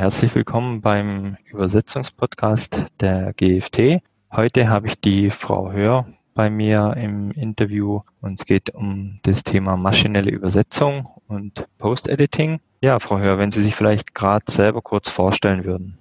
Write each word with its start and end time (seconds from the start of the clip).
herzlich 0.00 0.34
willkommen 0.34 0.80
beim 0.80 1.36
Übersetzungspodcast 1.44 2.86
der 3.00 3.34
GFT. 3.34 4.00
Heute 4.32 4.70
habe 4.70 4.86
ich 4.86 4.98
die 4.98 5.28
Frau 5.28 5.72
Hör 5.72 6.06
bei 6.32 6.48
mir 6.48 6.94
im 6.96 7.32
Interview 7.32 8.00
und 8.22 8.38
es 8.40 8.46
geht 8.46 8.70
um 8.70 9.20
das 9.24 9.44
Thema 9.44 9.76
maschinelle 9.76 10.30
Übersetzung 10.30 11.06
und 11.28 11.66
Post-Editing. 11.76 12.60
Ja, 12.80 12.98
Frau 12.98 13.18
Hör, 13.18 13.36
wenn 13.36 13.52
Sie 13.52 13.60
sich 13.60 13.76
vielleicht 13.76 14.14
gerade 14.14 14.50
selber 14.50 14.80
kurz 14.80 15.10
vorstellen 15.10 15.66
würden. 15.66 15.98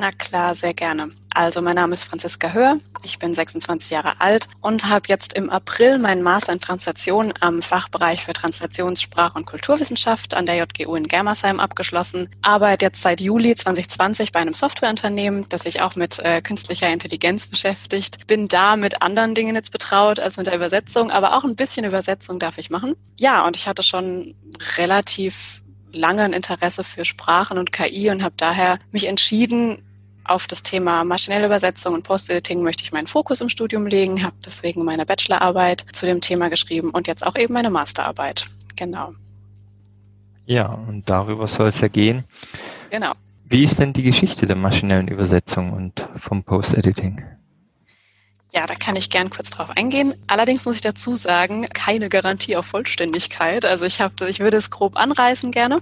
Na 0.00 0.12
klar, 0.12 0.54
sehr 0.54 0.74
gerne. 0.74 1.10
Also 1.34 1.60
mein 1.60 1.74
Name 1.74 1.92
ist 1.92 2.04
Franziska 2.04 2.52
Hör, 2.52 2.78
ich 3.02 3.18
bin 3.18 3.34
26 3.34 3.90
Jahre 3.90 4.20
alt 4.20 4.48
und 4.60 4.88
habe 4.88 5.08
jetzt 5.08 5.32
im 5.32 5.50
April 5.50 5.98
meinen 5.98 6.22
Master 6.22 6.52
in 6.52 6.60
Translation 6.60 7.34
am 7.40 7.62
Fachbereich 7.62 8.22
für 8.22 8.32
Translationssprache 8.32 9.36
und 9.36 9.46
Kulturwissenschaft 9.46 10.34
an 10.34 10.46
der 10.46 10.54
JGU 10.54 10.94
in 10.94 11.08
Germersheim 11.08 11.58
abgeschlossen. 11.58 12.28
Arbeite 12.42 12.84
jetzt 12.84 13.02
seit 13.02 13.20
Juli 13.20 13.56
2020 13.56 14.30
bei 14.30 14.38
einem 14.38 14.54
Softwareunternehmen, 14.54 15.48
das 15.48 15.62
sich 15.62 15.80
auch 15.80 15.96
mit 15.96 16.20
äh, 16.20 16.42
künstlicher 16.42 16.88
Intelligenz 16.92 17.48
beschäftigt. 17.48 18.24
Bin 18.28 18.46
da 18.46 18.76
mit 18.76 19.02
anderen 19.02 19.34
Dingen 19.34 19.56
jetzt 19.56 19.72
betraut 19.72 20.20
als 20.20 20.36
mit 20.36 20.46
der 20.46 20.54
Übersetzung, 20.54 21.10
aber 21.10 21.36
auch 21.36 21.42
ein 21.42 21.56
bisschen 21.56 21.84
Übersetzung 21.84 22.38
darf 22.38 22.58
ich 22.58 22.70
machen. 22.70 22.94
Ja, 23.18 23.44
und 23.44 23.56
ich 23.56 23.66
hatte 23.66 23.82
schon 23.82 24.36
relativ 24.76 25.62
lange 25.92 26.22
ein 26.22 26.32
Interesse 26.32 26.84
für 26.84 27.04
Sprachen 27.04 27.58
und 27.58 27.72
KI 27.72 28.10
und 28.10 28.22
habe 28.22 28.34
daher 28.36 28.78
mich 28.92 29.06
entschieden, 29.06 29.82
auf 30.28 30.46
das 30.46 30.62
Thema 30.62 31.04
maschinelle 31.04 31.46
Übersetzung 31.46 31.94
und 31.94 32.02
Post-Editing 32.02 32.62
möchte 32.62 32.84
ich 32.84 32.92
meinen 32.92 33.06
Fokus 33.06 33.40
im 33.40 33.48
Studium 33.48 33.86
legen, 33.86 34.22
habe 34.22 34.36
deswegen 34.44 34.84
meine 34.84 35.06
Bachelorarbeit 35.06 35.84
zu 35.92 36.06
dem 36.06 36.20
Thema 36.20 36.48
geschrieben 36.48 36.90
und 36.90 37.06
jetzt 37.06 37.26
auch 37.26 37.36
eben 37.36 37.54
meine 37.54 37.70
Masterarbeit. 37.70 38.46
Genau. 38.76 39.14
Ja, 40.46 40.66
und 40.66 41.08
darüber 41.08 41.46
soll 41.46 41.68
es 41.68 41.80
ja 41.80 41.88
gehen. 41.88 42.24
Genau. 42.90 43.12
Wie 43.44 43.64
ist 43.64 43.78
denn 43.78 43.92
die 43.92 44.02
Geschichte 44.02 44.46
der 44.46 44.56
maschinellen 44.56 45.08
Übersetzung 45.08 45.72
und 45.72 46.06
vom 46.16 46.42
Post-Editing? 46.42 47.22
Ja, 48.54 48.66
da 48.66 48.74
kann 48.74 48.96
ich 48.96 49.10
gern 49.10 49.28
kurz 49.28 49.50
drauf 49.50 49.68
eingehen. 49.68 50.14
Allerdings 50.26 50.64
muss 50.64 50.76
ich 50.76 50.80
dazu 50.80 51.16
sagen, 51.16 51.68
keine 51.68 52.08
Garantie 52.08 52.56
auf 52.56 52.64
Vollständigkeit. 52.64 53.66
Also 53.66 53.84
ich 53.84 54.00
habe, 54.00 54.26
ich 54.26 54.40
würde 54.40 54.56
es 54.56 54.70
grob 54.70 54.96
anreißen 54.96 55.50
gerne. 55.50 55.80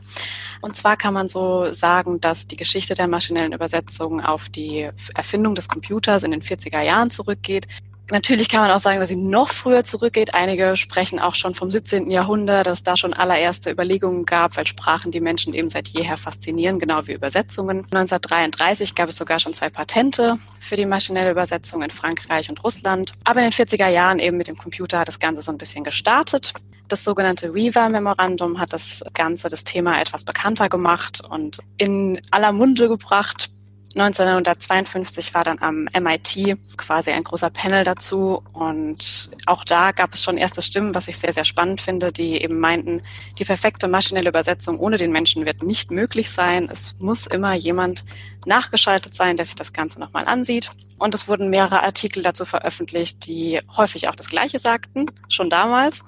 Und 0.63 0.77
zwar 0.77 0.97
kann 0.97 1.15
man 1.15 1.29
so 1.29 1.73
sagen, 1.73 2.21
dass 2.21 2.49
die 2.49 2.57
Geschichte 2.57 2.95
der 2.95 3.07
maschinellen 3.07 3.53
Übersetzung 3.53 4.21
auf 4.21 4.49
die 4.49 4.91
Erfindung 5.15 5.55
des 5.55 5.69
Computers 5.69 6.25
in 6.25 6.33
den 6.33 6.43
40er 6.43 6.81
Jahren 6.81 7.11
zurückgeht. 7.11 7.67
Natürlich 8.11 8.49
kann 8.49 8.61
man 8.61 8.71
auch 8.71 8.79
sagen, 8.79 9.01
dass 9.01 9.09
sie 9.09 9.17
noch 9.17 9.49
früher 9.49 9.83
zurückgeht. 9.83 10.33
Einige 10.33 10.77
sprechen 10.77 11.19
auch 11.19 11.35
schon 11.35 11.57
vom 11.57 11.73
17. 11.73 12.09
Jahrhundert, 12.09 12.69
dass 12.69 12.85
da 12.85 12.97
schon 12.97 13.13
allererste 13.13 13.71
Überlegungen 13.71 14.25
gab, 14.25 14.57
weil 14.57 14.67
Sprachen 14.67 15.11
die 15.11 15.21
Menschen 15.21 15.55
eben 15.55 15.69
seit 15.69 15.89
jeher 15.89 16.17
faszinieren, 16.17 16.79
genau 16.79 17.09
wie 17.09 17.15
Übersetzungen. 17.15 17.79
1933 17.91 18.95
gab 18.95 19.09
es 19.09 19.17
sogar 19.17 19.41
schon 19.41 19.55
zwei 19.55 19.71
Patente 19.71 20.39
für 20.61 20.77
die 20.77 20.87
maschinelle 20.87 21.33
Übersetzung 21.33 21.83
in 21.83 21.91
Frankreich 21.91 22.49
und 22.49 22.63
Russland. 22.63 23.11
Aber 23.25 23.41
in 23.41 23.51
den 23.51 23.53
40er 23.53 23.89
Jahren 23.89 24.21
eben 24.21 24.37
mit 24.37 24.47
dem 24.47 24.57
Computer 24.57 25.01
hat 25.01 25.09
das 25.09 25.19
Ganze 25.19 25.43
so 25.43 25.51
ein 25.51 25.59
bisschen 25.59 25.83
gestartet. 25.83 26.53
Das 26.87 27.03
sogenannte 27.03 27.53
Weaver-Memorandum 27.55 28.61
hat 28.61 28.73
das 28.73 29.03
Ganze, 29.15 29.49
das 29.49 29.65
Thema 29.65 30.01
etwas 30.01 30.25
bekannter 30.25 30.69
gemacht 30.69 31.23
und 31.29 31.59
in 31.77 32.21
aller 32.31 32.53
Munde 32.53 32.89
gebracht. 32.89 33.51
1952 33.99 35.33
war 35.33 35.43
dann 35.43 35.59
am 35.63 35.89
MIT 35.99 36.59
quasi 36.77 37.13
ein 37.13 37.25
großer 37.25 37.49
Panel 37.49 37.83
dazu 37.83 38.43
und 38.53 39.31
auch 39.47 39.65
da 39.65 39.93
gab 39.93 40.13
es 40.13 40.23
schon 40.23 40.37
erste 40.37 40.61
Stimmen, 40.61 40.95
was 40.95 41.09
ich 41.09 41.17
sehr, 41.17 41.33
sehr 41.33 41.47
spannend 41.47 41.81
finde, 41.81 42.13
die 42.13 42.43
eben 42.43 42.61
meinten, 42.61 43.01
die 43.39 43.47
perfekte 43.47 43.89
maschinelle 43.89 44.29
Übersetzung 44.29 44.79
ohne 44.79 44.99
den 44.99 45.13
Menschen 45.13 45.47
wird 45.47 45.63
nicht 45.63 45.91
möglich 45.91 46.31
sein. 46.31 46.69
Es 46.71 46.95
muss 46.99 47.27
immer 47.27 47.55
jemand 47.55 48.05
nachgeschaltet 48.45 49.15
sein, 49.15 49.39
der 49.39 49.47
sich 49.47 49.55
das 49.55 49.73
Ganze 49.73 49.99
nochmal 49.99 50.27
ansieht. 50.27 50.71
Und 50.99 51.15
es 51.15 51.29
wurden 51.29 51.51
mehrere 51.51 51.83
Artikel 51.83 52.23
dazu 52.23 52.45
veröffentlicht, 52.45 53.27
die 53.27 53.61
häufig 53.77 54.09
auch 54.09 54.15
das 54.15 54.29
Gleiche 54.29 54.59
sagten, 54.59 55.07
schon 55.29 55.51
damals. 55.51 56.03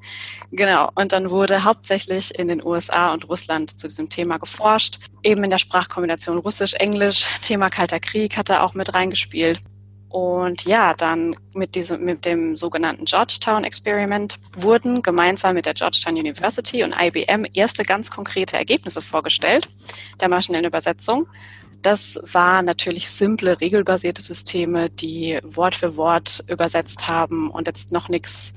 genau. 0.52 0.90
Und 0.94 1.12
dann 1.12 1.30
wurde 1.30 1.64
hauptsächlich 1.64 2.38
in 2.38 2.48
den 2.48 2.64
USA 2.64 3.08
und 3.12 3.28
Russland 3.28 3.78
zu 3.78 3.88
diesem 3.88 4.08
Thema 4.10 4.38
geforscht. 4.38 4.98
Eben 5.22 5.44
in 5.44 5.50
der 5.50 5.58
Sprachkombination 5.58 6.38
Russisch-Englisch. 6.38 7.26
Thema 7.40 7.68
Kalter 7.68 8.00
Krieg 8.00 8.36
hat 8.36 8.50
da 8.50 8.62
auch 8.62 8.74
mit 8.74 8.92
reingespielt. 8.92 9.62
Und 10.14 10.64
ja, 10.64 10.94
dann 10.94 11.34
mit 11.54 11.74
diesem, 11.74 12.04
mit 12.04 12.24
dem 12.24 12.54
sogenannten 12.54 13.04
Georgetown 13.04 13.64
Experiment 13.64 14.38
wurden 14.56 15.02
gemeinsam 15.02 15.54
mit 15.54 15.66
der 15.66 15.74
Georgetown 15.74 16.14
University 16.14 16.84
und 16.84 16.94
IBM 16.96 17.44
erste 17.52 17.82
ganz 17.82 18.12
konkrete 18.12 18.56
Ergebnisse 18.56 19.02
vorgestellt 19.02 19.68
der 20.20 20.28
maschinellen 20.28 20.66
Übersetzung. 20.66 21.26
Das 21.82 22.20
waren 22.32 22.64
natürlich 22.64 23.10
simple, 23.10 23.60
regelbasierte 23.60 24.22
Systeme, 24.22 24.88
die 24.88 25.40
Wort 25.42 25.74
für 25.74 25.96
Wort 25.96 26.44
übersetzt 26.46 27.08
haben 27.08 27.50
und 27.50 27.66
jetzt 27.66 27.90
noch 27.90 28.08
nichts 28.08 28.52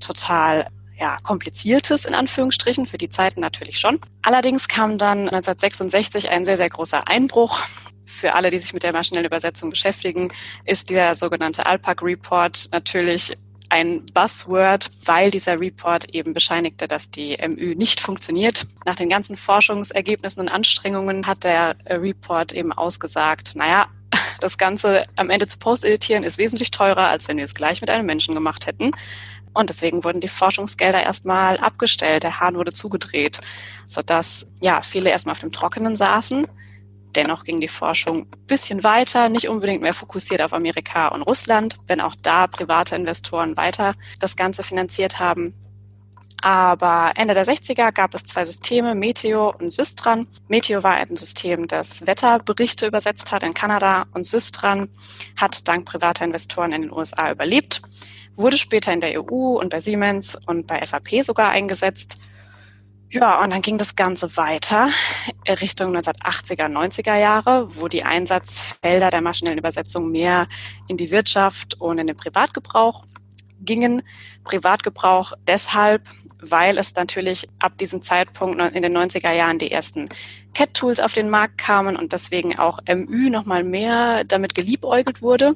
total 0.00 0.66
ja, 0.98 1.18
kompliziertes 1.22 2.06
in 2.06 2.14
Anführungsstrichen, 2.14 2.86
für 2.86 2.96
die 2.96 3.10
Zeiten 3.10 3.40
natürlich 3.40 3.78
schon. 3.78 4.00
Allerdings 4.22 4.66
kam 4.66 4.96
dann 4.96 5.28
1966 5.28 6.30
ein 6.30 6.46
sehr, 6.46 6.56
sehr 6.56 6.70
großer 6.70 7.06
Einbruch. 7.06 7.60
Für 8.06 8.34
alle, 8.34 8.50
die 8.50 8.58
sich 8.58 8.72
mit 8.72 8.84
der 8.84 8.92
maschinellen 8.92 9.26
Übersetzung 9.26 9.68
beschäftigen, 9.70 10.32
ist 10.64 10.90
der 10.90 11.16
sogenannte 11.16 11.66
ALPAC 11.66 12.02
Report 12.02 12.68
natürlich 12.72 13.36
ein 13.68 14.06
Buzzword, 14.06 14.90
weil 15.04 15.30
dieser 15.30 15.60
Report 15.60 16.08
eben 16.14 16.32
bescheinigte, 16.32 16.86
dass 16.86 17.10
die 17.10 17.36
MÜ 17.36 17.74
nicht 17.74 18.00
funktioniert. 18.00 18.66
Nach 18.84 18.94
den 18.94 19.08
ganzen 19.08 19.36
Forschungsergebnissen 19.36 20.40
und 20.40 20.48
Anstrengungen 20.48 21.26
hat 21.26 21.42
der 21.44 21.76
äh, 21.84 21.96
Report 21.96 22.52
eben 22.52 22.72
ausgesagt, 22.72 23.56
naja, 23.56 23.88
das 24.40 24.56
Ganze 24.56 25.02
am 25.16 25.30
Ende 25.30 25.48
zu 25.48 25.58
post-editieren 25.58 26.22
ist 26.22 26.38
wesentlich 26.38 26.70
teurer, 26.70 27.08
als 27.08 27.26
wenn 27.26 27.38
wir 27.38 27.44
es 27.44 27.54
gleich 27.54 27.80
mit 27.80 27.90
einem 27.90 28.06
Menschen 28.06 28.34
gemacht 28.34 28.66
hätten. 28.66 28.92
Und 29.52 29.70
deswegen 29.70 30.04
wurden 30.04 30.20
die 30.20 30.28
Forschungsgelder 30.28 31.02
erstmal 31.02 31.56
abgestellt, 31.56 32.22
der 32.22 32.40
Hahn 32.40 32.56
wurde 32.56 32.74
zugedreht, 32.74 33.40
sodass 33.84 34.46
ja 34.60 34.82
viele 34.82 35.10
erstmal 35.10 35.32
auf 35.32 35.40
dem 35.40 35.50
Trockenen 35.50 35.96
saßen 35.96 36.46
Dennoch 37.16 37.44
ging 37.44 37.60
die 37.60 37.68
Forschung 37.68 38.26
ein 38.26 38.46
bisschen 38.46 38.84
weiter, 38.84 39.30
nicht 39.30 39.48
unbedingt 39.48 39.80
mehr 39.80 39.94
fokussiert 39.94 40.42
auf 40.42 40.52
Amerika 40.52 41.08
und 41.08 41.22
Russland, 41.22 41.76
wenn 41.86 42.02
auch 42.02 42.14
da 42.20 42.46
private 42.46 42.94
Investoren 42.94 43.56
weiter 43.56 43.94
das 44.20 44.36
Ganze 44.36 44.62
finanziert 44.62 45.18
haben. 45.18 45.54
Aber 46.42 47.12
Ende 47.16 47.32
der 47.32 47.46
60er 47.46 47.92
gab 47.92 48.14
es 48.14 48.24
zwei 48.24 48.44
Systeme, 48.44 48.94
Meteo 48.94 49.54
und 49.58 49.72
Systran. 49.72 50.26
Meteo 50.48 50.82
war 50.82 50.92
ein 50.92 51.16
System, 51.16 51.66
das 51.66 52.06
Wetterberichte 52.06 52.86
übersetzt 52.86 53.32
hat 53.32 53.42
in 53.42 53.54
Kanada 53.54 54.04
und 54.12 54.24
Systran 54.24 54.90
hat 55.36 55.66
dank 55.66 55.86
privater 55.86 56.26
Investoren 56.26 56.72
in 56.72 56.82
den 56.82 56.92
USA 56.92 57.32
überlebt, 57.32 57.80
wurde 58.36 58.58
später 58.58 58.92
in 58.92 59.00
der 59.00 59.24
EU 59.24 59.58
und 59.58 59.70
bei 59.70 59.80
Siemens 59.80 60.36
und 60.46 60.66
bei 60.66 60.82
SAP 60.84 61.24
sogar 61.24 61.48
eingesetzt 61.48 62.20
ja, 63.10 63.42
und 63.42 63.50
dann 63.50 63.62
ging 63.62 63.78
das 63.78 63.94
Ganze 63.94 64.36
weiter 64.36 64.88
Richtung 65.48 65.96
1980er, 65.96 66.66
90er 66.66 67.16
Jahre, 67.16 67.68
wo 67.76 67.88
die 67.88 68.02
Einsatzfelder 68.02 69.10
der 69.10 69.20
maschinellen 69.20 69.58
Übersetzung 69.58 70.10
mehr 70.10 70.48
in 70.88 70.96
die 70.96 71.10
Wirtschaft 71.10 71.80
und 71.80 71.98
in 71.98 72.08
den 72.08 72.16
Privatgebrauch 72.16 73.04
gingen. 73.60 74.02
Privatgebrauch 74.44 75.32
deshalb, 75.46 76.02
weil 76.40 76.78
es 76.78 76.94
natürlich 76.94 77.48
ab 77.60 77.78
diesem 77.78 78.02
Zeitpunkt 78.02 78.60
in 78.60 78.82
den 78.82 78.96
90er 78.96 79.32
Jahren 79.32 79.58
die 79.58 79.70
ersten 79.70 80.08
CAT-Tools 80.54 81.00
auf 81.00 81.12
den 81.12 81.30
Markt 81.30 81.58
kamen 81.58 81.96
und 81.96 82.12
deswegen 82.12 82.58
auch 82.58 82.80
MÜ 82.88 83.30
nochmal 83.30 83.62
mehr 83.62 84.24
damit 84.24 84.54
geliebäugelt 84.54 85.22
wurde. 85.22 85.54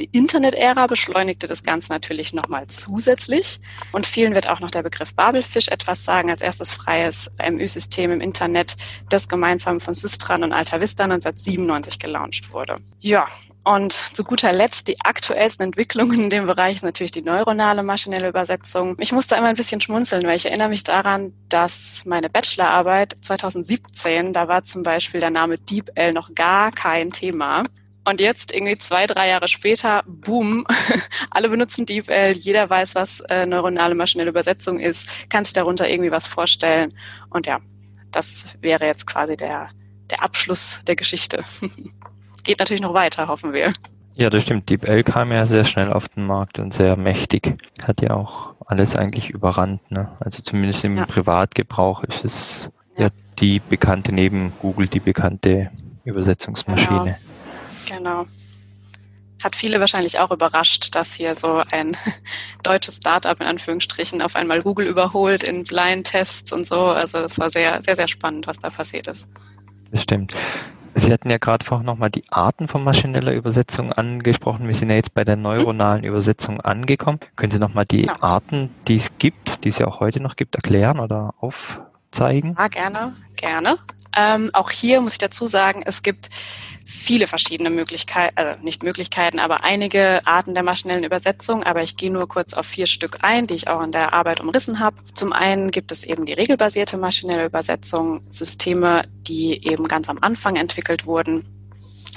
Die 0.00 0.10
Internet-Ära 0.12 0.86
beschleunigte 0.86 1.46
das 1.46 1.62
Ganze 1.62 1.90
natürlich 1.90 2.32
nochmal 2.32 2.66
zusätzlich. 2.68 3.60
Und 3.92 4.06
vielen 4.06 4.34
wird 4.34 4.50
auch 4.50 4.60
noch 4.60 4.70
der 4.70 4.82
Begriff 4.82 5.14
Babelfisch 5.14 5.68
etwas 5.68 6.04
sagen, 6.04 6.30
als 6.30 6.42
erstes 6.42 6.72
freies 6.72 7.30
MÜ-System 7.38 8.10
im 8.10 8.20
Internet, 8.20 8.76
das 9.08 9.28
gemeinsam 9.28 9.80
von 9.80 9.94
Systran 9.94 10.44
und 10.44 10.52
Alta 10.52 10.80
Vista 10.80 11.04
1997 11.04 11.98
gelauncht 11.98 12.52
wurde. 12.52 12.76
Ja, 13.00 13.26
und 13.66 13.92
zu 13.92 14.22
guter 14.22 14.52
Letzt 14.52 14.86
die 14.86 15.00
aktuellsten 15.00 15.64
Entwicklungen 15.64 16.20
in 16.20 16.30
dem 16.30 16.46
Bereich 16.46 16.76
ist 16.76 16.82
natürlich 16.84 17.10
die 17.10 17.22
neuronale 17.22 17.82
maschinelle 17.82 18.28
Übersetzung. 18.28 18.94
Ich 19.00 19.10
musste 19.10 19.34
einmal 19.34 19.50
ein 19.50 19.56
bisschen 19.56 19.80
schmunzeln, 19.80 20.22
weil 20.22 20.36
ich 20.36 20.46
erinnere 20.46 20.68
mich 20.68 20.84
daran, 20.84 21.32
dass 21.48 22.04
meine 22.06 22.30
Bachelorarbeit 22.30 23.16
2017, 23.22 24.32
da 24.32 24.46
war 24.46 24.62
zum 24.62 24.84
Beispiel 24.84 25.18
der 25.18 25.30
Name 25.30 25.58
DeepL 25.58 26.12
noch 26.12 26.32
gar 26.32 26.70
kein 26.70 27.10
Thema. 27.10 27.64
Und 28.06 28.20
jetzt 28.20 28.54
irgendwie 28.54 28.78
zwei, 28.78 29.08
drei 29.08 29.28
Jahre 29.28 29.48
später, 29.48 30.04
boom, 30.06 30.64
alle 31.30 31.48
benutzen 31.48 31.86
DeepL, 31.86 32.34
jeder 32.34 32.70
weiß, 32.70 32.94
was 32.94 33.18
äh, 33.20 33.46
neuronale 33.46 33.96
maschinelle 33.96 34.30
Übersetzung 34.30 34.78
ist, 34.78 35.28
kann 35.28 35.44
sich 35.44 35.54
darunter 35.54 35.90
irgendwie 35.90 36.12
was 36.12 36.28
vorstellen. 36.28 36.94
Und 37.30 37.48
ja, 37.48 37.58
das 38.12 38.56
wäre 38.60 38.86
jetzt 38.86 39.08
quasi 39.08 39.36
der, 39.36 39.70
der 40.08 40.22
Abschluss 40.22 40.82
der 40.86 40.94
Geschichte. 40.94 41.42
Geht 42.44 42.60
natürlich 42.60 42.80
noch 42.80 42.94
weiter, 42.94 43.26
hoffen 43.26 43.52
wir. 43.52 43.72
Ja, 44.14 44.30
das 44.30 44.44
stimmt. 44.44 44.70
DeepL 44.70 45.02
kam 45.02 45.32
ja 45.32 45.44
sehr 45.46 45.64
schnell 45.64 45.92
auf 45.92 46.08
den 46.08 46.26
Markt 46.26 46.60
und 46.60 46.72
sehr 46.72 46.96
mächtig. 46.96 47.58
Hat 47.82 48.02
ja 48.02 48.10
auch 48.10 48.54
alles 48.64 48.94
eigentlich 48.94 49.30
überrannt. 49.30 49.90
Ne? 49.90 50.16
Also 50.20 50.42
zumindest 50.42 50.84
im 50.84 50.96
ja. 50.96 51.06
Privatgebrauch 51.06 52.04
ist 52.04 52.24
es 52.24 52.70
ja. 52.96 53.06
ja 53.06 53.10
die 53.40 53.58
bekannte 53.58 54.12
neben 54.12 54.52
Google, 54.60 54.86
die 54.86 55.00
bekannte 55.00 55.72
Übersetzungsmaschine. 56.04 57.04
Genau. 57.04 57.35
Genau. 57.86 58.26
Hat 59.42 59.54
viele 59.54 59.80
wahrscheinlich 59.80 60.18
auch 60.18 60.30
überrascht, 60.30 60.94
dass 60.94 61.12
hier 61.12 61.36
so 61.36 61.62
ein 61.70 61.96
deutsches 62.62 62.96
Startup 62.96 63.38
in 63.40 63.46
Anführungsstrichen 63.46 64.22
auf 64.22 64.34
einmal 64.34 64.62
Google 64.62 64.86
überholt 64.86 65.44
in 65.44 65.64
Blind-Tests 65.64 66.52
und 66.52 66.66
so. 66.66 66.86
Also 66.86 67.18
das 67.18 67.38
war 67.38 67.50
sehr, 67.50 67.82
sehr, 67.82 67.96
sehr 67.96 68.08
spannend, 68.08 68.46
was 68.46 68.58
da 68.58 68.70
passiert 68.70 69.06
ist. 69.06 69.26
Das 69.92 70.02
stimmt. 70.02 70.34
Sie 70.98 71.12
hatten 71.12 71.28
ja 71.28 71.36
gerade 71.36 71.62
vorhin 71.62 71.84
nochmal 71.84 72.08
die 72.08 72.24
Arten 72.30 72.68
von 72.68 72.82
maschineller 72.82 73.32
Übersetzung 73.34 73.92
angesprochen. 73.92 74.66
Wir 74.66 74.74
sind 74.74 74.88
ja 74.88 74.96
jetzt 74.96 75.12
bei 75.12 75.24
der 75.24 75.36
neuronalen 75.36 76.04
Übersetzung 76.04 76.62
angekommen. 76.62 77.20
Können 77.36 77.52
Sie 77.52 77.58
nochmal 77.58 77.84
die 77.84 78.06
ja. 78.06 78.16
Arten, 78.22 78.70
die 78.88 78.96
es 78.96 79.18
gibt, 79.18 79.62
die 79.62 79.68
es 79.68 79.76
ja 79.76 79.86
auch 79.88 80.00
heute 80.00 80.20
noch 80.20 80.36
gibt, 80.36 80.54
erklären 80.54 80.98
oder 80.98 81.34
aufzeigen? 81.38 82.56
Ja, 82.58 82.68
gerne, 82.68 83.14
gerne. 83.36 83.78
Ähm, 84.16 84.50
auch 84.52 84.70
hier 84.70 85.00
muss 85.00 85.12
ich 85.12 85.18
dazu 85.18 85.46
sagen, 85.46 85.82
es 85.84 86.02
gibt 86.02 86.30
viele 86.86 87.26
verschiedene 87.26 87.68
Möglichkeiten, 87.68 88.38
also 88.38 88.60
nicht 88.62 88.84
Möglichkeiten, 88.84 89.40
aber 89.40 89.64
einige 89.64 90.24
Arten 90.24 90.54
der 90.54 90.62
maschinellen 90.62 91.02
Übersetzung. 91.02 91.64
Aber 91.64 91.82
ich 91.82 91.96
gehe 91.96 92.12
nur 92.12 92.28
kurz 92.28 92.54
auf 92.54 92.64
vier 92.64 92.86
Stück 92.86 93.18
ein, 93.22 93.48
die 93.48 93.54
ich 93.54 93.68
auch 93.68 93.82
in 93.82 93.90
der 93.90 94.14
Arbeit 94.14 94.40
umrissen 94.40 94.78
habe. 94.78 94.96
Zum 95.12 95.32
einen 95.32 95.72
gibt 95.72 95.90
es 95.90 96.04
eben 96.04 96.26
die 96.26 96.32
regelbasierte 96.32 96.96
maschinelle 96.96 97.46
Übersetzung, 97.46 98.22
Systeme, 98.30 99.02
die 99.26 99.66
eben 99.66 99.88
ganz 99.88 100.08
am 100.08 100.18
Anfang 100.20 100.54
entwickelt 100.54 101.06
wurden, 101.06 101.44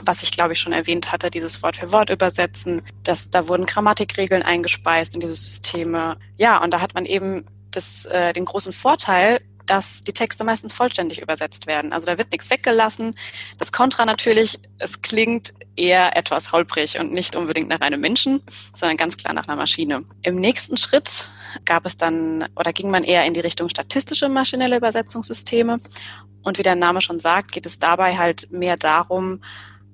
was 0.04 0.22
ich 0.22 0.32
glaube 0.32 0.54
ich 0.54 0.60
schon 0.60 0.74
erwähnt 0.74 1.12
hatte, 1.12 1.32
dieses 1.32 1.64
Wort 1.64 1.78
für 1.78 1.92
Wort 1.92 2.12
übersetzen. 2.12 2.84
Das, 3.04 3.32
da 3.32 3.48
wurden 3.48 3.66
Grammatikregeln 3.66 4.44
eingespeist 4.44 5.16
in 5.16 5.20
diese 5.20 5.34
Systeme. 5.34 6.18
Ja, 6.38 6.64
und 6.64 6.74
da 6.74 6.80
hat 6.80 6.94
man 6.94 7.06
eben 7.06 7.46
das, 7.72 8.06
äh, 8.06 8.34
den 8.34 8.46
großen 8.46 8.72
Vorteil, 8.72 9.42
dass 9.70 10.02
die 10.02 10.14
Texte 10.14 10.44
meistens 10.44 10.74
vollständig 10.74 11.22
übersetzt 11.22 11.68
werden. 11.68 11.94
Also 11.94 12.08
da 12.08 12.18
wird 12.18 12.32
nichts 12.32 12.50
weggelassen. 12.50 13.16
Das 13.60 13.72
Kontra 13.72 14.06
natürlich, 14.06 14.60
es 14.80 15.02
klingt 15.02 15.54
eher 15.76 16.18
etwas 16.18 16.52
holprig 16.52 17.00
und 17.00 17.14
nicht 17.14 17.36
unbedingt 17.36 17.70
nach 17.70 17.82
einem 17.82 18.02
Menschen, 18.02 18.42
sondern 18.74 18.98
ganz 18.98 19.18
klar 19.18 19.34
nach 19.34 19.48
einer 19.48 19.58
Maschine. 19.58 20.04
Im 20.24 20.38
nächsten 20.38 20.76
Schritt 20.76 21.30
gab 21.66 21.86
es 21.86 21.98
dann 21.98 22.48
oder 22.56 22.74
ging 22.74 22.90
man 22.90 23.04
eher 23.04 23.26
in 23.26 23.34
die 23.34 23.40
Richtung 23.42 23.70
statistische 23.70 24.28
maschinelle 24.28 24.78
Übersetzungssysteme. 24.78 25.80
Und 26.42 26.58
wie 26.58 26.64
der 26.64 26.76
Name 26.76 27.02
schon 27.02 27.20
sagt, 27.20 27.52
geht 27.52 27.66
es 27.66 27.78
dabei 27.78 28.18
halt 28.18 28.52
mehr 28.52 28.78
darum, 28.78 29.42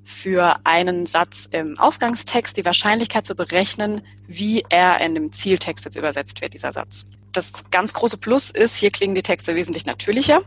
für 0.05 0.59
einen 0.63 1.05
Satz 1.05 1.47
im 1.51 1.77
Ausgangstext 1.79 2.55
die 2.55 2.63
Wahrscheinlichkeit 2.63 3.25
zu 3.25 3.35
berechnen, 3.35 4.01
wie 4.27 4.63
er 4.69 5.01
in 5.01 5.15
dem 5.15 5.31
Zieltext 5.33 5.83
jetzt 5.83 5.97
übersetzt 5.97 6.41
wird, 6.41 6.53
dieser 6.53 6.71
Satz 6.71 7.05
das 7.35 7.69
ganz 7.69 7.93
große 7.93 8.17
Plus 8.17 8.49
ist, 8.49 8.75
hier 8.75 8.91
klingen 8.91 9.15
die 9.15 9.23
Texte 9.23 9.55
wesentlich 9.55 9.85
natürlicher. 9.85 10.41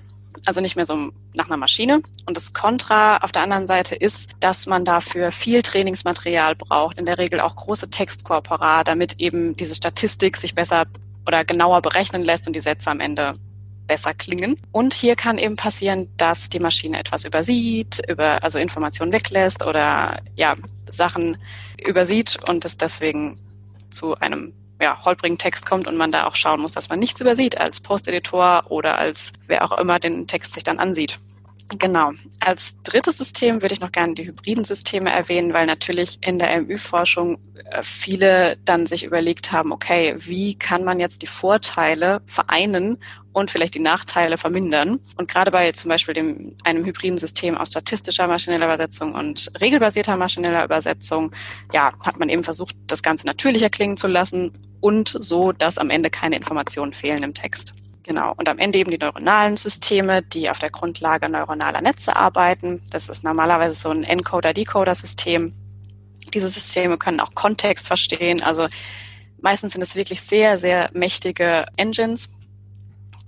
Also 0.46 0.60
nicht 0.60 0.76
mehr 0.76 0.86
so 0.86 1.10
nach 1.34 1.46
einer 1.46 1.56
Maschine. 1.56 2.00
Und 2.26 2.36
das 2.36 2.52
Kontra 2.52 3.18
auf 3.18 3.32
der 3.32 3.42
anderen 3.42 3.66
Seite 3.66 3.96
ist, 3.96 4.30
dass 4.40 4.66
man 4.66 4.84
dafür 4.84 5.32
viel 5.32 5.62
Trainingsmaterial 5.62 6.54
braucht, 6.54 6.98
in 6.98 7.06
der 7.06 7.18
Regel 7.18 7.40
auch 7.40 7.56
große 7.56 7.90
Textkorpora, 7.90 8.84
damit 8.84 9.18
eben 9.18 9.56
diese 9.56 9.74
Statistik 9.74 10.36
sich 10.36 10.54
besser 10.54 10.86
oder 11.26 11.44
genauer 11.44 11.82
berechnen 11.82 12.22
lässt 12.22 12.46
und 12.46 12.54
die 12.54 12.60
Sätze 12.60 12.90
am 12.90 13.00
Ende 13.00 13.34
besser 13.88 14.14
klingen. 14.14 14.54
Und 14.70 14.94
hier 14.94 15.16
kann 15.16 15.38
eben 15.38 15.56
passieren, 15.56 16.08
dass 16.16 16.48
die 16.48 16.60
Maschine 16.60 17.00
etwas 17.00 17.24
übersieht, 17.24 18.00
über, 18.08 18.44
also 18.44 18.58
Informationen 18.58 19.12
weglässt 19.12 19.64
oder 19.66 20.20
ja, 20.36 20.54
Sachen 20.90 21.36
übersieht 21.84 22.38
und 22.48 22.64
es 22.64 22.78
deswegen 22.78 23.40
zu 23.90 24.14
einem 24.16 24.52
ja, 24.80 25.04
holprigen 25.04 25.38
Text 25.38 25.66
kommt 25.66 25.88
und 25.88 25.96
man 25.96 26.12
da 26.12 26.26
auch 26.26 26.36
schauen 26.36 26.60
muss, 26.60 26.72
dass 26.72 26.88
man 26.88 27.00
nichts 27.00 27.20
übersieht 27.20 27.58
als 27.58 27.80
Posteditor 27.80 28.64
oder 28.68 28.98
als 28.98 29.32
wer 29.48 29.64
auch 29.64 29.76
immer 29.78 29.98
den 29.98 30.28
Text 30.28 30.54
sich 30.54 30.62
dann 30.62 30.78
ansieht. 30.78 31.18
Genau. 31.76 32.12
Als 32.40 32.80
drittes 32.82 33.18
System 33.18 33.60
würde 33.60 33.74
ich 33.74 33.80
noch 33.80 33.92
gerne 33.92 34.14
die 34.14 34.26
hybriden 34.26 34.64
Systeme 34.64 35.10
erwähnen, 35.10 35.52
weil 35.52 35.66
natürlich 35.66 36.18
in 36.26 36.38
der 36.38 36.62
MÜ-Forschung 36.62 37.38
äh, 37.70 37.82
viele 37.82 38.56
dann 38.64 38.86
sich 38.86 39.04
überlegt 39.04 39.52
haben, 39.52 39.70
okay, 39.70 40.14
wie 40.18 40.54
kann 40.54 40.82
man 40.82 40.98
jetzt 40.98 41.20
die 41.20 41.26
Vorteile 41.26 42.22
vereinen 42.26 42.98
und 43.34 43.50
vielleicht 43.50 43.74
die 43.74 43.80
Nachteile 43.80 44.38
vermindern? 44.38 45.00
Und 45.18 45.28
gerade 45.28 45.50
bei 45.50 45.70
zum 45.72 45.90
Beispiel 45.90 46.14
dem, 46.14 46.56
einem 46.64 46.86
hybriden 46.86 47.18
System 47.18 47.58
aus 47.58 47.68
statistischer 47.68 48.26
maschineller 48.26 48.64
Übersetzung 48.64 49.14
und 49.14 49.50
regelbasierter 49.60 50.16
maschineller 50.16 50.64
Übersetzung, 50.64 51.32
ja, 51.74 51.92
hat 52.00 52.18
man 52.18 52.30
eben 52.30 52.44
versucht, 52.44 52.76
das 52.86 53.02
Ganze 53.02 53.26
natürlicher 53.26 53.68
klingen 53.68 53.98
zu 53.98 54.06
lassen 54.06 54.52
und 54.80 55.14
so, 55.20 55.52
dass 55.52 55.76
am 55.76 55.90
Ende 55.90 56.08
keine 56.08 56.36
Informationen 56.36 56.94
fehlen 56.94 57.22
im 57.22 57.34
Text. 57.34 57.74
Genau. 58.08 58.32
Und 58.38 58.48
am 58.48 58.58
Ende 58.58 58.78
eben 58.78 58.90
die 58.90 58.96
neuronalen 58.96 59.58
Systeme, 59.58 60.22
die 60.22 60.48
auf 60.48 60.58
der 60.58 60.70
Grundlage 60.70 61.28
neuronaler 61.28 61.82
Netze 61.82 62.16
arbeiten. 62.16 62.80
Das 62.90 63.10
ist 63.10 63.22
normalerweise 63.22 63.74
so 63.74 63.90
ein 63.90 64.02
Encoder-Decoder-System. 64.02 65.52
Diese 66.32 66.48
Systeme 66.48 66.96
können 66.96 67.20
auch 67.20 67.34
Kontext 67.34 67.86
verstehen. 67.86 68.40
Also 68.40 68.66
meistens 69.42 69.74
sind 69.74 69.82
es 69.82 69.94
wirklich 69.94 70.22
sehr, 70.22 70.56
sehr 70.56 70.88
mächtige 70.94 71.66
Engines, 71.76 72.30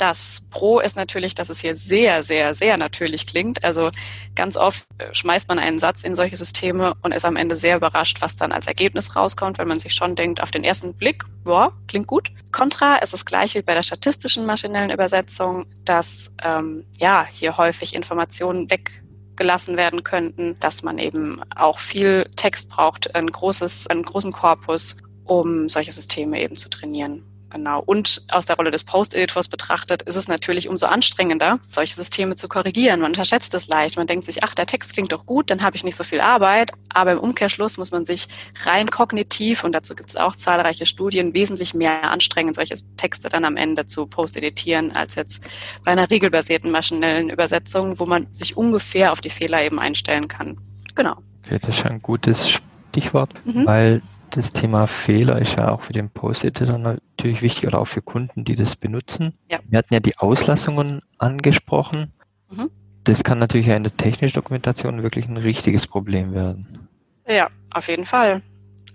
das 0.01 0.47
Pro 0.51 0.81
ist 0.81 0.97
natürlich, 0.97 1.35
dass 1.35 1.51
es 1.51 1.61
hier 1.61 1.77
sehr, 1.77 2.23
sehr, 2.23 2.55
sehr 2.55 2.79
natürlich 2.79 3.27
klingt. 3.27 3.63
Also 3.65 3.91
ganz 4.35 4.57
oft 4.57 4.87
schmeißt 5.13 5.49
man 5.49 5.59
einen 5.59 5.79
Satz 5.79 6.03
in 6.03 6.15
solche 6.15 6.37
Systeme 6.37 6.95
und 7.03 7.13
ist 7.13 7.27
am 7.27 7.37
Ende 7.37 7.55
sehr 7.55 7.77
überrascht, 7.77 8.23
was 8.23 8.35
dann 8.35 8.53
als 8.53 8.67
Ergebnis 8.67 9.15
rauskommt, 9.15 9.59
wenn 9.59 9.69
man 9.69 9.79
sich 9.79 9.95
schon 9.95 10.17
denkt, 10.17 10.43
auf 10.43 10.51
den 10.51 10.65
ersten 10.65 10.95
Blick, 10.95 11.25
boah, 11.45 11.73
klingt 11.87 12.07
gut. 12.07 12.31
Contra 12.51 12.97
ist 12.97 13.13
das 13.13 13.27
gleiche 13.27 13.59
wie 13.59 13.63
bei 13.63 13.75
der 13.75 13.83
statistischen 13.83 14.47
maschinellen 14.47 14.91
Übersetzung, 14.91 15.67
dass 15.85 16.33
ähm, 16.43 16.85
ja 16.99 17.27
hier 17.31 17.59
häufig 17.59 17.95
Informationen 17.95 18.71
weggelassen 18.71 19.77
werden 19.77 20.03
könnten, 20.03 20.57
dass 20.61 20.83
man 20.83 20.99
eben 20.99 21.43
auch 21.55 21.79
viel 21.79 22.29
Text 22.37 22.71
braucht, 22.71 23.15
ein 23.15 23.27
großes, 23.27 23.89
einen 23.89 24.05
großen 24.05 24.33
Korpus, 24.33 24.97
um 25.25 25.69
solche 25.69 25.93
Systeme 25.93 26.41
eben 26.41 26.57
zu 26.57 26.71
trainieren. 26.71 27.30
Genau. 27.51 27.83
Und 27.85 28.23
aus 28.31 28.47
der 28.47 28.57
Rolle 28.57 28.71
des 28.71 28.85
Post-Editors 28.85 29.49
betrachtet, 29.49 30.03
ist 30.03 30.17
es 30.17 30.29
natürlich 30.29 30.69
umso 30.69 30.87
anstrengender, 30.87 31.59
solche 31.71 31.95
Systeme 31.95 32.37
zu 32.37 32.49
korrigieren. 32.49 33.01
Man 33.01 33.11
unterschätzt 33.11 33.53
es 33.55 33.67
leicht. 33.67 33.97
Man 33.97 34.07
denkt 34.07 34.25
sich, 34.25 34.45
ach, 34.45 34.55
der 34.55 34.67
Text 34.67 34.93
klingt 34.93 35.13
doch 35.13 35.27
gut, 35.27 35.51
dann 35.51 35.63
habe 35.63 35.77
ich 35.77 35.85
nicht 35.85 35.97
so 35.97 36.05
viel 36.05 36.21
Arbeit. 36.21 36.73
Aber 36.89 37.13
im 37.13 37.19
Umkehrschluss 37.19 37.77
muss 37.77 37.91
man 37.91 38.05
sich 38.05 38.29
rein 38.65 38.91
kognitiv, 38.91 39.65
und 39.65 39.73
dazu 39.73 39.95
gibt 39.95 40.11
es 40.11 40.17
auch 40.17 40.37
zahlreiche 40.37 40.87
Studien, 40.87 41.35
wesentlich 41.35 41.75
mehr 41.75 42.11
anstrengen, 42.11 42.55
solche 42.55 42.77
Texte 42.97 43.29
dann 43.29 43.45
am 43.45 43.57
Ende 43.57 43.87
zu 43.87 44.07
post-editieren, 44.07 44.95
als 44.95 45.17
jetzt 45.17 45.49
bei 45.85 45.91
einer 45.91 46.09
regelbasierten 46.09 46.71
maschinellen 46.71 47.31
Übersetzung, 47.31 47.99
wo 47.99 48.07
man 48.07 48.33
sich 48.33 48.57
ungefähr 48.57 49.13
auf 49.13 49.21
die 49.21 49.31
Fehler 49.31 49.63
eben 49.63 49.81
einstellen 49.81 50.29
kann. 50.29 50.59
Genau. 50.95 51.17
Okay, 51.45 51.59
das 51.61 51.79
ist 51.79 51.87
ein 51.87 52.01
gutes 52.01 52.51
Stichwort, 52.93 53.35
mhm. 53.45 53.67
weil 53.67 54.03
das 54.31 54.53
Thema 54.53 54.87
Fehler 54.87 55.39
ist 55.41 55.57
ja 55.57 55.71
auch 55.71 55.83
für 55.83 55.93
den 55.93 56.11
Post-Editor 56.11 56.79
natürlich 56.79 57.43
wichtig 57.43 57.67
oder 57.67 57.81
auch 57.81 57.89
für 57.89 58.03
Kunden, 58.03 58.45
die 58.45 58.55
das 58.55 58.77
benutzen. 58.77 59.35
Ja. 59.51 59.59
Wir 59.69 59.79
hatten 59.79 59.95
ja 59.95 60.01
die 60.01 60.17
Auslassungen 60.19 61.01
angesprochen. 61.19 62.13
Mhm. 62.51 62.71
Das 63.05 63.25
kann 63.25 63.39
natürlich 63.39 63.67
ja 63.67 63.77
in 63.77 63.83
der 63.83 63.97
technischen 63.97 64.35
Dokumentation 64.35 65.03
wirklich 65.03 65.27
ein 65.27 65.37
richtiges 65.37 65.87
Problem 65.87 66.35
werden. 66.35 66.89
Ja, 67.27 67.49
auf 67.73 67.89
jeden 67.89 68.07
Fall. 68.07 68.43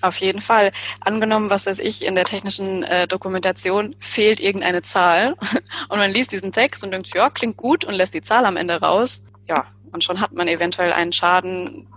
Auf 0.01 0.17
jeden 0.17 0.41
Fall. 0.41 0.71
Angenommen, 0.99 1.49
was 1.49 1.65
weiß 1.65 1.79
ich, 1.79 2.05
in 2.05 2.15
der 2.15 2.25
technischen 2.25 2.83
äh, 2.83 3.07
Dokumentation 3.07 3.95
fehlt 3.99 4.39
irgendeine 4.39 4.81
Zahl 4.81 5.35
und 5.89 5.97
man 5.97 6.11
liest 6.11 6.31
diesen 6.31 6.51
Text 6.51 6.83
und 6.83 6.91
denkt, 6.91 7.13
ja, 7.13 7.29
klingt 7.29 7.57
gut 7.57 7.85
und 7.85 7.95
lässt 7.95 8.13
die 8.13 8.21
Zahl 8.21 8.45
am 8.45 8.57
Ende 8.57 8.79
raus. 8.79 9.23
Ja, 9.47 9.65
und 9.91 10.03
schon 10.03 10.19
hat 10.19 10.33
man 10.33 10.47
eventuell 10.47 10.93
einen 10.93 11.13
Schaden, 11.13 11.87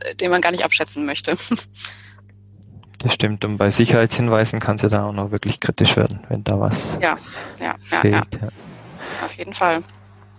äh, 0.00 0.14
den 0.14 0.30
man 0.30 0.40
gar 0.40 0.50
nicht 0.50 0.64
abschätzen 0.64 1.06
möchte. 1.06 1.36
Das 2.98 3.14
stimmt. 3.14 3.44
Und 3.44 3.58
bei 3.58 3.70
Sicherheitshinweisen 3.70 4.60
kann 4.60 4.76
es 4.76 4.82
ja 4.82 4.88
dann 4.88 5.04
auch 5.04 5.12
noch 5.12 5.30
wirklich 5.30 5.60
kritisch 5.60 5.96
werden, 5.96 6.20
wenn 6.28 6.44
da 6.44 6.58
was 6.58 6.98
ja, 7.00 7.16
ja, 7.60 7.74
ja, 7.90 8.00
fehlt. 8.00 8.38
Ja. 8.40 8.48
Auf 9.24 9.34
jeden 9.34 9.54
Fall. 9.54 9.82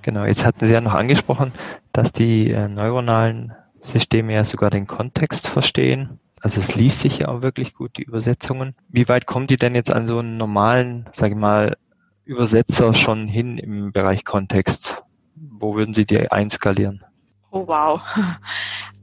Genau, 0.01 0.25
jetzt 0.25 0.45
hatten 0.45 0.65
Sie 0.65 0.73
ja 0.73 0.81
noch 0.81 0.93
angesprochen, 0.93 1.53
dass 1.93 2.11
die 2.11 2.51
äh, 2.51 2.67
neuronalen 2.67 3.53
Systeme 3.81 4.33
ja 4.33 4.43
sogar 4.43 4.69
den 4.69 4.87
Kontext 4.87 5.47
verstehen. 5.47 6.19
Also 6.41 6.59
es 6.59 6.75
liest 6.75 7.01
sich 7.01 7.19
ja 7.19 7.27
auch 7.29 7.41
wirklich 7.41 7.73
gut, 7.73 7.97
die 7.97 8.03
Übersetzungen. 8.03 8.75
Wie 8.87 9.09
weit 9.09 9.25
kommen 9.25 9.47
die 9.47 9.57
denn 9.57 9.75
jetzt 9.75 9.91
an 9.91 10.07
so 10.07 10.19
einen 10.19 10.37
normalen, 10.37 11.09
sage 11.13 11.33
ich 11.33 11.39
mal, 11.39 11.77
Übersetzer 12.23 12.93
schon 12.93 13.27
hin 13.27 13.57
im 13.57 13.91
Bereich 13.91 14.23
Kontext? 14.23 15.03
Wo 15.35 15.75
würden 15.75 15.93
Sie 15.93 16.05
die 16.05 16.31
einskalieren? 16.31 17.03
Oh 17.51 17.67
wow. 17.67 18.01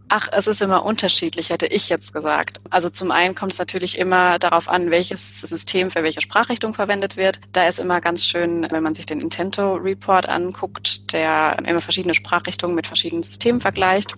Ach, 0.09 0.29
es 0.31 0.47
ist 0.47 0.63
immer 0.63 0.85
unterschiedlich, 0.85 1.51
hätte 1.51 1.67
ich 1.67 1.89
jetzt 1.89 2.13
gesagt. 2.13 2.61
Also 2.71 2.89
zum 2.89 3.11
einen 3.11 3.35
kommt 3.35 3.53
es 3.53 3.59
natürlich 3.59 3.99
immer 3.99 4.39
darauf 4.39 4.69
an, 4.69 4.93
welches 4.93 5.41
System 5.41 5.91
für 5.91 6.05
welche 6.05 6.21
Sprachrichtung 6.21 6.75
verwendet 6.75 7.17
wird. 7.17 7.41
Da 7.53 7.65
ist 7.67 7.81
immer 7.81 8.01
ganz 8.01 8.25
schön, 8.25 8.69
wenn 8.71 8.85
man 8.85 8.95
sich 8.95 9.07
den 9.07 9.21
Intento 9.21 9.75
Report 9.75 10.29
anguckt, 10.29 11.13
der 11.13 11.57
immer 11.65 11.81
verschiedene 11.81 12.15
Sprachrichtungen 12.15 12.77
mit 12.77 12.87
verschiedenen 12.87 13.25
Systemen 13.25 13.61
vergleicht. 13.61 14.15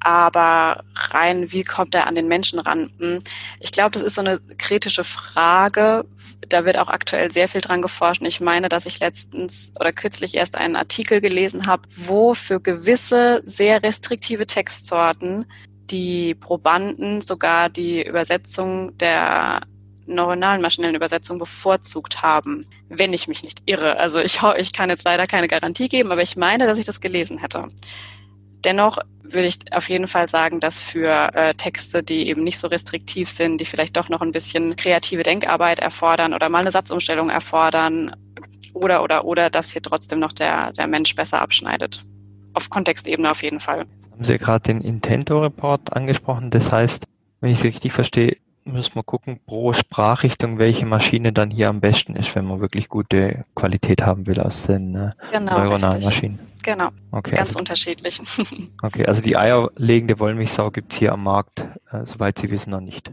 Aber 0.00 0.82
rein, 0.94 1.52
wie 1.52 1.62
kommt 1.62 1.94
er 1.94 2.08
an 2.08 2.16
den 2.16 2.26
Menschen 2.26 2.58
ran? 2.58 2.90
Hm, 2.98 3.20
ich 3.60 3.70
glaube, 3.70 3.92
das 3.92 4.02
ist 4.02 4.16
so 4.16 4.20
eine 4.20 4.38
kritische 4.58 5.04
Frage. 5.04 6.04
Da 6.48 6.64
wird 6.64 6.78
auch 6.78 6.88
aktuell 6.88 7.30
sehr 7.30 7.48
viel 7.48 7.60
dran 7.60 7.82
geforscht. 7.82 8.22
Ich 8.22 8.40
meine, 8.40 8.68
dass 8.68 8.86
ich 8.86 9.00
letztens 9.00 9.72
oder 9.78 9.92
kürzlich 9.92 10.34
erst 10.34 10.56
einen 10.56 10.76
Artikel 10.76 11.20
gelesen 11.20 11.66
habe, 11.66 11.82
wo 11.96 12.34
für 12.34 12.60
gewisse 12.60 13.42
sehr 13.44 13.82
restriktive 13.82 14.46
Textsorten 14.46 15.46
die 15.90 16.34
Probanden 16.34 17.20
sogar 17.20 17.68
die 17.68 18.06
Übersetzung 18.06 18.96
der 18.98 19.62
neuronalen 20.06 20.60
maschinellen 20.60 20.96
Übersetzung 20.96 21.38
bevorzugt 21.38 22.22
haben, 22.22 22.66
wenn 22.88 23.12
ich 23.12 23.28
mich 23.28 23.42
nicht 23.42 23.62
irre. 23.66 23.96
Also 23.96 24.20
ich, 24.20 24.40
ich 24.56 24.72
kann 24.72 24.90
jetzt 24.90 25.04
leider 25.04 25.26
keine 25.26 25.48
Garantie 25.48 25.88
geben, 25.88 26.12
aber 26.12 26.22
ich 26.22 26.36
meine, 26.36 26.66
dass 26.66 26.78
ich 26.78 26.86
das 26.86 27.00
gelesen 27.00 27.38
hätte. 27.38 27.68
Dennoch 28.64 28.98
würde 29.22 29.46
ich 29.46 29.58
auf 29.72 29.88
jeden 29.88 30.06
Fall 30.06 30.28
sagen, 30.28 30.60
dass 30.60 30.78
für 30.78 31.34
äh, 31.34 31.54
Texte, 31.54 32.02
die 32.02 32.28
eben 32.28 32.44
nicht 32.44 32.58
so 32.58 32.68
restriktiv 32.68 33.30
sind, 33.30 33.60
die 33.60 33.64
vielleicht 33.64 33.96
doch 33.96 34.08
noch 34.08 34.20
ein 34.20 34.32
bisschen 34.32 34.76
kreative 34.76 35.22
Denkarbeit 35.22 35.80
erfordern 35.80 36.34
oder 36.34 36.48
mal 36.48 36.60
eine 36.60 36.70
Satzumstellung 36.70 37.30
erfordern 37.30 38.14
oder 38.74 39.02
oder 39.02 39.24
oder, 39.24 39.50
dass 39.50 39.72
hier 39.72 39.82
trotzdem 39.82 40.18
noch 40.18 40.32
der, 40.32 40.72
der 40.72 40.86
Mensch 40.86 41.14
besser 41.14 41.42
abschneidet. 41.42 42.02
Auf 42.54 42.70
Kontextebene 42.70 43.30
auf 43.30 43.42
jeden 43.42 43.60
Fall. 43.60 43.86
Haben 44.12 44.24
Sie 44.24 44.38
gerade 44.38 44.62
den 44.62 44.80
Intento-Report 44.80 45.92
angesprochen. 45.92 46.50
Das 46.50 46.70
heißt, 46.70 47.06
wenn 47.40 47.50
ich 47.50 47.58
es 47.58 47.64
richtig 47.64 47.92
verstehe, 47.92 48.36
müssen 48.64 48.94
wir 48.94 49.02
gucken 49.02 49.40
pro 49.46 49.72
Sprachrichtung, 49.72 50.58
welche 50.58 50.86
Maschine 50.86 51.32
dann 51.32 51.50
hier 51.50 51.68
am 51.68 51.80
besten 51.80 52.16
ist, 52.16 52.34
wenn 52.34 52.46
man 52.46 52.60
wirklich 52.60 52.88
gute 52.88 53.44
Qualität 53.54 54.02
haben 54.02 54.26
will 54.26 54.40
aus 54.40 54.64
den 54.64 54.94
äh, 54.94 55.10
genau, 55.32 55.58
neuronalen 55.58 55.96
richtig. 55.96 56.04
Maschinen. 56.04 56.38
Genau, 56.62 56.88
okay, 57.10 57.32
ganz 57.36 57.50
also, 57.50 57.58
unterschiedlich. 57.58 58.20
okay, 58.82 59.06
also 59.06 59.20
die 59.20 59.36
eierlegende 59.36 60.18
Wollmilchsau 60.18 60.70
gibt 60.70 60.92
es 60.92 60.98
hier 60.98 61.12
am 61.12 61.22
Markt, 61.24 61.66
äh, 61.90 62.04
soweit 62.04 62.38
Sie 62.38 62.50
wissen, 62.50 62.70
noch 62.70 62.80
nicht. 62.80 63.10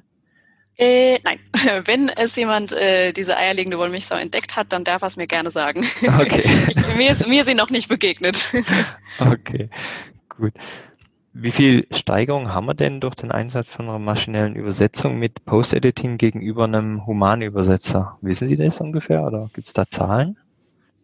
Äh, 0.78 1.20
nein, 1.24 1.40
wenn 1.86 2.10
es 2.10 2.36
jemand 2.38 2.72
äh, 2.72 3.12
diese 3.12 3.36
eierlegende 3.36 3.78
Wollmilchsau 3.78 4.16
entdeckt 4.16 4.56
hat, 4.56 4.72
dann 4.72 4.84
darf 4.84 5.02
er 5.02 5.08
es 5.08 5.18
mir 5.18 5.28
gerne 5.28 5.52
sagen. 5.52 5.86
Okay. 6.02 6.44
mir, 6.98 7.12
ist, 7.12 7.28
mir 7.28 7.42
ist 7.42 7.48
sie 7.48 7.56
noch 7.56 7.70
nicht 7.70 7.90
begegnet. 7.90 8.42
okay, 9.20 9.70
gut. 10.30 10.54
Wie 11.34 11.52
viel 11.52 11.88
Steigerung 11.92 12.54
haben 12.54 12.66
wir 12.66 12.74
denn 12.74 13.00
durch 13.00 13.16
den 13.16 13.32
Einsatz 13.32 13.70
von 13.70 13.88
einer 13.88 14.00
maschinellen 14.00 14.56
Übersetzung 14.56 15.18
mit 15.18 15.46
Post-Editing 15.46 16.18
gegenüber 16.18 16.66
einem 16.66 17.06
humanen 17.06 17.44
Übersetzer? 17.44 18.18
Wissen 18.22 18.48
Sie 18.48 18.58
das 18.58 18.82
ungefähr 18.82 19.24
oder 19.24 19.50
gibt 19.54 19.68
es 19.68 19.74
da 19.74 19.88
Zahlen? 19.90 20.38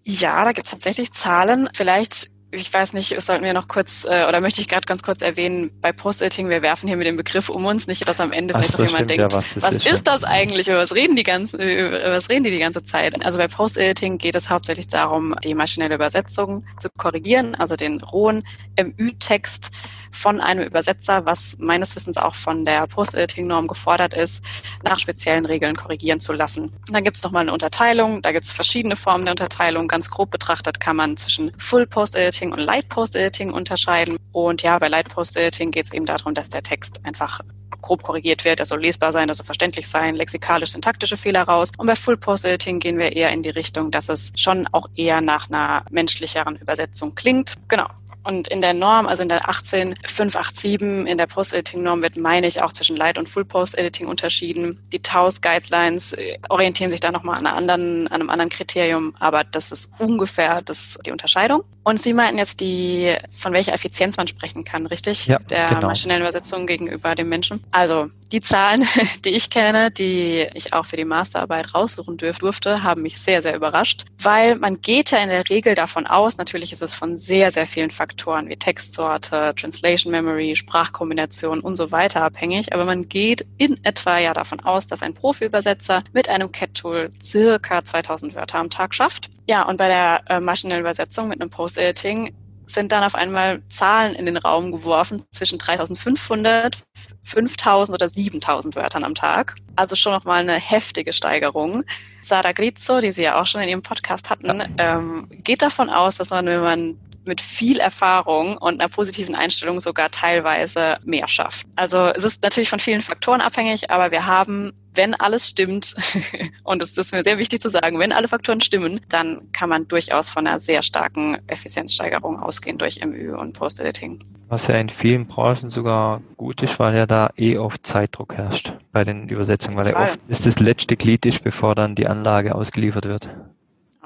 Ja, 0.03 0.43
da 0.43 0.51
gibt 0.51 0.65
es 0.65 0.71
tatsächlich 0.71 1.13
Zahlen. 1.13 1.69
Vielleicht 1.73 2.29
ich 2.51 2.73
weiß 2.73 2.93
nicht, 2.93 3.21
sollten 3.21 3.43
wir 3.43 3.53
noch 3.53 3.67
kurz, 3.67 4.05
äh, 4.05 4.25
oder 4.27 4.39
möchte 4.39 4.61
ich 4.61 4.67
gerade 4.67 4.85
ganz 4.85 5.03
kurz 5.03 5.21
erwähnen, 5.21 5.71
bei 5.81 5.91
Post-Editing, 5.91 6.49
wir 6.49 6.61
werfen 6.61 6.87
hier 6.87 6.95
mit 6.95 7.05
dem 7.05 7.17
Begriff 7.17 7.49
um 7.49 7.65
uns, 7.65 7.87
nicht, 7.87 8.07
dass 8.07 8.21
am 8.21 8.31
Ende 8.31 8.53
vielleicht 8.53 8.73
so, 8.73 8.83
noch 8.83 8.89
jemand 8.89 9.09
denkt, 9.09 9.33
ja, 9.33 9.37
was, 9.37 9.61
was 9.61 9.75
ist, 9.75 9.87
ist 9.87 10.07
das 10.07 10.23
eigentlich, 10.23 10.69
über 10.69 10.77
was 10.77 10.95
reden 10.95 11.17
die 11.17 11.23
ganze, 11.23 11.57
über 11.57 12.11
was 12.11 12.29
reden 12.29 12.45
die 12.45 12.51
die 12.51 12.59
ganze 12.59 12.83
Zeit? 12.83 13.25
Also 13.25 13.37
bei 13.37 13.49
Post-Editing 13.49 14.17
geht 14.17 14.35
es 14.35 14.49
hauptsächlich 14.49 14.87
darum, 14.87 15.35
die 15.43 15.55
maschinelle 15.55 15.95
Übersetzung 15.95 16.65
zu 16.79 16.87
korrigieren, 16.97 17.55
also 17.55 17.75
den 17.75 17.99
rohen 17.99 18.43
MÜ-Text 18.81 19.71
von 20.11 20.41
einem 20.41 20.63
Übersetzer, 20.63 21.25
was 21.25 21.57
meines 21.59 21.95
Wissens 21.95 22.17
auch 22.17 22.35
von 22.35 22.65
der 22.65 22.87
Post-Editing-Norm 22.87 23.67
gefordert 23.67 24.13
ist, 24.13 24.43
nach 24.83 24.99
speziellen 24.99 25.45
Regeln 25.45 25.75
korrigieren 25.75 26.19
zu 26.19 26.33
lassen. 26.33 26.71
Dann 26.91 27.03
gibt 27.03 27.17
es 27.17 27.23
nochmal 27.23 27.41
eine 27.41 27.53
Unterteilung, 27.53 28.21
da 28.21 28.31
gibt 28.31 28.45
es 28.45 28.51
verschiedene 28.51 28.95
Formen 28.95 29.25
der 29.25 29.33
Unterteilung. 29.33 29.87
Ganz 29.87 30.09
grob 30.09 30.31
betrachtet 30.31 30.79
kann 30.79 30.95
man 30.95 31.17
zwischen 31.17 31.51
Full 31.57 31.87
Post-Editing 31.87 32.51
und 32.51 32.59
Light 32.59 32.89
Post-Editing 32.89 33.51
unterscheiden. 33.51 34.17
Und 34.31 34.61
ja, 34.61 34.77
bei 34.79 34.87
Light 34.87 35.09
Post-Editing 35.09 35.71
geht 35.71 35.85
es 35.85 35.93
eben 35.93 36.05
darum, 36.05 36.33
dass 36.33 36.49
der 36.49 36.63
Text 36.63 37.01
einfach 37.03 37.41
grob 37.81 38.03
korrigiert 38.03 38.45
wird, 38.45 38.59
er 38.59 38.65
soll 38.65 38.81
lesbar 38.81 39.11
sein, 39.11 39.29
er 39.29 39.35
soll 39.35 39.45
verständlich 39.45 39.87
sein, 39.87 40.15
lexikalisch-syntaktische 40.15 41.17
Fehler 41.17 41.43
raus. 41.43 41.71
Und 41.77 41.87
bei 41.87 41.95
Full 41.95 42.17
Post 42.17 42.45
Editing 42.45 42.79
gehen 42.79 42.97
wir 42.97 43.15
eher 43.15 43.31
in 43.31 43.43
die 43.43 43.49
Richtung, 43.49 43.91
dass 43.91 44.09
es 44.09 44.33
schon 44.35 44.67
auch 44.71 44.89
eher 44.95 45.21
nach 45.21 45.49
einer 45.49 45.85
menschlicheren 45.89 46.55
Übersetzung 46.57 47.15
klingt. 47.15 47.55
Genau. 47.67 47.87
Und 48.27 48.49
in 48.49 48.59
der 48.59 48.73
Norm, 48.73 49.07
also 49.07 49.23
in 49.23 49.29
der 49.29 49.47
18587, 49.47 50.81
in 51.09 51.17
der 51.17 51.27
Post-Editing-Norm 51.27 52.03
wird, 52.03 52.17
meine 52.17 52.45
ich, 52.45 52.61
auch 52.61 52.73
zwischen 52.73 52.97
Light- 52.97 53.17
und 53.17 53.29
Full-Post-Editing 53.29 54.05
unterschieden. 54.05 54.81
Die 54.91 54.99
TAUS-Guidelines 54.99 56.11
äh, 56.11 56.37
orientieren 56.49 56.91
sich 56.91 56.99
da 56.99 57.09
nochmal 57.09 57.37
an, 57.37 57.47
an 57.47 58.07
einem 58.09 58.29
anderen 58.29 58.49
Kriterium, 58.49 59.15
aber 59.17 59.45
das 59.45 59.71
ist 59.71 59.93
ungefähr 59.99 60.57
das, 60.57 60.99
die 61.05 61.11
Unterscheidung. 61.11 61.63
Und 61.85 62.01
Sie 62.01 62.13
meinten 62.13 62.37
jetzt 62.37 62.59
die, 62.59 63.15
von 63.31 63.53
welcher 63.53 63.73
Effizienz 63.73 64.17
man 64.17 64.27
sprechen 64.27 64.65
kann, 64.65 64.87
richtig? 64.87 65.27
Ja, 65.27 65.37
der 65.39 65.69
genau. 65.69 65.87
maschinellen 65.87 66.21
Übersetzung 66.21 66.67
gegenüber 66.67 67.15
dem 67.15 67.29
Menschen. 67.29 67.63
Also 67.71 68.09
die 68.33 68.41
Zahlen, 68.41 68.85
die 69.23 69.29
ich 69.29 69.49
kenne, 69.49 69.89
die 69.89 70.47
ich 70.53 70.73
auch 70.73 70.85
für 70.85 70.97
die 70.97 71.05
Masterarbeit 71.05 71.73
raussuchen 71.73 72.17
durfte, 72.17 72.83
haben 72.83 73.03
mich 73.03 73.21
sehr, 73.21 73.41
sehr 73.41 73.55
überrascht, 73.55 74.03
weil 74.21 74.55
man 74.57 74.81
geht 74.81 75.11
ja 75.11 75.19
in 75.19 75.29
der 75.29 75.49
Regel 75.49 75.75
davon 75.75 76.07
aus, 76.07 76.35
natürlich 76.37 76.73
ist 76.73 76.81
es 76.81 76.93
von 76.93 77.15
sehr, 77.15 77.51
sehr 77.51 77.67
vielen 77.67 77.89
Faktoren 77.89 78.16
wie 78.17 78.57
Textsorte, 78.57 79.53
Translation 79.55 80.11
Memory, 80.11 80.55
Sprachkombination 80.55 81.59
und 81.59 81.75
so 81.75 81.91
weiter 81.91 82.23
abhängig, 82.23 82.73
aber 82.73 82.85
man 82.85 83.05
geht 83.05 83.45
in 83.57 83.77
etwa 83.83 84.17
ja 84.19 84.33
davon 84.33 84.59
aus, 84.59 84.87
dass 84.87 85.03
ein 85.03 85.13
Profi-Übersetzer 85.13 86.03
mit 86.13 86.29
einem 86.29 86.51
CAT-Tool 86.51 87.11
circa 87.21 87.83
2000 87.83 88.35
Wörter 88.35 88.59
am 88.59 88.69
Tag 88.69 88.95
schafft. 88.95 89.29
Ja, 89.47 89.63
und 89.63 89.77
bei 89.77 89.87
der 89.87 90.21
äh, 90.27 90.39
maschinellen 90.39 90.81
Übersetzung 90.81 91.27
mit 91.29 91.39
einem 91.39 91.49
Post-Editing 91.49 92.33
sind 92.67 92.91
dann 92.91 93.03
auf 93.03 93.15
einmal 93.15 93.61
Zahlen 93.69 94.13
in 94.13 94.25
den 94.25 94.37
Raum 94.37 94.71
geworfen 94.71 95.23
zwischen 95.31 95.57
3500, 95.57 96.77
5000 97.23 97.95
oder 97.95 98.07
7000 98.07 98.75
Wörtern 98.75 99.03
am 99.03 99.15
Tag. 99.15 99.55
Also 99.75 99.95
schon 99.95 100.13
nochmal 100.13 100.41
eine 100.41 100.55
heftige 100.55 101.13
Steigerung. 101.13 101.83
Sarah 102.21 102.51
Grizzo, 102.51 102.99
die 102.99 103.11
Sie 103.11 103.23
ja 103.23 103.39
auch 103.39 103.45
schon 103.45 103.61
in 103.61 103.69
Ihrem 103.69 103.81
Podcast 103.81 104.29
hatten, 104.29 104.75
ähm, 104.77 105.29
geht 105.43 105.61
davon 105.61 105.89
aus, 105.89 106.17
dass 106.17 106.29
man, 106.29 106.45
wenn 106.45 106.61
man 106.61 106.99
mit 107.27 107.41
viel 107.41 107.79
Erfahrung 107.79 108.57
und 108.57 108.81
einer 108.81 108.89
positiven 108.89 109.35
Einstellung 109.35 109.79
sogar 109.79 110.09
teilweise 110.09 110.97
mehr 111.03 111.27
schafft. 111.27 111.67
Also 111.75 112.07
es 112.07 112.23
ist 112.23 112.43
natürlich 112.43 112.69
von 112.69 112.79
vielen 112.79 113.01
Faktoren 113.01 113.41
abhängig, 113.41 113.91
aber 113.91 114.11
wir 114.11 114.25
haben, 114.25 114.73
wenn 114.93 115.13
alles 115.13 115.49
stimmt, 115.49 115.95
und 116.63 116.81
es 116.81 116.97
ist 116.97 117.11
mir 117.11 117.23
sehr 117.23 117.37
wichtig 117.37 117.61
zu 117.61 117.69
sagen, 117.69 117.99
wenn 117.99 118.11
alle 118.11 118.27
Faktoren 118.27 118.61
stimmen, 118.61 119.01
dann 119.09 119.51
kann 119.51 119.69
man 119.69 119.87
durchaus 119.87 120.29
von 120.29 120.47
einer 120.47 120.59
sehr 120.59 120.81
starken 120.81 121.37
Effizienzsteigerung 121.47 122.39
ausgehen 122.41 122.77
durch 122.77 123.03
MÜ 123.05 123.37
und 123.37 123.53
Post-Editing. 123.53 124.23
Was 124.49 124.67
ja 124.67 124.75
in 124.75 124.89
vielen 124.89 125.27
Branchen 125.27 125.69
sogar 125.69 126.21
gut 126.37 126.63
ist, 126.63 126.79
weil 126.79 126.95
ja 126.95 127.05
da 127.05 127.31
eh 127.35 127.57
oft 127.57 127.85
Zeitdruck 127.85 128.35
herrscht 128.35 128.73
bei 128.93 129.03
den 129.03 129.27
Übersetzungen, 129.27 129.75
weil 129.75 129.91
ja 129.91 130.01
oft 130.01 130.19
ist 130.29 130.45
das 130.45 130.59
letzte 130.59 130.95
Glied 130.95 131.25
ist, 131.25 131.43
bevor 131.43 131.75
dann 131.75 131.95
die 131.95 132.07
Anlage 132.07 132.55
ausgeliefert 132.55 133.05
wird. 133.05 133.29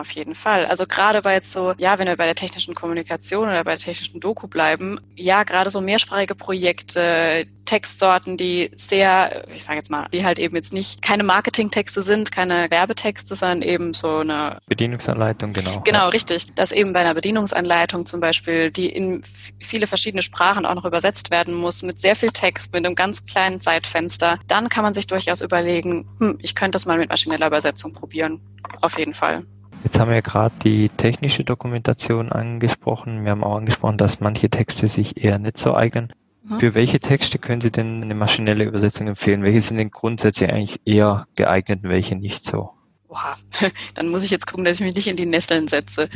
Auf 0.01 0.09
jeden 0.13 0.33
Fall. 0.33 0.65
Also 0.65 0.87
gerade 0.87 1.21
bei 1.21 1.35
jetzt 1.35 1.51
so, 1.51 1.75
ja, 1.77 1.99
wenn 1.99 2.07
wir 2.07 2.17
bei 2.17 2.25
der 2.25 2.33
technischen 2.33 2.73
Kommunikation 2.73 3.43
oder 3.43 3.63
bei 3.63 3.75
der 3.75 3.79
technischen 3.85 4.19
Doku 4.19 4.47
bleiben, 4.47 4.99
ja, 5.15 5.43
gerade 5.43 5.69
so 5.69 5.79
mehrsprachige 5.79 6.33
Projekte, 6.33 7.45
Textsorten, 7.65 8.35
die 8.35 8.71
sehr, 8.75 9.45
ich 9.55 9.63
sage 9.63 9.77
jetzt 9.77 9.91
mal, 9.91 10.07
die 10.11 10.25
halt 10.25 10.39
eben 10.39 10.55
jetzt 10.55 10.73
nicht 10.73 11.03
keine 11.03 11.21
Marketingtexte 11.21 12.01
sind, 12.01 12.31
keine 12.31 12.71
Werbetexte, 12.71 13.35
sondern 13.35 13.61
eben 13.61 13.93
so 13.93 14.17
eine 14.17 14.57
Bedienungsanleitung, 14.65 15.53
genau. 15.53 15.81
Genau, 15.81 16.09
richtig. 16.09 16.51
Dass 16.55 16.71
eben 16.71 16.93
bei 16.93 17.01
einer 17.01 17.13
Bedienungsanleitung 17.13 18.07
zum 18.07 18.21
Beispiel, 18.21 18.71
die 18.71 18.89
in 18.89 19.21
viele 19.59 19.85
verschiedene 19.85 20.23
Sprachen 20.23 20.65
auch 20.65 20.73
noch 20.73 20.85
übersetzt 20.85 21.29
werden 21.29 21.53
muss, 21.53 21.83
mit 21.83 21.99
sehr 21.99 22.15
viel 22.15 22.31
Text, 22.31 22.73
mit 22.73 22.83
einem 22.83 22.95
ganz 22.95 23.23
kleinen 23.27 23.61
Zeitfenster, 23.61 24.39
dann 24.47 24.67
kann 24.67 24.83
man 24.83 24.95
sich 24.95 25.05
durchaus 25.05 25.41
überlegen, 25.41 26.09
hm, 26.17 26.39
ich 26.41 26.55
könnte 26.55 26.71
das 26.71 26.87
mal 26.87 26.97
mit 26.97 27.09
maschineller 27.09 27.45
Übersetzung 27.45 27.93
probieren. 27.93 28.41
Auf 28.81 28.97
jeden 28.97 29.13
Fall. 29.13 29.45
Jetzt 29.83 29.99
haben 29.99 30.09
wir 30.09 30.15
ja 30.15 30.21
gerade 30.21 30.53
die 30.63 30.89
technische 30.89 31.43
Dokumentation 31.43 32.31
angesprochen. 32.31 33.23
Wir 33.23 33.31
haben 33.31 33.43
auch 33.43 33.57
angesprochen, 33.57 33.97
dass 33.97 34.19
manche 34.19 34.49
Texte 34.49 34.87
sich 34.87 35.23
eher 35.23 35.39
nicht 35.39 35.57
so 35.57 35.75
eignen. 35.75 36.13
Mhm. 36.43 36.59
Für 36.59 36.75
welche 36.75 36.99
Texte 36.99 37.39
können 37.39 37.61
Sie 37.61 37.71
denn 37.71 38.03
eine 38.03 38.15
maschinelle 38.15 38.63
Übersetzung 38.63 39.07
empfehlen? 39.07 39.43
Welche 39.43 39.61
sind 39.61 39.77
denn 39.77 39.89
grundsätzlich 39.89 40.51
eigentlich 40.51 40.81
eher 40.85 41.27
geeignet 41.35 41.83
und 41.83 41.89
welche 41.89 42.15
nicht 42.15 42.43
so? 42.43 42.71
Oha, 43.07 43.37
dann 43.95 44.07
muss 44.09 44.23
ich 44.23 44.31
jetzt 44.31 44.47
gucken, 44.47 44.65
dass 44.65 44.79
ich 44.79 44.85
mich 44.85 44.95
nicht 44.95 45.07
in 45.07 45.17
die 45.17 45.25
Nesseln 45.25 45.67
setze. 45.67 46.09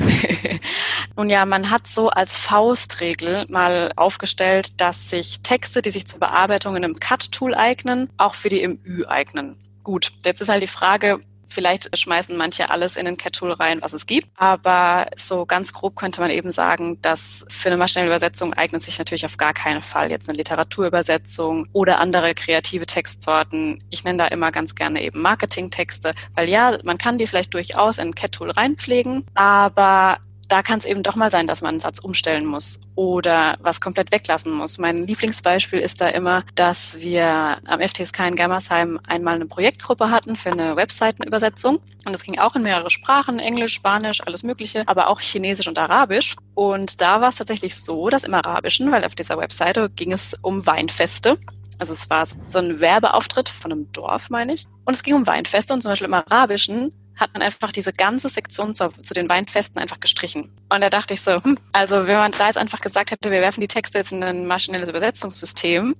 Nun 1.17 1.29
ja, 1.29 1.45
man 1.45 1.69
hat 1.69 1.87
so 1.87 2.09
als 2.09 2.37
Faustregel 2.37 3.45
mal 3.49 3.91
aufgestellt, 3.95 4.79
dass 4.79 5.09
sich 5.09 5.41
Texte, 5.41 5.81
die 5.81 5.89
sich 5.89 6.05
zur 6.05 6.19
Bearbeitung 6.19 6.75
in 6.75 6.83
einem 6.83 6.99
Cut-Tool 6.99 7.55
eignen, 7.55 8.09
auch 8.17 8.35
für 8.35 8.49
die 8.49 8.67
MÜ 8.67 9.05
eignen. 9.07 9.57
Gut, 9.83 10.11
jetzt 10.23 10.41
ist 10.41 10.49
halt 10.49 10.63
die 10.63 10.67
Frage, 10.67 11.19
Vielleicht 11.55 11.97
schmeißen 11.97 12.35
manche 12.35 12.69
alles 12.69 12.97
in 12.97 13.05
den 13.05 13.15
Cat-Tool 13.15 13.53
rein, 13.53 13.81
was 13.81 13.93
es 13.93 14.05
gibt. 14.05 14.27
Aber 14.35 15.07
so 15.15 15.45
ganz 15.45 15.71
grob 15.71 15.95
könnte 15.95 16.19
man 16.19 16.29
eben 16.29 16.51
sagen, 16.51 17.01
dass 17.01 17.45
für 17.47 17.69
eine 17.69 17.77
maschinelle 17.77 18.09
Übersetzung 18.09 18.53
eignet 18.53 18.81
sich 18.81 18.99
natürlich 18.99 19.25
auf 19.25 19.37
gar 19.37 19.53
keinen 19.53 19.81
Fall 19.81 20.11
jetzt 20.11 20.27
eine 20.27 20.37
Literaturübersetzung 20.37 21.69
oder 21.71 22.01
andere 22.01 22.35
kreative 22.35 22.85
Textsorten. 22.85 23.81
Ich 23.89 24.03
nenne 24.03 24.17
da 24.17 24.27
immer 24.27 24.51
ganz 24.51 24.75
gerne 24.75 25.01
eben 25.01 25.21
Marketingtexte, 25.21 26.11
weil 26.33 26.49
ja, 26.49 26.77
man 26.83 26.97
kann 26.97 27.17
die 27.17 27.25
vielleicht 27.25 27.53
durchaus 27.53 27.99
in 27.99 28.13
Cat-Tool 28.13 28.51
reinpflegen, 28.51 29.25
aber 29.33 30.17
da 30.47 30.61
kann 30.61 30.79
es 30.79 30.85
eben 30.85 31.03
doch 31.03 31.15
mal 31.15 31.31
sein, 31.31 31.47
dass 31.47 31.61
man 31.61 31.69
einen 31.69 31.79
Satz 31.79 31.99
umstellen 31.99 32.45
muss 32.45 32.79
oder 32.95 33.57
was 33.59 33.81
komplett 33.81 34.11
weglassen 34.11 34.51
muss. 34.51 34.77
Mein 34.77 35.07
Lieblingsbeispiel 35.07 35.79
ist 35.79 36.01
da 36.01 36.09
immer, 36.09 36.43
dass 36.55 36.99
wir 36.99 37.57
am 37.67 37.79
FTSK 37.79 38.27
in 38.27 38.35
Germersheim 38.35 38.99
einmal 39.07 39.35
eine 39.35 39.45
Projektgruppe 39.45 40.09
hatten 40.09 40.35
für 40.35 40.51
eine 40.51 40.75
Webseitenübersetzung. 40.75 41.79
Und 42.05 42.13
das 42.13 42.23
ging 42.23 42.39
auch 42.39 42.55
in 42.55 42.63
mehrere 42.63 42.91
Sprachen, 42.91 43.39
Englisch, 43.39 43.73
Spanisch, 43.73 44.21
alles 44.25 44.43
Mögliche, 44.43 44.83
aber 44.87 45.07
auch 45.07 45.19
Chinesisch 45.21 45.67
und 45.67 45.79
Arabisch. 45.79 46.35
Und 46.53 47.01
da 47.01 47.21
war 47.21 47.29
es 47.29 47.37
tatsächlich 47.37 47.75
so, 47.75 48.09
dass 48.09 48.23
im 48.23 48.33
Arabischen, 48.33 48.91
weil 48.91 49.03
auf 49.05 49.15
dieser 49.15 49.37
Webseite 49.37 49.89
ging 49.89 50.11
es 50.11 50.35
um 50.41 50.65
Weinfeste. 50.67 51.37
Also 51.79 51.93
es 51.93 52.09
war 52.09 52.25
so 52.25 52.59
ein 52.59 52.79
Werbeauftritt 52.79 53.49
von 53.49 53.71
einem 53.71 53.91
Dorf, 53.91 54.29
meine 54.29 54.53
ich. 54.53 54.65
Und 54.85 54.93
es 54.93 55.03
ging 55.03 55.15
um 55.15 55.27
Weinfeste 55.27 55.73
und 55.73 55.81
zum 55.81 55.91
Beispiel 55.91 56.07
im 56.07 56.13
Arabischen 56.13 56.93
hat 57.19 57.33
man 57.33 57.41
einfach 57.41 57.71
diese 57.71 57.93
ganze 57.93 58.29
Sektion 58.29 58.73
zu, 58.73 58.89
zu, 59.01 59.13
den 59.13 59.29
Weinfesten 59.29 59.81
einfach 59.81 59.99
gestrichen. 59.99 60.49
Und 60.69 60.81
da 60.81 60.89
dachte 60.89 61.13
ich 61.13 61.21
so, 61.21 61.43
hm, 61.43 61.57
also 61.71 62.07
wenn 62.07 62.17
man 62.17 62.31
da 62.31 62.47
jetzt 62.47 62.57
einfach 62.57 62.81
gesagt 62.81 63.11
hätte, 63.11 63.31
wir 63.31 63.41
werfen 63.41 63.61
die 63.61 63.67
Texte 63.67 63.97
jetzt 63.97 64.11
in 64.11 64.23
ein 64.23 64.47
maschinelles 64.47 64.89
Übersetzungssystem 64.89 65.95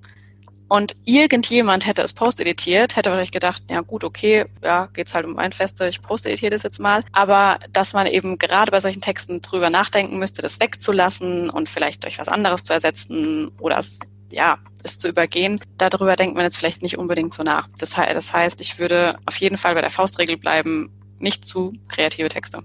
und 0.67 0.95
irgendjemand 1.05 1.85
hätte 1.85 2.01
es 2.01 2.13
post-editiert, 2.13 2.95
hätte 2.95 3.11
vielleicht 3.11 3.33
gedacht, 3.33 3.61
ja 3.69 3.81
gut, 3.81 4.03
okay, 4.03 4.45
ja, 4.63 4.87
geht's 4.87 5.13
halt 5.13 5.25
um 5.25 5.35
Weinfeste, 5.35 5.87
ich 5.87 6.01
post-editiere 6.01 6.51
das 6.51 6.63
jetzt 6.63 6.79
mal. 6.79 7.03
Aber 7.11 7.59
dass 7.71 7.93
man 7.93 8.07
eben 8.07 8.39
gerade 8.39 8.71
bei 8.71 8.79
solchen 8.79 9.01
Texten 9.01 9.41
drüber 9.41 9.69
nachdenken 9.69 10.17
müsste, 10.17 10.41
das 10.41 10.59
wegzulassen 10.59 11.49
und 11.49 11.69
vielleicht 11.69 12.03
durch 12.03 12.17
was 12.17 12.29
anderes 12.29 12.63
zu 12.63 12.73
ersetzen 12.73 13.51
oder 13.59 13.77
es 13.77 13.99
ja, 14.31 14.57
es 14.83 14.97
zu 14.97 15.07
übergehen, 15.07 15.61
darüber 15.77 16.15
denkt 16.15 16.35
man 16.35 16.43
jetzt 16.43 16.57
vielleicht 16.57 16.81
nicht 16.81 16.97
unbedingt 16.97 17.33
so 17.33 17.43
nach. 17.43 17.69
Das, 17.79 17.95
heißt, 17.95 18.59
ich 18.59 18.79
würde 18.79 19.17
auf 19.25 19.37
jeden 19.37 19.57
Fall 19.57 19.75
bei 19.75 19.81
der 19.81 19.91
Faustregel 19.91 20.35
bleiben, 20.35 20.91
nicht 21.25 21.45
zu 21.45 21.73
kreative 21.89 22.29
Texte. 22.29 22.63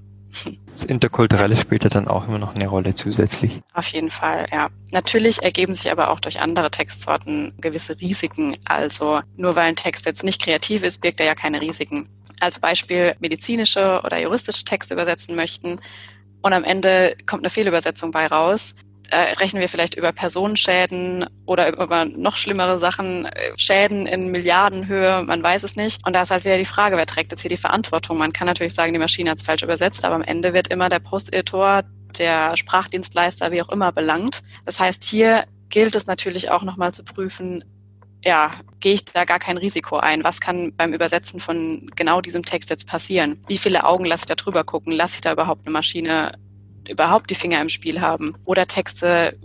Das 0.70 0.84
Interkulturelle 0.84 1.56
spielt 1.56 1.82
ja 1.82 1.90
dann 1.90 2.06
auch 2.06 2.28
immer 2.28 2.38
noch 2.38 2.54
eine 2.54 2.68
Rolle 2.68 2.94
zusätzlich. 2.94 3.60
Auf 3.74 3.88
jeden 3.88 4.12
Fall, 4.12 4.46
ja. 4.52 4.68
Natürlich 4.92 5.42
ergeben 5.42 5.74
sich 5.74 5.90
aber 5.90 6.10
auch 6.10 6.20
durch 6.20 6.40
andere 6.40 6.70
Textsorten 6.70 7.52
gewisse 7.60 7.98
Risiken. 7.98 8.56
Also 8.64 9.22
nur 9.36 9.56
weil 9.56 9.70
ein 9.70 9.76
Text 9.76 10.06
jetzt 10.06 10.22
nicht 10.22 10.40
kreativ 10.40 10.84
ist, 10.84 11.00
birgt 11.00 11.18
er 11.18 11.26
ja 11.26 11.34
keine 11.34 11.60
Risiken. 11.60 12.08
Als 12.38 12.60
Beispiel 12.60 13.16
medizinische 13.18 14.02
oder 14.04 14.20
juristische 14.20 14.64
Texte 14.64 14.94
übersetzen 14.94 15.34
möchten 15.34 15.80
und 16.42 16.52
am 16.52 16.64
Ende 16.64 17.16
kommt 17.26 17.42
eine 17.42 17.50
Fehlübersetzung 17.50 18.12
bei 18.12 18.26
raus, 18.26 18.74
äh, 19.10 19.32
rechnen 19.34 19.60
wir 19.60 19.68
vielleicht 19.68 19.96
über 19.96 20.12
Personenschäden 20.12 21.26
oder 21.46 21.72
über 21.72 22.04
noch 22.04 22.36
schlimmere 22.36 22.78
Sachen, 22.78 23.28
Schäden 23.56 24.06
in 24.06 24.30
Milliardenhöhe, 24.30 25.22
man 25.22 25.42
weiß 25.42 25.64
es 25.64 25.76
nicht. 25.76 26.06
Und 26.06 26.14
da 26.14 26.22
ist 26.22 26.30
halt 26.30 26.44
wieder 26.44 26.58
die 26.58 26.64
Frage, 26.64 26.96
wer 26.96 27.06
trägt 27.06 27.32
jetzt 27.32 27.42
hier 27.42 27.48
die 27.48 27.56
Verantwortung? 27.56 28.18
Man 28.18 28.32
kann 28.32 28.46
natürlich 28.46 28.74
sagen, 28.74 28.92
die 28.92 28.98
Maschine 28.98 29.30
hat 29.30 29.38
es 29.38 29.44
falsch 29.44 29.62
übersetzt, 29.62 30.04
aber 30.04 30.14
am 30.14 30.22
Ende 30.22 30.54
wird 30.54 30.68
immer 30.68 30.88
der 30.88 31.00
Post-Editor, 31.00 31.82
der 32.18 32.56
Sprachdienstleister, 32.56 33.52
wie 33.52 33.62
auch 33.62 33.68
immer, 33.68 33.92
belangt. 33.92 34.42
Das 34.64 34.80
heißt, 34.80 35.04
hier 35.04 35.44
gilt 35.68 35.96
es 35.96 36.06
natürlich 36.06 36.50
auch 36.50 36.62
nochmal 36.62 36.92
zu 36.92 37.04
prüfen, 37.04 37.64
ja, 38.22 38.52
gehe 38.80 38.94
ich 38.94 39.04
da 39.06 39.24
gar 39.24 39.38
kein 39.38 39.56
Risiko 39.56 39.96
ein? 39.96 40.24
Was 40.24 40.40
kann 40.40 40.74
beim 40.76 40.92
Übersetzen 40.92 41.40
von 41.40 41.90
genau 41.96 42.20
diesem 42.20 42.44
Text 42.44 42.70
jetzt 42.70 42.86
passieren? 42.86 43.42
Wie 43.46 43.58
viele 43.58 43.84
Augen 43.84 44.04
lasse 44.04 44.24
ich 44.24 44.26
da 44.26 44.34
drüber 44.34 44.62
gucken? 44.62 44.92
Lasse 44.92 45.16
ich 45.16 45.20
da 45.22 45.32
überhaupt 45.32 45.66
eine 45.66 45.72
Maschine 45.72 46.32
überhaupt 46.88 47.30
die 47.30 47.34
Finger 47.34 47.60
im 47.60 47.68
Spiel 47.68 48.00
haben 48.00 48.34
oder 48.44 48.66
Texte, 48.66 49.38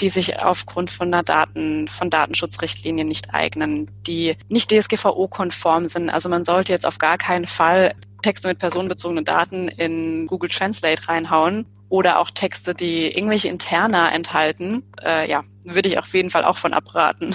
die 0.00 0.08
sich 0.08 0.42
aufgrund 0.42 0.90
von 0.90 1.12
einer 1.12 1.22
Daten, 1.22 1.88
von 1.88 2.10
Datenschutzrichtlinien 2.10 3.06
nicht 3.06 3.32
eignen, 3.32 3.90
die 4.06 4.36
nicht 4.48 4.70
DSGVO-konform 4.70 5.88
sind. 5.88 6.10
Also 6.10 6.28
man 6.28 6.44
sollte 6.44 6.72
jetzt 6.72 6.86
auf 6.86 6.98
gar 6.98 7.18
keinen 7.18 7.46
Fall 7.46 7.94
Texte 8.22 8.48
mit 8.48 8.58
personenbezogenen 8.58 9.24
Daten 9.24 9.68
in 9.68 10.26
Google 10.26 10.50
Translate 10.50 11.08
reinhauen 11.08 11.66
oder 11.88 12.18
auch 12.18 12.30
Texte, 12.30 12.74
die 12.74 13.06
irgendwelche 13.06 13.48
Interna 13.48 14.10
enthalten. 14.12 14.82
Äh, 15.02 15.30
ja, 15.30 15.42
würde 15.64 15.88
ich 15.88 15.98
auf 15.98 16.12
jeden 16.14 16.30
Fall 16.30 16.44
auch 16.44 16.56
von 16.56 16.72
abraten. 16.72 17.34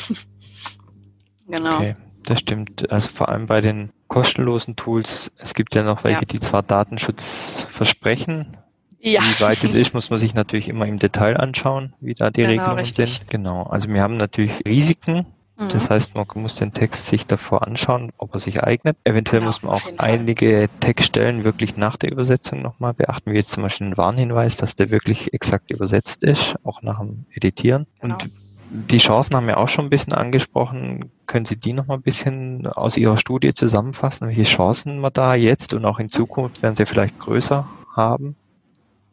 genau. 1.47 1.77
Okay, 1.77 1.95
das 2.23 2.39
stimmt. 2.39 2.91
Also 2.91 3.07
vor 3.09 3.29
allem 3.29 3.47
bei 3.47 3.61
den 3.61 3.91
kostenlosen 4.07 4.75
Tools. 4.75 5.31
Es 5.37 5.53
gibt 5.53 5.75
ja 5.75 5.83
noch 5.83 6.03
welche, 6.03 6.21
ja. 6.21 6.25
die 6.25 6.39
zwar 6.39 6.63
Datenschutz 6.63 7.65
versprechen, 7.71 8.57
ja. 8.99 9.21
Wie 9.21 9.41
weit 9.41 9.63
es 9.63 9.73
ist, 9.75 9.93
muss 9.93 10.09
man 10.09 10.19
sich 10.19 10.33
natürlich 10.33 10.69
immer 10.69 10.85
im 10.85 10.99
Detail 10.99 11.37
anschauen, 11.37 11.93
wie 11.99 12.15
da 12.15 12.29
die 12.29 12.41
genau, 12.41 12.51
Regelungen 12.51 12.79
richtig. 12.79 13.13
sind. 13.13 13.29
Genau. 13.29 13.63
Also 13.63 13.89
wir 13.89 14.01
haben 14.01 14.17
natürlich 14.17 14.65
Risiken. 14.65 15.25
Mhm. 15.57 15.69
Das 15.69 15.89
heißt, 15.89 16.15
man 16.15 16.25
muss 16.35 16.55
den 16.55 16.73
Text 16.73 17.07
sich 17.07 17.27
davor 17.27 17.67
anschauen, 17.67 18.11
ob 18.17 18.33
er 18.33 18.39
sich 18.39 18.63
eignet. 18.63 18.97
Eventuell 19.03 19.41
genau, 19.41 19.49
muss 19.49 19.63
man 19.63 19.73
auch 19.73 19.81
einige 19.97 20.69
Textstellen 20.79 21.43
wirklich 21.43 21.75
nach 21.75 21.97
der 21.97 22.11
Übersetzung 22.11 22.61
nochmal 22.61 22.93
beachten, 22.93 23.31
wie 23.31 23.35
jetzt 23.35 23.51
zum 23.51 23.63
Beispiel 23.63 23.87
ein 23.87 23.97
Warnhinweis, 23.97 24.57
dass 24.57 24.75
der 24.75 24.89
wirklich 24.89 25.33
exakt 25.33 25.71
übersetzt 25.71 26.23
ist, 26.23 26.55
auch 26.63 26.81
nach 26.81 26.99
dem 26.99 27.25
Editieren. 27.33 27.87
Genau. 27.99 28.15
Und 28.15 28.31
die 28.71 28.99
Chancen 28.99 29.35
haben 29.35 29.47
wir 29.47 29.57
auch 29.57 29.67
schon 29.67 29.85
ein 29.85 29.89
bisschen 29.89 30.13
angesprochen. 30.13 31.11
Können 31.25 31.45
Sie 31.45 31.57
die 31.57 31.73
noch 31.73 31.87
mal 31.87 31.95
ein 31.95 32.03
bisschen 32.03 32.67
aus 32.67 32.97
Ihrer 32.97 33.17
Studie 33.17 33.53
zusammenfassen? 33.53 34.27
Welche 34.27 34.43
Chancen 34.43 34.99
wir 34.99 35.09
da 35.09 35.33
jetzt 35.33 35.73
und 35.73 35.85
auch 35.85 35.99
in 35.99 36.09
Zukunft 36.09 36.61
werden 36.61 36.75
sie 36.75 36.85
vielleicht 36.85 37.17
größer 37.17 37.67
haben? 37.95 38.35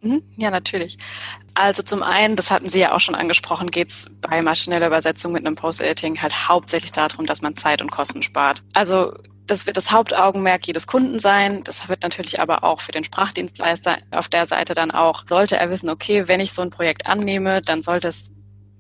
Mhm. 0.07 0.23
Ja, 0.37 0.51
natürlich. 0.51 0.99
Also 1.55 1.83
zum 1.83 2.03
einen, 2.03 2.37
das 2.37 2.51
hatten 2.51 2.69
Sie 2.69 2.81
ja 2.81 2.93
auch 2.93 3.01
schon 3.01 3.15
angesprochen, 3.15 3.71
geht 3.71 3.89
es 3.89 4.11
bei 4.21 4.43
maschineller 4.43 4.87
Übersetzung 4.89 5.33
mit 5.33 5.47
einem 5.47 5.57
Post-Editing 5.57 6.21
halt 6.21 6.49
hauptsächlich 6.49 6.93
darum, 6.93 7.27
dass 7.27 7.43
man 7.43 7.57
Zeit 7.57 7.81
und 7.81 7.91
Kosten 7.91 8.23
spart. 8.23 8.63
Also 8.75 9.13
das 9.47 9.67
wird 9.67 9.77
das 9.77 9.93
Hauptaugenmerk 9.93 10.67
jedes 10.67 10.87
Kunden 10.87 11.19
sein. 11.19 11.63
Das 11.65 11.89
wird 11.89 12.03
natürlich 12.03 12.41
aber 12.41 12.65
auch 12.65 12.81
für 12.81 12.93
den 12.93 13.05
Sprachdienstleister 13.05 13.99
auf 14.11 14.29
der 14.29 14.45
Seite 14.45 14.75
dann 14.75 14.91
auch, 14.91 15.25
sollte 15.29 15.57
er 15.57 15.71
wissen, 15.71 15.89
okay, 15.89 16.29
wenn 16.29 16.41
ich 16.41 16.53
so 16.53 16.63
ein 16.63 16.71
Projekt 16.71 17.07
annehme, 17.07 17.61
dann 17.63 17.81
sollte 17.81 18.09
es 18.09 18.33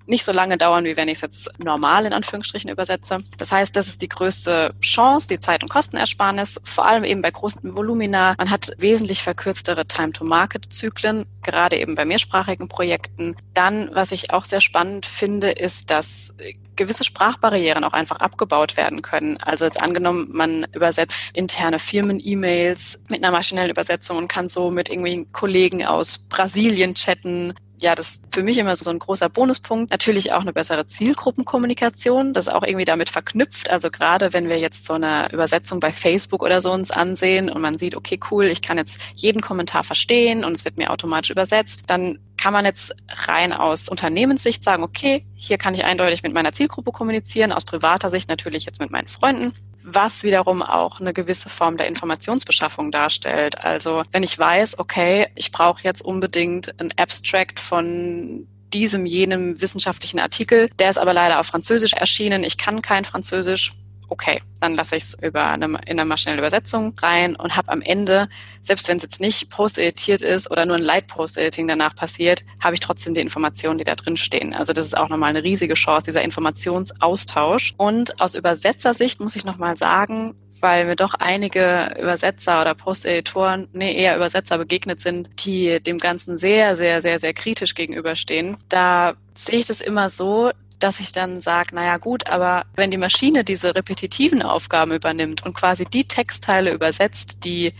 nicht 0.06 0.24
so 0.24 0.32
lange 0.32 0.56
dauern, 0.56 0.84
wie 0.84 0.96
wenn 0.96 1.08
ich 1.08 1.14
es 1.14 1.20
jetzt 1.20 1.50
normal 1.58 2.06
in 2.06 2.12
Anführungsstrichen 2.12 2.70
übersetze. 2.70 3.18
Das 3.38 3.52
heißt, 3.52 3.74
das 3.76 3.88
ist 3.88 4.02
die 4.02 4.08
größte 4.08 4.74
Chance, 4.80 5.28
die 5.28 5.40
Zeit- 5.40 5.62
und 5.62 5.68
Kostenersparnis, 5.68 6.60
vor 6.64 6.86
allem 6.86 7.04
eben 7.04 7.22
bei 7.22 7.30
großen 7.30 7.76
Volumina. 7.76 8.34
Man 8.38 8.50
hat 8.50 8.70
wesentlich 8.78 9.22
verkürztere 9.22 9.86
Time-to-Market-Zyklen, 9.86 11.26
gerade 11.42 11.76
eben 11.76 11.94
bei 11.94 12.04
mehrsprachigen 12.04 12.68
Projekten. 12.68 13.36
Dann, 13.54 13.90
was 13.92 14.12
ich 14.12 14.32
auch 14.32 14.44
sehr 14.44 14.60
spannend 14.60 15.06
finde, 15.06 15.50
ist, 15.50 15.90
dass 15.90 16.34
gewisse 16.76 17.04
Sprachbarrieren 17.04 17.84
auch 17.84 17.94
einfach 17.94 18.20
abgebaut 18.20 18.76
werden 18.76 19.02
können. 19.02 19.38
Also 19.38 19.64
jetzt 19.64 19.82
angenommen, 19.82 20.28
man 20.30 20.66
übersetzt 20.72 21.34
interne 21.34 21.78
Firmen-E-Mails 21.78 23.00
mit 23.08 23.24
einer 23.24 23.32
maschinellen 23.32 23.70
Übersetzung 23.70 24.18
und 24.18 24.28
kann 24.28 24.48
so 24.48 24.70
mit 24.70 24.88
irgendwelchen 24.88 25.32
Kollegen 25.32 25.84
aus 25.84 26.18
Brasilien 26.18 26.94
chatten 26.94 27.54
ja, 27.78 27.94
das 27.94 28.08
ist 28.08 28.22
für 28.30 28.42
mich 28.42 28.58
immer 28.58 28.74
so 28.76 28.88
ein 28.90 28.98
großer 28.98 29.28
Bonuspunkt. 29.28 29.90
Natürlich 29.90 30.32
auch 30.32 30.40
eine 30.40 30.52
bessere 30.52 30.86
Zielgruppenkommunikation, 30.86 32.32
das 32.32 32.46
ist 32.48 32.54
auch 32.54 32.62
irgendwie 32.62 32.84
damit 32.84 33.10
verknüpft. 33.10 33.70
Also 33.70 33.90
gerade 33.90 34.32
wenn 34.32 34.48
wir 34.48 34.58
jetzt 34.58 34.86
so 34.86 34.94
eine 34.94 35.30
Übersetzung 35.32 35.80
bei 35.80 35.92
Facebook 35.92 36.42
oder 36.42 36.60
so 36.60 36.72
uns 36.72 36.90
ansehen 36.90 37.50
und 37.50 37.60
man 37.60 37.76
sieht, 37.76 37.94
okay, 37.94 38.18
cool, 38.30 38.46
ich 38.46 38.62
kann 38.62 38.78
jetzt 38.78 39.00
jeden 39.14 39.42
Kommentar 39.42 39.84
verstehen 39.84 40.44
und 40.44 40.52
es 40.52 40.64
wird 40.64 40.76
mir 40.76 40.90
automatisch 40.90 41.30
übersetzt, 41.30 41.84
dann 41.88 42.18
kann 42.36 42.52
man 42.52 42.64
jetzt 42.64 42.94
rein 43.08 43.52
aus 43.52 43.88
Unternehmenssicht 43.88 44.62
sagen, 44.62 44.82
okay, 44.82 45.24
hier 45.34 45.58
kann 45.58 45.74
ich 45.74 45.84
eindeutig 45.84 46.22
mit 46.22 46.32
meiner 46.32 46.52
Zielgruppe 46.52 46.92
kommunizieren, 46.92 47.52
aus 47.52 47.64
privater 47.64 48.10
Sicht 48.10 48.28
natürlich 48.28 48.64
jetzt 48.66 48.80
mit 48.80 48.90
meinen 48.90 49.08
Freunden 49.08 49.52
was 49.88 50.24
wiederum 50.24 50.62
auch 50.62 51.00
eine 51.00 51.14
gewisse 51.14 51.48
Form 51.48 51.76
der 51.76 51.86
Informationsbeschaffung 51.86 52.90
darstellt. 52.90 53.64
Also 53.64 54.02
wenn 54.10 54.24
ich 54.24 54.36
weiß, 54.36 54.80
okay, 54.80 55.28
ich 55.36 55.52
brauche 55.52 55.82
jetzt 55.84 56.02
unbedingt 56.04 56.74
ein 56.80 56.88
Abstract 56.96 57.60
von 57.60 58.48
diesem, 58.72 59.06
jenem 59.06 59.60
wissenschaftlichen 59.60 60.18
Artikel, 60.18 60.68
der 60.80 60.90
ist 60.90 60.98
aber 60.98 61.12
leider 61.12 61.38
auf 61.38 61.46
Französisch 61.46 61.92
erschienen, 61.92 62.42
ich 62.42 62.58
kann 62.58 62.82
kein 62.82 63.04
Französisch, 63.04 63.74
okay, 64.08 64.40
dann 64.60 64.74
lasse 64.74 64.96
ich 64.96 65.04
es 65.04 65.16
über 65.20 65.46
eine, 65.46 65.66
in 65.66 65.80
eine 65.98 66.04
maschinelle 66.04 66.40
Übersetzung 66.40 66.94
rein 67.00 67.36
und 67.36 67.56
habe 67.56 67.70
am 67.70 67.82
Ende, 67.82 68.28
selbst 68.62 68.88
wenn 68.88 68.96
es 68.96 69.02
jetzt 69.02 69.20
nicht 69.20 69.50
post-editiert 69.50 70.22
ist 70.22 70.50
oder 70.50 70.66
nur 70.66 70.76
ein 70.76 70.82
Light-Post-Editing 70.82 71.68
danach 71.68 71.94
passiert, 71.94 72.44
habe 72.62 72.74
ich 72.74 72.80
trotzdem 72.80 73.14
die 73.14 73.20
Informationen, 73.20 73.78
die 73.78 73.84
da 73.84 73.94
drin 73.94 74.16
stehen. 74.16 74.54
Also 74.54 74.72
das 74.72 74.86
ist 74.86 74.96
auch 74.96 75.08
nochmal 75.08 75.30
eine 75.30 75.42
riesige 75.42 75.74
Chance, 75.74 76.06
dieser 76.06 76.22
Informationsaustausch. 76.22 77.74
Und 77.76 78.20
aus 78.20 78.34
Übersetzersicht 78.34 79.20
muss 79.20 79.36
ich 79.36 79.44
nochmal 79.44 79.76
sagen, 79.76 80.34
weil 80.60 80.86
mir 80.86 80.96
doch 80.96 81.14
einige 81.14 81.94
Übersetzer 82.00 82.60
oder 82.60 82.74
Post-Editoren, 82.74 83.68
nee, 83.72 83.94
eher 83.94 84.16
Übersetzer 84.16 84.58
begegnet 84.58 85.00
sind, 85.00 85.28
die 85.44 85.82
dem 85.82 85.98
Ganzen 85.98 86.38
sehr, 86.38 86.76
sehr, 86.76 87.02
sehr, 87.02 87.18
sehr 87.18 87.34
kritisch 87.34 87.74
gegenüberstehen. 87.74 88.56
Da 88.68 89.14
sehe 89.34 89.58
ich 89.58 89.66
das 89.66 89.80
immer 89.80 90.08
so, 90.08 90.50
dass 90.78 91.00
ich 91.00 91.12
dann 91.12 91.40
sage, 91.40 91.74
naja 91.74 91.96
gut, 91.96 92.28
aber 92.28 92.64
wenn 92.74 92.90
die 92.90 92.98
Maschine 92.98 93.44
diese 93.44 93.74
repetitiven 93.74 94.42
Aufgaben 94.42 94.92
übernimmt 94.92 95.44
und 95.44 95.54
quasi 95.54 95.84
die 95.84 96.06
Textteile 96.06 96.72
übersetzt, 96.72 97.44
die 97.44 97.72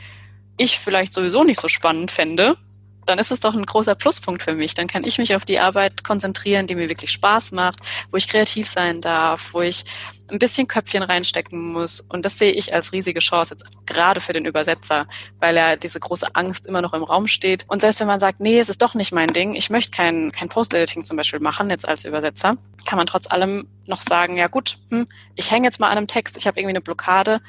ich 0.56 0.78
vielleicht 0.78 1.12
sowieso 1.12 1.44
nicht 1.44 1.61
so 1.61 1.68
spannend 1.68 2.11
fände, 2.11 2.56
dann 3.07 3.19
ist 3.19 3.31
es 3.31 3.40
doch 3.40 3.55
ein 3.55 3.64
großer 3.64 3.95
Pluspunkt 3.95 4.42
für 4.42 4.55
mich. 4.55 4.75
Dann 4.75 4.87
kann 4.87 5.05
ich 5.05 5.19
mich 5.19 5.35
auf 5.35 5.45
die 5.45 5.61
Arbeit 5.61 6.05
konzentrieren, 6.05 6.66
die 6.66 6.75
mir 6.75 6.88
wirklich 6.88 7.11
Spaß 7.11 7.53
macht, 7.53 7.81
wo 8.11 8.16
ich 8.16 8.29
kreativ 8.29 8.69
sein 8.69 9.01
darf, 9.01 9.55
wo 9.55 9.62
ich 9.62 9.85
ein 10.29 10.38
bisschen 10.38 10.66
Köpfchen 10.66 11.03
reinstecken 11.03 11.73
muss. 11.73 12.01
Und 12.01 12.25
das 12.25 12.38
sehe 12.38 12.53
ich 12.53 12.75
als 12.75 12.92
riesige 12.92 13.21
Chance 13.21 13.55
jetzt 13.55 13.71
gerade 13.87 14.21
für 14.21 14.33
den 14.33 14.45
Übersetzer, 14.45 15.07
weil 15.38 15.57
er 15.57 15.77
diese 15.77 16.01
große 16.01 16.35
Angst 16.35 16.66
immer 16.66 16.83
noch 16.83 16.95
im 16.95 17.05
Raum 17.05 17.29
steht. 17.29 17.64
Und 17.69 17.81
selbst 17.81 18.01
wenn 18.01 18.09
man 18.09 18.21
sagt, 18.21 18.40
nee, 18.40 18.59
es 18.59 18.69
ist 18.69 18.83
doch 18.83 18.95
nicht 18.95 19.12
mein 19.12 19.29
Ding, 19.29 19.55
ich 19.55 19.71
möchte 19.71 19.92
kein, 19.92 20.33
kein 20.33 20.49
Post-Editing 20.49 21.05
zum 21.05 21.16
Beispiel 21.16 21.40
machen, 21.40 21.71
jetzt 21.71 21.88
als 21.88 22.05
Übersetzer, 22.05 22.57
kann 22.85 22.99
man 22.99 23.07
trotz 23.07 23.31
allem 23.31 23.69
noch 23.87 24.03
sagen, 24.03 24.37
ja 24.37 24.49
gut, 24.49 24.79
hm, 24.90 25.07
ich 25.37 25.51
hänge 25.51 25.66
jetzt 25.66 25.81
mal 25.81 25.88
an 25.88 25.99
einem 25.99 26.09
Text, 26.09 26.37
ich 26.37 26.47
habe 26.47 26.59
irgendwie 26.59 26.73
eine 26.73 26.81
Blockade, 26.81 27.40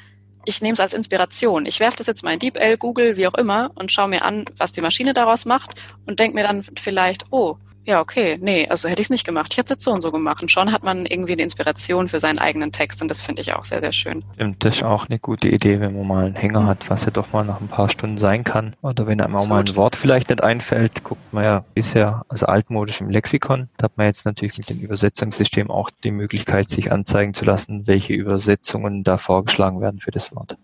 ich 0.44 0.62
nehme 0.62 0.74
es 0.74 0.80
als 0.80 0.94
Inspiration. 0.94 1.66
Ich 1.66 1.80
werfe 1.80 1.96
das 1.98 2.06
jetzt 2.06 2.22
mal 2.22 2.32
in 2.32 2.38
DeepL, 2.38 2.76
Google, 2.76 3.16
wie 3.16 3.26
auch 3.26 3.34
immer 3.34 3.70
und 3.74 3.92
schaue 3.92 4.08
mir 4.08 4.24
an, 4.24 4.44
was 4.56 4.72
die 4.72 4.80
Maschine 4.80 5.14
daraus 5.14 5.44
macht 5.44 5.74
und 6.06 6.20
denke 6.20 6.34
mir 6.34 6.44
dann 6.44 6.62
vielleicht, 6.62 7.26
oh, 7.30 7.56
ja, 7.88 8.02
okay, 8.02 8.36
nee, 8.38 8.68
also 8.68 8.86
hätte 8.86 9.00
ich 9.00 9.06
es 9.06 9.10
nicht 9.10 9.24
gemacht. 9.24 9.48
Ich 9.50 9.56
hätte 9.56 9.72
es 9.72 9.76
jetzt 9.78 9.84
so 9.84 9.92
und 9.92 10.02
so 10.02 10.12
gemacht. 10.12 10.42
Und 10.42 10.50
schon 10.50 10.72
hat 10.72 10.82
man 10.82 11.06
irgendwie 11.06 11.32
eine 11.32 11.40
Inspiration 11.40 12.08
für 12.08 12.20
seinen 12.20 12.38
eigenen 12.38 12.70
Text 12.70 13.00
und 13.00 13.08
das 13.08 13.22
finde 13.22 13.40
ich 13.40 13.54
auch 13.54 13.64
sehr, 13.64 13.80
sehr 13.80 13.92
schön. 13.92 14.24
Stimmt, 14.34 14.62
das 14.62 14.76
ist 14.76 14.82
auch 14.82 15.08
eine 15.08 15.18
gute 15.18 15.48
Idee, 15.48 15.80
wenn 15.80 15.96
man 15.96 16.06
mal 16.06 16.26
einen 16.26 16.34
Hänger 16.34 16.66
hat, 16.66 16.90
was 16.90 17.06
ja 17.06 17.10
doch 17.10 17.32
mal 17.32 17.46
nach 17.46 17.62
ein 17.62 17.68
paar 17.68 17.88
Stunden 17.88 18.18
sein 18.18 18.44
kann. 18.44 18.76
Oder 18.82 19.06
wenn 19.06 19.22
einem 19.22 19.36
auch 19.36 19.46
mal 19.46 19.60
ein 19.60 19.74
Wort 19.74 19.96
vielleicht 19.96 20.28
nicht 20.28 20.42
einfällt, 20.42 21.02
guckt 21.02 21.32
man 21.32 21.44
ja 21.44 21.64
bisher, 21.72 22.26
also 22.28 22.44
altmodisch 22.44 23.00
im 23.00 23.08
Lexikon, 23.08 23.70
da 23.78 23.84
hat 23.84 23.96
man 23.96 24.04
jetzt 24.04 24.26
natürlich 24.26 24.58
mit 24.58 24.68
dem 24.68 24.80
Übersetzungssystem 24.80 25.70
auch 25.70 25.88
die 26.04 26.10
Möglichkeit, 26.10 26.68
sich 26.68 26.92
anzeigen 26.92 27.32
zu 27.32 27.46
lassen, 27.46 27.86
welche 27.86 28.12
Übersetzungen 28.12 29.02
da 29.02 29.16
vorgeschlagen 29.16 29.80
werden 29.80 30.00
für 30.00 30.10
das 30.10 30.30
Wort. 30.34 30.58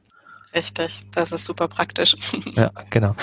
Richtig, 0.54 1.00
das 1.12 1.32
ist 1.32 1.46
super 1.46 1.68
praktisch. 1.68 2.16
Ja, 2.54 2.70
genau. 2.90 3.16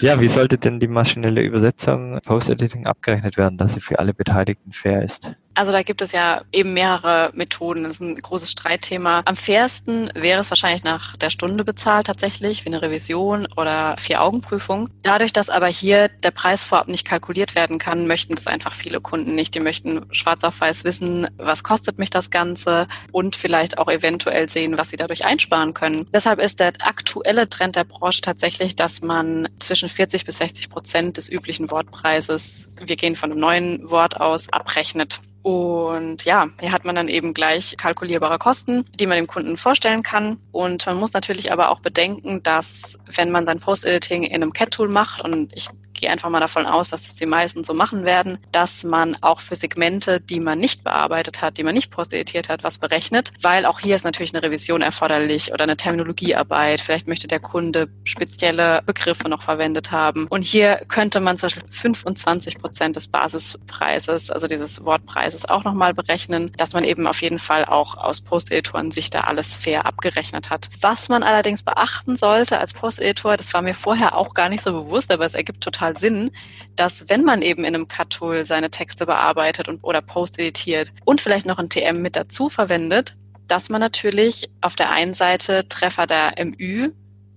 Ja, 0.00 0.20
wie 0.20 0.28
sollte 0.28 0.58
denn 0.58 0.80
die 0.80 0.88
maschinelle 0.88 1.42
Übersetzung 1.42 2.20
Post-Editing 2.24 2.86
abgerechnet 2.86 3.36
werden, 3.36 3.58
dass 3.58 3.74
sie 3.74 3.80
für 3.80 3.98
alle 3.98 4.14
Beteiligten 4.14 4.72
fair 4.72 5.02
ist? 5.02 5.32
Also 5.58 5.72
da 5.72 5.82
gibt 5.82 6.02
es 6.02 6.12
ja 6.12 6.42
eben 6.52 6.72
mehrere 6.72 7.32
Methoden. 7.34 7.82
Das 7.82 7.94
ist 7.94 8.00
ein 8.00 8.14
großes 8.14 8.52
Streitthema. 8.52 9.22
Am 9.24 9.34
fairsten 9.34 10.08
wäre 10.14 10.38
es 10.38 10.50
wahrscheinlich 10.50 10.84
nach 10.84 11.16
der 11.16 11.30
Stunde 11.30 11.64
bezahlt 11.64 12.06
tatsächlich, 12.06 12.64
wie 12.64 12.68
eine 12.68 12.80
Revision 12.80 13.48
oder 13.56 13.96
Vier-Augen-Prüfung. 13.98 14.88
Dadurch, 15.02 15.32
dass 15.32 15.50
aber 15.50 15.66
hier 15.66 16.10
der 16.22 16.30
Preis 16.30 16.62
vorab 16.62 16.86
nicht 16.86 17.04
kalkuliert 17.04 17.56
werden 17.56 17.80
kann, 17.80 18.06
möchten 18.06 18.36
das 18.36 18.46
einfach 18.46 18.72
viele 18.72 19.00
Kunden 19.00 19.34
nicht. 19.34 19.52
Die 19.56 19.58
möchten 19.58 20.06
schwarz 20.12 20.44
auf 20.44 20.60
weiß 20.60 20.84
wissen, 20.84 21.26
was 21.38 21.64
kostet 21.64 21.98
mich 21.98 22.10
das 22.10 22.30
Ganze 22.30 22.86
und 23.10 23.34
vielleicht 23.34 23.78
auch 23.78 23.88
eventuell 23.88 24.48
sehen, 24.48 24.78
was 24.78 24.90
sie 24.90 24.96
dadurch 24.96 25.24
einsparen 25.24 25.74
können. 25.74 26.06
Deshalb 26.14 26.38
ist 26.38 26.60
der 26.60 26.74
aktuelle 26.78 27.48
Trend 27.48 27.74
der 27.74 27.82
Branche 27.82 28.20
tatsächlich, 28.20 28.76
dass 28.76 29.02
man 29.02 29.48
zwischen 29.58 29.88
40 29.88 30.24
bis 30.24 30.38
60 30.38 30.70
Prozent 30.70 31.16
des 31.16 31.28
üblichen 31.28 31.72
Wortpreises, 31.72 32.68
wir 32.80 32.94
gehen 32.94 33.16
von 33.16 33.32
einem 33.32 33.40
neuen 33.40 33.90
Wort 33.90 34.20
aus, 34.20 34.48
abrechnet. 34.52 35.20
Und 35.42 36.24
ja, 36.24 36.48
hier 36.60 36.72
hat 36.72 36.84
man 36.84 36.94
dann 36.94 37.08
eben 37.08 37.32
gleich 37.32 37.76
kalkulierbare 37.76 38.38
Kosten, 38.38 38.84
die 38.98 39.06
man 39.06 39.16
dem 39.16 39.26
Kunden 39.26 39.56
vorstellen 39.56 40.02
kann. 40.02 40.38
Und 40.52 40.84
man 40.86 40.96
muss 40.96 41.12
natürlich 41.12 41.52
aber 41.52 41.70
auch 41.70 41.80
bedenken, 41.80 42.42
dass 42.42 42.98
wenn 43.14 43.30
man 43.30 43.46
sein 43.46 43.60
Post-Editing 43.60 44.24
in 44.24 44.42
einem 44.42 44.52
CAT-Tool 44.52 44.88
macht, 44.88 45.22
und 45.22 45.52
ich 45.54 45.68
gehe 46.00 46.10
einfach 46.10 46.30
mal 46.30 46.40
davon 46.40 46.66
aus, 46.66 46.90
dass 46.90 47.06
das 47.06 47.16
die 47.16 47.26
meisten 47.26 47.64
so 47.64 47.74
machen 47.74 48.04
werden, 48.04 48.38
dass 48.52 48.84
man 48.84 49.16
auch 49.20 49.40
für 49.40 49.56
Segmente, 49.56 50.20
die 50.20 50.40
man 50.40 50.58
nicht 50.58 50.84
bearbeitet 50.84 51.42
hat, 51.42 51.58
die 51.58 51.62
man 51.62 51.74
nicht 51.74 51.90
posteditiert 51.90 52.48
hat, 52.48 52.64
was 52.64 52.78
berechnet, 52.78 53.32
weil 53.42 53.66
auch 53.66 53.80
hier 53.80 53.94
ist 53.94 54.04
natürlich 54.04 54.34
eine 54.34 54.42
Revision 54.42 54.82
erforderlich 54.82 55.52
oder 55.52 55.64
eine 55.64 55.76
Terminologiearbeit. 55.76 56.80
Vielleicht 56.80 57.08
möchte 57.08 57.28
der 57.28 57.40
Kunde 57.40 57.88
spezielle 58.04 58.82
Begriffe 58.84 59.28
noch 59.28 59.42
verwendet 59.42 59.90
haben. 59.92 60.26
Und 60.28 60.42
hier 60.42 60.82
könnte 60.88 61.20
man 61.20 61.36
zum 61.36 61.46
Beispiel 61.48 61.64
25 61.70 62.58
Prozent 62.58 62.96
des 62.96 63.08
Basispreises, 63.08 64.30
also 64.30 64.46
dieses 64.46 64.84
Wortpreises 64.84 65.48
auch 65.48 65.64
nochmal 65.64 65.94
berechnen, 65.94 66.52
dass 66.56 66.72
man 66.72 66.84
eben 66.84 67.06
auf 67.06 67.22
jeden 67.22 67.38
Fall 67.38 67.64
auch 67.64 67.96
aus 67.96 68.20
Posteditoren 68.20 68.90
sich 68.90 69.10
da 69.10 69.20
alles 69.20 69.54
fair 69.54 69.86
abgerechnet 69.86 70.50
hat. 70.50 70.68
Was 70.80 71.08
man 71.08 71.22
allerdings 71.22 71.62
beachten 71.62 72.16
sollte 72.16 72.58
als 72.58 72.74
Posteditor, 72.74 73.36
das 73.36 73.52
war 73.54 73.62
mir 73.62 73.74
vorher 73.74 74.16
auch 74.16 74.34
gar 74.34 74.48
nicht 74.48 74.62
so 74.62 74.72
bewusst, 74.72 75.12
aber 75.12 75.24
es 75.24 75.34
ergibt 75.34 75.62
total 75.62 75.87
total 75.88 75.96
Sinn, 75.96 76.30
dass 76.76 77.08
wenn 77.08 77.24
man 77.24 77.42
eben 77.42 77.64
in 77.64 77.74
einem 77.74 77.88
Cut-Tool 77.88 78.44
seine 78.44 78.70
Texte 78.70 79.06
bearbeitet 79.06 79.68
und, 79.68 79.82
oder 79.82 80.00
post-editiert 80.00 80.92
und 81.04 81.20
vielleicht 81.20 81.46
noch 81.46 81.58
ein 81.58 81.70
TM 81.70 82.00
mit 82.00 82.16
dazu 82.16 82.48
verwendet, 82.48 83.16
dass 83.46 83.70
man 83.70 83.80
natürlich 83.80 84.50
auf 84.60 84.76
der 84.76 84.90
einen 84.90 85.14
Seite 85.14 85.68
Treffer 85.68 86.06
der 86.06 86.34
MÜ 86.44 86.90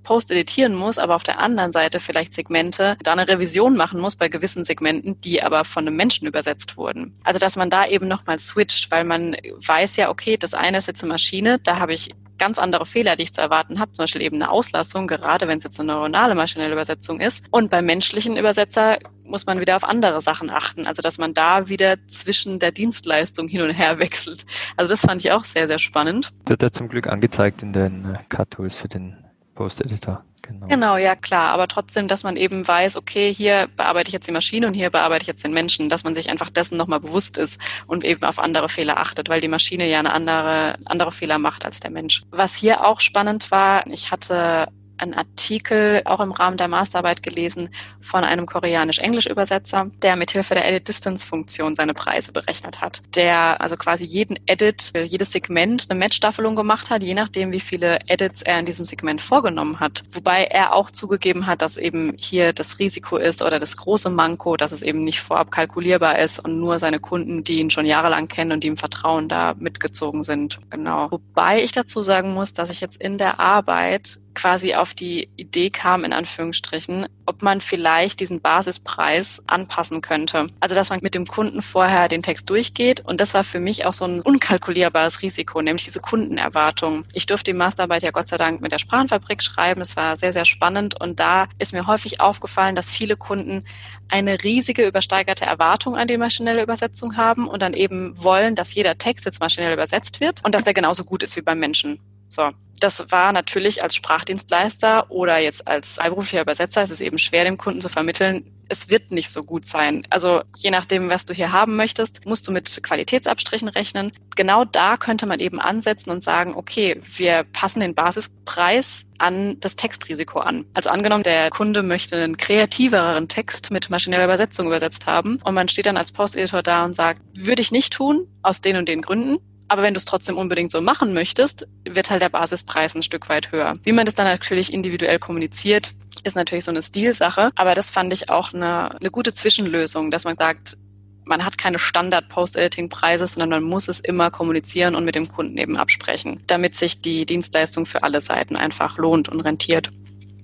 Post 0.03 0.31
editieren 0.31 0.75
muss, 0.75 0.97
aber 0.97 1.15
auf 1.15 1.23
der 1.23 1.39
anderen 1.39 1.71
Seite 1.71 1.99
vielleicht 1.99 2.33
Segmente, 2.33 2.97
da 3.03 3.13
eine 3.13 3.27
Revision 3.27 3.75
machen 3.75 3.99
muss 3.99 4.15
bei 4.15 4.29
gewissen 4.29 4.63
Segmenten, 4.63 5.19
die 5.21 5.43
aber 5.43 5.63
von 5.63 5.87
einem 5.87 5.95
Menschen 5.95 6.27
übersetzt 6.27 6.77
wurden. 6.77 7.17
Also 7.23 7.39
dass 7.39 7.55
man 7.55 7.69
da 7.69 7.85
eben 7.85 8.07
nochmal 8.07 8.39
switcht, 8.39 8.91
weil 8.91 9.03
man 9.03 9.35
weiß 9.65 9.97
ja, 9.97 10.09
okay, 10.09 10.37
das 10.37 10.53
eine 10.53 10.77
ist 10.77 10.87
jetzt 10.87 11.03
eine 11.03 11.13
Maschine, 11.13 11.59
da 11.59 11.79
habe 11.79 11.93
ich 11.93 12.11
ganz 12.41 12.57
andere 12.57 12.87
Fehler, 12.87 13.15
die 13.15 13.23
ich 13.23 13.33
zu 13.33 13.39
erwarten 13.39 13.79
habe, 13.79 13.91
zum 13.91 14.01
Beispiel 14.01 14.23
eben 14.23 14.37
eine 14.37 14.49
Auslassung, 14.49 15.05
gerade 15.05 15.47
wenn 15.47 15.59
es 15.59 15.63
jetzt 15.63 15.79
eine 15.79 15.93
neuronale 15.93 16.33
maschinelle 16.33 16.73
Übersetzung 16.73 17.19
ist. 17.19 17.45
Und 17.51 17.69
beim 17.69 17.85
menschlichen 17.85 18.35
Übersetzer 18.35 18.97
muss 19.23 19.45
man 19.45 19.61
wieder 19.61 19.75
auf 19.75 19.83
andere 19.83 20.21
Sachen 20.21 20.49
achten. 20.49 20.87
Also 20.87 21.03
dass 21.03 21.19
man 21.19 21.35
da 21.35 21.69
wieder 21.69 21.97
zwischen 22.07 22.57
der 22.57 22.71
Dienstleistung 22.71 23.47
hin 23.47 23.61
und 23.61 23.69
her 23.69 23.99
wechselt. 23.99 24.47
Also 24.75 24.93
das 24.93 25.01
fand 25.01 25.23
ich 25.23 25.31
auch 25.31 25.43
sehr, 25.43 25.67
sehr 25.67 25.77
spannend. 25.77 26.31
Das 26.45 26.53
wird 26.53 26.63
ja 26.63 26.71
zum 26.71 26.89
Glück 26.89 27.05
angezeigt 27.05 27.61
in 27.61 27.73
den 27.73 28.17
Cut-Tools 28.29 28.75
für 28.75 28.87
den 28.87 29.15
Post-Editor. 29.55 30.23
Genau. 30.41 30.67
genau, 30.67 30.97
ja 30.97 31.15
klar. 31.15 31.51
Aber 31.51 31.67
trotzdem, 31.67 32.07
dass 32.07 32.23
man 32.23 32.35
eben 32.35 32.67
weiß, 32.67 32.97
okay, 32.97 33.33
hier 33.33 33.67
bearbeite 33.75 34.09
ich 34.09 34.13
jetzt 34.13 34.27
die 34.27 34.31
Maschine 34.31 34.67
und 34.67 34.73
hier 34.73 34.89
bearbeite 34.89 35.21
ich 35.21 35.27
jetzt 35.27 35.43
den 35.43 35.53
Menschen, 35.53 35.89
dass 35.89 36.03
man 36.03 36.15
sich 36.15 36.29
einfach 36.29 36.49
dessen 36.49 36.77
nochmal 36.77 36.99
bewusst 36.99 37.37
ist 37.37 37.59
und 37.87 38.03
eben 38.03 38.23
auf 38.23 38.39
andere 38.39 38.67
Fehler 38.67 38.97
achtet, 38.97 39.29
weil 39.29 39.41
die 39.41 39.47
Maschine 39.47 39.87
ja 39.87 39.99
eine 39.99 40.13
andere, 40.13 40.75
andere 40.85 41.11
Fehler 41.11 41.37
macht 41.37 41.65
als 41.65 41.79
der 41.79 41.91
Mensch. 41.91 42.23
Was 42.31 42.55
hier 42.55 42.85
auch 42.85 42.99
spannend 42.99 43.51
war, 43.51 43.85
ich 43.87 44.11
hatte 44.11 44.67
einen 45.01 45.13
Artikel 45.13 46.01
auch 46.05 46.19
im 46.19 46.31
Rahmen 46.31 46.57
der 46.57 46.67
Masterarbeit 46.67 47.23
gelesen 47.23 47.69
von 47.99 48.23
einem 48.23 48.45
koreanisch-englisch-Übersetzer, 48.45 49.89
der 50.01 50.15
mithilfe 50.15 50.53
der 50.53 50.67
Edit-Distance-Funktion 50.67 51.75
seine 51.75 51.93
Preise 51.93 52.31
berechnet 52.31 52.81
hat. 52.81 53.01
Der 53.15 53.61
also 53.61 53.77
quasi 53.77 54.03
jeden 54.03 54.37
Edit, 54.45 54.93
jedes 54.95 55.31
Segment 55.31 55.87
eine 55.89 55.99
Matchstaffelung 55.99 56.55
gemacht 56.55 56.89
hat, 56.89 57.03
je 57.03 57.13
nachdem, 57.13 57.51
wie 57.51 57.59
viele 57.59 57.99
Edits 58.07 58.41
er 58.41 58.59
in 58.59 58.65
diesem 58.65 58.85
Segment 58.85 59.21
vorgenommen 59.21 59.79
hat. 59.79 60.03
Wobei 60.11 60.45
er 60.45 60.73
auch 60.73 60.91
zugegeben 60.91 61.47
hat, 61.47 61.61
dass 61.61 61.77
eben 61.77 62.13
hier 62.17 62.53
das 62.53 62.79
Risiko 62.79 63.17
ist 63.17 63.41
oder 63.41 63.59
das 63.59 63.77
große 63.77 64.09
Manko, 64.09 64.57
dass 64.57 64.71
es 64.71 64.81
eben 64.81 65.03
nicht 65.03 65.21
vorab 65.21 65.51
kalkulierbar 65.51 66.19
ist 66.19 66.39
und 66.39 66.59
nur 66.59 66.79
seine 66.79 66.99
Kunden, 66.99 67.43
die 67.43 67.59
ihn 67.59 67.69
schon 67.69 67.85
jahrelang 67.85 68.27
kennen 68.27 68.51
und 68.51 68.63
die 68.63 68.67
ihm 68.67 68.77
vertrauen, 68.77 69.27
da 69.27 69.55
mitgezogen 69.57 70.23
sind. 70.23 70.59
Genau. 70.69 71.09
Wobei 71.11 71.63
ich 71.63 71.71
dazu 71.71 72.03
sagen 72.03 72.33
muss, 72.33 72.53
dass 72.53 72.69
ich 72.69 72.81
jetzt 72.81 73.01
in 73.01 73.17
der 73.17 73.39
Arbeit 73.39 74.19
quasi 74.33 74.75
auf 74.75 74.93
die 74.93 75.29
Idee 75.35 75.69
kam, 75.69 76.03
in 76.03 76.13
Anführungsstrichen, 76.13 77.07
ob 77.25 77.41
man 77.41 77.61
vielleicht 77.61 78.19
diesen 78.19 78.41
Basispreis 78.41 79.41
anpassen 79.47 80.01
könnte. 80.01 80.47
Also, 80.59 80.75
dass 80.75 80.89
man 80.89 80.99
mit 81.01 81.15
dem 81.15 81.25
Kunden 81.25 81.61
vorher 81.61 82.07
den 82.07 82.23
Text 82.23 82.49
durchgeht. 82.49 83.01
Und 83.01 83.21
das 83.21 83.33
war 83.33 83.43
für 83.43 83.59
mich 83.59 83.85
auch 83.85 83.93
so 83.93 84.05
ein 84.05 84.21
unkalkulierbares 84.21 85.21
Risiko, 85.21 85.61
nämlich 85.61 85.85
diese 85.85 85.99
Kundenerwartung. 85.99 87.05
Ich 87.13 87.25
durfte 87.25 87.51
die 87.51 87.57
Masterarbeit 87.57 88.03
ja 88.03 88.11
Gott 88.11 88.27
sei 88.27 88.37
Dank 88.37 88.61
mit 88.61 88.71
der 88.71 88.79
Sprachenfabrik 88.79 89.43
schreiben. 89.43 89.81
Es 89.81 89.95
war 89.95 90.17
sehr, 90.17 90.33
sehr 90.33 90.45
spannend. 90.45 90.99
Und 90.99 91.19
da 91.19 91.47
ist 91.59 91.73
mir 91.73 91.87
häufig 91.87 92.21
aufgefallen, 92.21 92.75
dass 92.75 92.91
viele 92.91 93.17
Kunden 93.17 93.65
eine 94.07 94.43
riesige 94.43 94.85
übersteigerte 94.85 95.45
Erwartung 95.45 95.95
an 95.95 96.07
die 96.07 96.17
maschinelle 96.17 96.63
Übersetzung 96.63 97.15
haben 97.17 97.47
und 97.47 97.61
dann 97.61 97.73
eben 97.73 98.13
wollen, 98.21 98.55
dass 98.55 98.73
jeder 98.73 98.97
Text 98.97 99.25
jetzt 99.25 99.39
maschinell 99.39 99.73
übersetzt 99.73 100.19
wird 100.19 100.43
und 100.43 100.53
dass 100.53 100.65
der 100.65 100.73
genauso 100.73 101.05
gut 101.05 101.23
ist 101.23 101.35
wie 101.37 101.41
beim 101.41 101.59
Menschen. 101.59 101.99
So, 102.31 102.49
das 102.79 103.11
war 103.11 103.33
natürlich 103.33 103.83
als 103.83 103.93
Sprachdienstleister 103.93 105.11
oder 105.11 105.37
jetzt 105.37 105.67
als 105.67 105.95
freiberuflicher 105.95 106.41
Übersetzer, 106.41 106.81
es 106.81 106.89
ist 106.89 107.01
eben 107.01 107.17
schwer, 107.17 107.43
dem 107.43 107.57
Kunden 107.57 107.81
zu 107.81 107.89
vermitteln, 107.89 108.49
es 108.69 108.89
wird 108.89 109.11
nicht 109.11 109.29
so 109.29 109.43
gut 109.43 109.65
sein. 109.65 110.07
Also 110.09 110.43
je 110.55 110.71
nachdem, 110.71 111.09
was 111.09 111.25
du 111.25 111.33
hier 111.33 111.51
haben 111.51 111.75
möchtest, 111.75 112.25
musst 112.25 112.47
du 112.47 112.53
mit 112.53 112.81
Qualitätsabstrichen 112.81 113.67
rechnen. 113.67 114.13
Genau 114.37 114.63
da 114.63 114.95
könnte 114.95 115.25
man 115.25 115.41
eben 115.41 115.59
ansetzen 115.59 116.09
und 116.09 116.23
sagen, 116.23 116.53
okay, 116.55 117.01
wir 117.03 117.43
passen 117.51 117.81
den 117.81 117.95
Basispreis 117.95 119.05
an 119.17 119.59
das 119.59 119.75
Textrisiko 119.75 120.39
an. 120.39 120.65
Also 120.73 120.89
angenommen, 120.89 121.23
der 121.23 121.49
Kunde 121.49 121.83
möchte 121.83 122.15
einen 122.15 122.37
kreativeren 122.37 123.27
Text 123.27 123.71
mit 123.71 123.89
maschineller 123.89 124.23
Übersetzung 124.23 124.67
übersetzt 124.67 125.05
haben 125.05 125.39
und 125.43 125.53
man 125.53 125.67
steht 125.67 125.85
dann 125.85 125.97
als 125.97 126.13
Posteditor 126.13 126.63
da 126.63 126.85
und 126.85 126.95
sagt, 126.95 127.21
würde 127.35 127.61
ich 127.61 127.73
nicht 127.73 127.91
tun, 127.91 128.25
aus 128.41 128.61
den 128.61 128.77
und 128.77 128.87
den 128.87 129.01
Gründen. 129.01 129.39
Aber 129.71 129.83
wenn 129.83 129.93
du 129.93 129.99
es 129.99 130.03
trotzdem 130.03 130.37
unbedingt 130.37 130.69
so 130.69 130.81
machen 130.81 131.13
möchtest, 131.13 131.65
wird 131.89 132.09
halt 132.09 132.21
der 132.21 132.27
Basispreis 132.27 132.93
ein 132.93 133.03
Stück 133.03 133.29
weit 133.29 133.53
höher. 133.53 133.75
Wie 133.83 133.93
man 133.93 134.05
das 134.05 134.15
dann 134.15 134.27
natürlich 134.27 134.73
individuell 134.73 135.17
kommuniziert, 135.17 135.93
ist 136.25 136.35
natürlich 136.35 136.65
so 136.65 136.71
eine 136.71 136.81
Stilsache. 136.81 137.51
Aber 137.55 137.73
das 137.73 137.89
fand 137.89 138.11
ich 138.11 138.29
auch 138.29 138.53
eine, 138.53 138.99
eine 138.99 139.11
gute 139.11 139.33
Zwischenlösung, 139.33 140.11
dass 140.11 140.25
man 140.25 140.35
sagt, 140.35 140.75
man 141.23 141.45
hat 141.45 141.57
keine 141.57 141.79
Standard-Post-Editing-Preise, 141.79 143.27
sondern 143.27 143.49
man 143.49 143.63
muss 143.63 143.87
es 143.87 144.01
immer 144.01 144.29
kommunizieren 144.29 144.93
und 144.93 145.05
mit 145.05 145.15
dem 145.15 145.29
Kunden 145.29 145.57
eben 145.57 145.77
absprechen, 145.77 146.43
damit 146.47 146.75
sich 146.75 146.99
die 146.99 147.25
Dienstleistung 147.25 147.85
für 147.85 148.03
alle 148.03 148.19
Seiten 148.19 148.57
einfach 148.57 148.97
lohnt 148.97 149.29
und 149.29 149.39
rentiert 149.39 149.89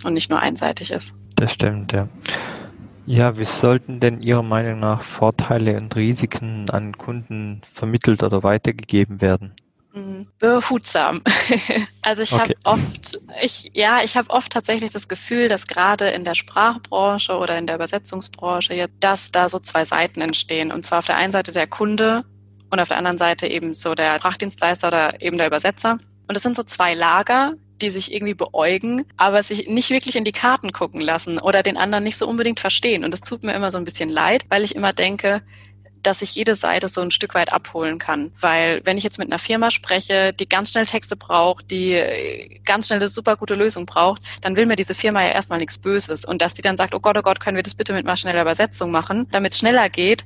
und 0.05 0.13
nicht 0.13 0.29
nur 0.29 0.39
einseitig 0.39 0.89
ist. 0.89 1.13
Das 1.35 1.51
stimmt, 1.51 1.91
ja. 1.91 2.07
Ja, 3.07 3.37
wie 3.37 3.45
sollten 3.45 4.01
denn 4.01 4.21
Ihrer 4.21 4.43
Meinung 4.43 4.81
nach 4.81 5.01
Vorteile 5.01 5.77
und 5.77 5.95
Risiken 5.95 6.69
an 6.69 6.97
Kunden 6.97 7.61
vermittelt 7.73 8.21
oder 8.21 8.43
weitergegeben 8.43 9.21
werden? 9.21 9.55
Mhm. 9.93 10.27
Behutsam. 10.39 11.21
also 12.01 12.23
ich 12.23 12.33
okay. 12.33 12.53
habe 12.65 12.81
oft, 12.81 13.17
ich 13.41 13.71
ja, 13.73 14.01
ich 14.03 14.17
habe 14.17 14.29
oft 14.29 14.51
tatsächlich 14.51 14.91
das 14.91 15.07
Gefühl, 15.07 15.47
dass 15.47 15.67
gerade 15.67 16.09
in 16.09 16.25
der 16.25 16.35
Sprachbranche 16.35 17.37
oder 17.37 17.57
in 17.57 17.65
der 17.65 17.77
Übersetzungsbranche, 17.77 18.89
dass 18.99 19.31
da 19.31 19.47
so 19.47 19.59
zwei 19.59 19.85
Seiten 19.85 20.19
entstehen. 20.19 20.73
Und 20.73 20.85
zwar 20.85 20.99
auf 20.99 21.05
der 21.05 21.15
einen 21.15 21.31
Seite 21.31 21.53
der 21.53 21.65
Kunde 21.65 22.25
und 22.69 22.81
auf 22.81 22.89
der 22.89 22.97
anderen 22.97 23.17
Seite 23.17 23.47
eben 23.47 23.73
so 23.73 23.95
der 23.95 24.17
Sprachdienstleister 24.19 24.89
oder 24.89 25.21
eben 25.21 25.37
der 25.37 25.47
Übersetzer. 25.47 25.97
Und 26.27 26.35
es 26.35 26.43
sind 26.43 26.57
so 26.57 26.63
zwei 26.63 26.93
Lager, 26.93 27.53
die 27.81 27.89
sich 27.89 28.13
irgendwie 28.13 28.33
beäugen, 28.33 29.05
aber 29.17 29.43
sich 29.43 29.67
nicht 29.67 29.89
wirklich 29.89 30.15
in 30.15 30.23
die 30.23 30.31
Karten 30.31 30.71
gucken 30.71 31.01
lassen 31.01 31.39
oder 31.39 31.63
den 31.63 31.77
anderen 31.77 32.03
nicht 32.03 32.17
so 32.17 32.27
unbedingt 32.27 32.59
verstehen. 32.59 33.03
Und 33.03 33.11
das 33.11 33.21
tut 33.21 33.43
mir 33.43 33.53
immer 33.53 33.71
so 33.71 33.77
ein 33.77 33.85
bisschen 33.85 34.09
leid, 34.09 34.45
weil 34.49 34.63
ich 34.63 34.75
immer 34.75 34.93
denke, 34.93 35.41
dass 36.03 36.21
ich 36.21 36.35
jede 36.35 36.55
Seite 36.55 36.87
so 36.87 37.01
ein 37.01 37.11
Stück 37.11 37.35
weit 37.35 37.51
abholen 37.51 37.99
kann. 37.99 38.31
Weil 38.39 38.81
wenn 38.85 38.97
ich 38.97 39.03
jetzt 39.03 39.19
mit 39.19 39.29
einer 39.29 39.39
Firma 39.39 39.71
spreche, 39.71 40.33
die 40.33 40.47
ganz 40.47 40.71
schnell 40.71 40.85
Texte 40.85 41.15
braucht, 41.15 41.69
die 41.69 42.61
ganz 42.65 42.87
schnell 42.87 42.99
eine 42.99 43.09
super 43.09 43.35
gute 43.35 43.55
Lösung 43.55 43.85
braucht, 43.85 44.21
dann 44.41 44.55
will 44.55 44.65
mir 44.65 44.75
diese 44.75 44.95
Firma 44.95 45.23
ja 45.23 45.31
erstmal 45.31 45.59
nichts 45.59 45.77
Böses. 45.77 46.23
Und 46.23 46.41
dass 46.41 46.53
die 46.53 46.61
dann 46.61 46.77
sagt, 46.77 46.95
oh 46.95 46.99
Gott, 46.99 47.17
oh 47.17 47.21
Gott, 47.21 47.39
können 47.39 47.57
wir 47.57 47.63
das 47.63 47.75
bitte 47.75 47.93
mit 47.93 48.05
mal 48.05 48.15
schneller 48.15 48.41
Übersetzung 48.41 48.89
machen, 48.89 49.27
damit 49.31 49.53
es 49.53 49.59
schneller 49.59 49.89
geht, 49.89 50.23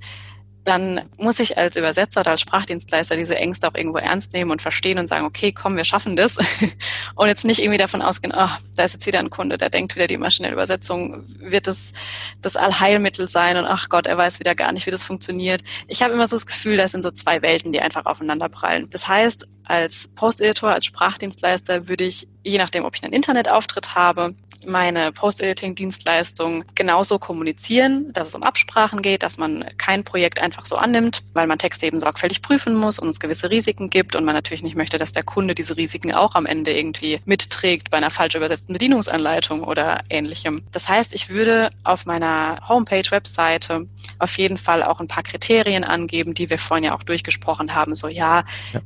dann 0.63 1.01
muss 1.17 1.39
ich 1.39 1.57
als 1.57 1.75
Übersetzer 1.75 2.21
oder 2.21 2.31
als 2.31 2.41
Sprachdienstleister 2.41 3.15
diese 3.15 3.35
Ängste 3.35 3.67
auch 3.67 3.73
irgendwo 3.73 3.97
ernst 3.97 4.33
nehmen 4.33 4.51
und 4.51 4.61
verstehen 4.61 4.99
und 4.99 5.07
sagen, 5.07 5.25
okay, 5.25 5.51
komm, 5.51 5.75
wir 5.75 5.85
schaffen 5.85 6.15
das. 6.15 6.37
und 7.15 7.27
jetzt 7.27 7.45
nicht 7.45 7.59
irgendwie 7.59 7.79
davon 7.79 8.01
ausgehen, 8.01 8.33
ach, 8.35 8.59
da 8.75 8.83
ist 8.83 8.93
jetzt 8.93 9.07
wieder 9.07 9.19
ein 9.19 9.31
Kunde, 9.31 9.57
der 9.57 9.69
denkt 9.69 9.95
wieder, 9.95 10.07
die 10.07 10.17
maschinelle 10.17 10.53
Übersetzung 10.53 11.23
wird 11.39 11.67
das, 11.67 11.93
das 12.41 12.55
Allheilmittel 12.55 13.27
sein 13.27 13.57
und 13.57 13.65
ach 13.65 13.89
Gott, 13.89 14.05
er 14.05 14.17
weiß 14.17 14.39
wieder 14.39 14.53
gar 14.53 14.71
nicht, 14.71 14.85
wie 14.85 14.91
das 14.91 15.03
funktioniert. 15.03 15.63
Ich 15.87 16.03
habe 16.03 16.13
immer 16.13 16.27
so 16.27 16.35
das 16.35 16.45
Gefühl, 16.45 16.77
das 16.77 16.91
sind 16.91 17.01
so 17.01 17.11
zwei 17.11 17.41
Welten, 17.41 17.71
die 17.71 17.81
einfach 17.81 18.05
aufeinander 18.05 18.49
prallen. 18.49 18.89
Das 18.91 19.07
heißt, 19.07 19.47
als 19.63 20.09
Post-Editor, 20.09 20.71
als 20.71 20.85
Sprachdienstleister 20.85 21.87
würde 21.87 22.03
ich, 22.03 22.27
je 22.43 22.57
nachdem, 22.59 22.85
ob 22.85 22.95
ich 22.95 23.03
einen 23.03 23.13
Internetauftritt 23.13 23.95
habe, 23.95 24.35
meine 24.65 25.11
Post-Editing-Dienstleistung 25.11 26.63
genauso 26.75 27.19
kommunizieren, 27.19 28.11
dass 28.13 28.29
es 28.29 28.35
um 28.35 28.43
Absprachen 28.43 29.01
geht, 29.01 29.23
dass 29.23 29.37
man 29.37 29.65
kein 29.77 30.03
Projekt 30.03 30.41
einfach 30.41 30.65
so 30.65 30.75
annimmt, 30.75 31.23
weil 31.33 31.47
man 31.47 31.57
Texte 31.57 31.85
eben 31.85 31.99
sorgfältig 31.99 32.41
prüfen 32.41 32.75
muss 32.75 32.99
und 32.99 33.09
es 33.09 33.19
gewisse 33.19 33.49
Risiken 33.49 33.89
gibt 33.89 34.15
und 34.15 34.25
man 34.25 34.35
natürlich 34.35 34.63
nicht 34.63 34.75
möchte, 34.75 34.97
dass 34.97 35.11
der 35.11 35.23
Kunde 35.23 35.55
diese 35.55 35.77
Risiken 35.77 36.13
auch 36.13 36.35
am 36.35 36.45
Ende 36.45 36.71
irgendwie 36.71 37.19
mitträgt 37.25 37.89
bei 37.89 37.97
einer 37.97 38.11
falsch 38.11 38.35
übersetzten 38.35 38.73
Bedienungsanleitung 38.73 39.63
oder 39.63 40.03
ähnlichem. 40.09 40.63
Das 40.71 40.87
heißt, 40.87 41.13
ich 41.13 41.29
würde 41.29 41.69
auf 41.83 42.05
meiner 42.05 42.59
Homepage, 42.67 43.09
Webseite 43.11 43.87
auf 44.19 44.37
jeden 44.37 44.57
Fall 44.57 44.83
auch 44.83 44.99
ein 44.99 45.07
paar 45.07 45.23
Kriterien 45.23 45.83
angeben, 45.83 46.33
die 46.33 46.49
wir 46.49 46.59
vorhin 46.59 46.85
ja 46.85 46.95
auch 46.95 47.03
durchgesprochen 47.03 47.73
haben. 47.73 47.95
So, 47.95 48.07
ja, 48.07 48.45
ja. 48.73 48.81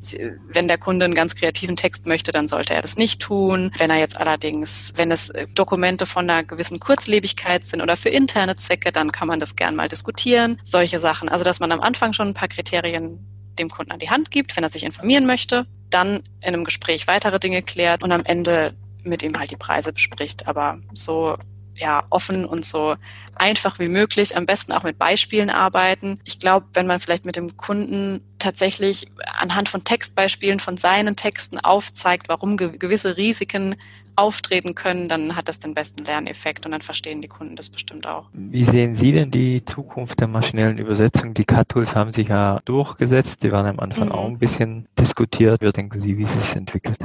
wenn 0.47 0.67
der 0.67 0.77
Kunde 0.77 1.05
einen 1.05 1.15
ganz 1.15 1.35
kreativen 1.35 1.75
Text 1.75 2.05
möchte, 2.05 2.31
dann 2.31 2.47
sollte 2.47 2.73
er 2.73 2.81
das 2.81 2.97
nicht 2.97 3.21
tun. 3.21 3.71
Wenn 3.77 3.89
er 3.89 3.99
jetzt 3.99 4.17
allerdings, 4.17 4.93
wenn 4.95 5.11
es 5.11 5.31
Dokumente 5.65 6.05
von 6.05 6.29
einer 6.29 6.43
gewissen 6.43 6.79
Kurzlebigkeit 6.79 7.65
sind 7.65 7.81
oder 7.81 7.97
für 7.97 8.09
interne 8.09 8.55
Zwecke, 8.55 8.91
dann 8.91 9.11
kann 9.11 9.27
man 9.27 9.39
das 9.39 9.55
gern 9.55 9.75
mal 9.75 9.87
diskutieren. 9.87 10.59
Solche 10.63 10.99
Sachen. 10.99 11.27
Also, 11.27 11.43
dass 11.43 11.59
man 11.59 11.71
am 11.71 11.81
Anfang 11.81 12.13
schon 12.13 12.27
ein 12.27 12.33
paar 12.35 12.47
Kriterien 12.47 13.17
dem 13.57 13.69
Kunden 13.69 13.91
an 13.91 13.97
die 13.97 14.11
Hand 14.11 14.29
gibt, 14.29 14.55
wenn 14.55 14.63
er 14.63 14.69
sich 14.69 14.83
informieren 14.83 15.25
möchte, 15.25 15.65
dann 15.89 16.17
in 16.41 16.53
einem 16.53 16.65
Gespräch 16.65 17.07
weitere 17.07 17.39
Dinge 17.39 17.63
klärt 17.63 18.03
und 18.03 18.11
am 18.11 18.23
Ende 18.25 18.75
mit 19.03 19.23
ihm 19.23 19.39
halt 19.39 19.49
die 19.49 19.55
Preise 19.55 19.91
bespricht. 19.91 20.47
Aber 20.47 20.77
so 20.93 21.35
ja, 21.75 22.03
offen 22.11 22.45
und 22.45 22.63
so 22.63 22.95
einfach 23.35 23.79
wie 23.79 23.87
möglich, 23.87 24.37
am 24.37 24.45
besten 24.45 24.71
auch 24.71 24.83
mit 24.83 24.99
Beispielen 24.99 25.49
arbeiten. 25.49 26.19
Ich 26.25 26.39
glaube, 26.39 26.67
wenn 26.73 26.85
man 26.85 26.99
vielleicht 26.99 27.25
mit 27.25 27.37
dem 27.37 27.57
Kunden 27.57 28.21
tatsächlich 28.37 29.07
anhand 29.39 29.67
von 29.67 29.83
Textbeispielen 29.83 30.59
von 30.59 30.77
seinen 30.77 31.15
Texten 31.15 31.59
aufzeigt, 31.59 32.29
warum 32.29 32.55
ge 32.55 32.77
gewisse 32.77 33.17
Risiken 33.17 33.75
auftreten 34.15 34.75
können, 34.75 35.09
dann 35.09 35.35
hat 35.35 35.49
das 35.49 35.59
den 35.59 35.73
besten 35.73 36.03
Lerneffekt 36.03 36.65
und 36.65 36.71
dann 36.71 36.81
verstehen 36.81 37.21
die 37.21 37.27
Kunden 37.27 37.55
das 37.55 37.69
bestimmt 37.69 38.07
auch. 38.07 38.27
Wie 38.33 38.63
sehen 38.63 38.95
Sie 38.95 39.11
denn 39.11 39.31
die 39.31 39.63
Zukunft 39.65 40.19
der 40.19 40.27
maschinellen 40.27 40.77
Übersetzung? 40.77 41.33
Die 41.33 41.45
CAT-Tools 41.45 41.95
haben 41.95 42.11
sich 42.11 42.29
ja 42.29 42.61
durchgesetzt, 42.65 43.43
die 43.43 43.51
waren 43.51 43.65
am 43.65 43.79
Anfang 43.79 44.07
mhm. 44.07 44.13
auch 44.13 44.27
ein 44.27 44.39
bisschen 44.39 44.87
diskutiert. 44.97 45.61
Wie 45.61 45.69
denken 45.69 45.99
Sie, 45.99 46.17
wie 46.17 46.23
es 46.23 46.33
sich 46.33 46.55
entwickelt? 46.55 46.99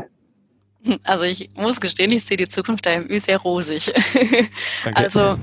Also 1.04 1.24
ich 1.24 1.48
muss 1.56 1.80
gestehen, 1.80 2.10
ich 2.10 2.24
sehe 2.24 2.38
die 2.38 2.48
Zukunft 2.48 2.86
der 2.86 3.02
MÜ 3.02 3.20
sehr 3.20 3.38
rosig. 3.38 3.92
Okay. 4.82 4.94
Also 4.94 5.36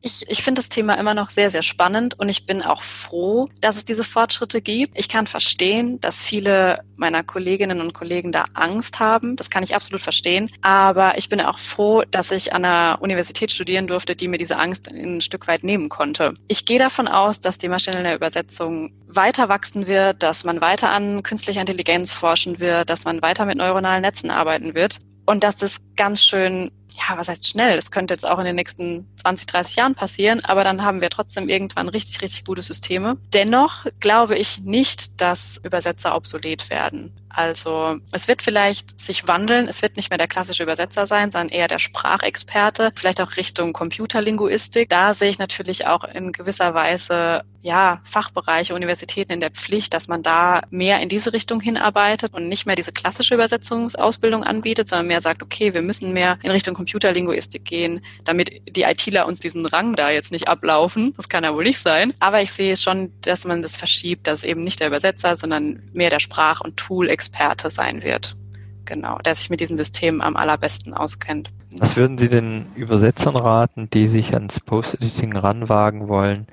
ich, 0.00 0.24
ich 0.28 0.42
finde 0.42 0.60
das 0.60 0.68
Thema 0.68 0.94
immer 0.94 1.14
noch 1.14 1.30
sehr, 1.30 1.50
sehr 1.50 1.62
spannend 1.62 2.18
und 2.18 2.28
ich 2.28 2.46
bin 2.46 2.62
auch 2.62 2.82
froh, 2.82 3.48
dass 3.60 3.76
es 3.76 3.84
diese 3.84 4.04
Fortschritte 4.04 4.60
gibt. 4.60 4.98
Ich 4.98 5.08
kann 5.08 5.26
verstehen, 5.26 6.00
dass 6.00 6.22
viele 6.22 6.80
meiner 6.96 7.22
Kolleginnen 7.22 7.80
und 7.80 7.92
Kollegen 7.92 8.32
da 8.32 8.44
Angst 8.54 9.00
haben. 9.00 9.36
Das 9.36 9.50
kann 9.50 9.64
ich 9.64 9.74
absolut 9.74 10.00
verstehen. 10.00 10.50
Aber 10.62 11.18
ich 11.18 11.28
bin 11.28 11.40
auch 11.40 11.58
froh, 11.58 12.02
dass 12.10 12.30
ich 12.30 12.52
an 12.52 12.64
einer 12.64 12.98
Universität 13.00 13.52
studieren 13.52 13.86
durfte, 13.86 14.16
die 14.16 14.28
mir 14.28 14.38
diese 14.38 14.58
Angst 14.58 14.88
ein 14.88 15.20
Stück 15.20 15.48
weit 15.48 15.64
nehmen 15.64 15.88
konnte. 15.88 16.34
Ich 16.48 16.66
gehe 16.66 16.78
davon 16.78 17.08
aus, 17.08 17.40
dass 17.40 17.58
die 17.58 17.68
maschinelle 17.68 18.14
Übersetzung 18.14 18.92
weiter 19.06 19.48
wachsen 19.48 19.86
wird, 19.86 20.22
dass 20.22 20.44
man 20.44 20.60
weiter 20.60 20.90
an 20.90 21.22
künstlicher 21.22 21.60
Intelligenz 21.60 22.12
forschen 22.12 22.60
wird, 22.60 22.90
dass 22.90 23.04
man 23.04 23.22
weiter 23.22 23.44
mit 23.44 23.58
neuronalen 23.58 24.02
Netzen 24.02 24.30
arbeiten 24.30 24.74
wird 24.74 24.98
und 25.26 25.42
dass 25.42 25.56
das 25.56 25.80
ganz 25.96 26.24
schön 26.24 26.70
ja, 26.96 27.16
was 27.16 27.28
heißt 27.28 27.46
schnell? 27.48 27.76
Das 27.76 27.90
könnte 27.90 28.14
jetzt 28.14 28.26
auch 28.26 28.38
in 28.38 28.44
den 28.44 28.56
nächsten 28.56 29.06
20, 29.16 29.46
30 29.46 29.76
Jahren 29.76 29.94
passieren, 29.94 30.44
aber 30.44 30.64
dann 30.64 30.82
haben 30.82 31.00
wir 31.00 31.10
trotzdem 31.10 31.48
irgendwann 31.48 31.88
richtig, 31.88 32.22
richtig 32.22 32.44
gute 32.44 32.62
Systeme. 32.62 33.16
Dennoch 33.34 33.86
glaube 34.00 34.36
ich 34.36 34.60
nicht, 34.60 35.20
dass 35.20 35.60
Übersetzer 35.62 36.14
obsolet 36.14 36.70
werden. 36.70 37.12
Also 37.36 37.98
es 38.12 38.28
wird 38.28 38.40
vielleicht 38.40 38.98
sich 38.98 39.28
wandeln. 39.28 39.68
Es 39.68 39.82
wird 39.82 39.96
nicht 39.96 40.08
mehr 40.08 40.16
der 40.16 40.26
klassische 40.26 40.62
Übersetzer 40.62 41.06
sein, 41.06 41.30
sondern 41.30 41.50
eher 41.50 41.68
der 41.68 41.78
Sprachexperte, 41.78 42.92
vielleicht 42.96 43.20
auch 43.20 43.36
Richtung 43.36 43.74
Computerlinguistik. 43.74 44.88
Da 44.88 45.12
sehe 45.12 45.28
ich 45.28 45.38
natürlich 45.38 45.86
auch 45.86 46.04
in 46.04 46.32
gewisser 46.32 46.72
Weise 46.72 47.44
ja, 47.66 48.00
Fachbereiche, 48.04 48.74
Universitäten 48.74 49.32
in 49.32 49.40
der 49.40 49.50
Pflicht, 49.50 49.92
dass 49.92 50.06
man 50.06 50.22
da 50.22 50.62
mehr 50.70 51.00
in 51.00 51.08
diese 51.08 51.32
Richtung 51.32 51.60
hinarbeitet 51.60 52.32
und 52.32 52.48
nicht 52.48 52.64
mehr 52.64 52.76
diese 52.76 52.92
klassische 52.92 53.34
Übersetzungsausbildung 53.34 54.44
anbietet, 54.44 54.88
sondern 54.88 55.08
mehr 55.08 55.20
sagt, 55.20 55.42
okay, 55.42 55.74
wir 55.74 55.82
müssen 55.82 56.12
mehr 56.12 56.38
in 56.44 56.52
Richtung 56.52 56.74
Computerlinguistik 56.74 57.64
gehen, 57.64 58.04
damit 58.24 58.62
die 58.68 58.82
ITler 58.82 59.26
uns 59.26 59.40
diesen 59.40 59.66
Rang 59.66 59.96
da 59.96 60.10
jetzt 60.10 60.30
nicht 60.30 60.46
ablaufen. 60.46 61.12
Das 61.16 61.28
kann 61.28 61.42
ja 61.42 61.52
wohl 61.54 61.64
nicht 61.64 61.80
sein. 61.80 62.14
Aber 62.20 62.40
ich 62.40 62.52
sehe 62.52 62.76
schon, 62.76 63.12
dass 63.22 63.44
man 63.44 63.62
das 63.62 63.76
verschiebt, 63.76 64.28
dass 64.28 64.44
eben 64.44 64.62
nicht 64.62 64.78
der 64.78 64.86
Übersetzer, 64.86 65.34
sondern 65.34 65.82
mehr 65.92 66.10
der 66.10 66.20
Sprach- 66.20 66.60
und 66.60 66.76
Tool-Experte 66.76 67.25
sein 67.70 68.02
wird. 68.02 68.36
Genau, 68.84 69.18
der 69.18 69.34
sich 69.34 69.50
mit 69.50 69.60
diesen 69.60 69.76
Systemen 69.76 70.20
am 70.20 70.36
allerbesten 70.36 70.94
auskennt. 70.94 71.50
Was 71.78 71.96
würden 71.96 72.18
Sie 72.18 72.28
den 72.28 72.66
Übersetzern 72.76 73.36
raten, 73.36 73.90
die 73.90 74.06
sich 74.06 74.32
ans 74.32 74.60
Post-Editing 74.60 75.36
ranwagen 75.36 76.08
wollen? 76.08 76.46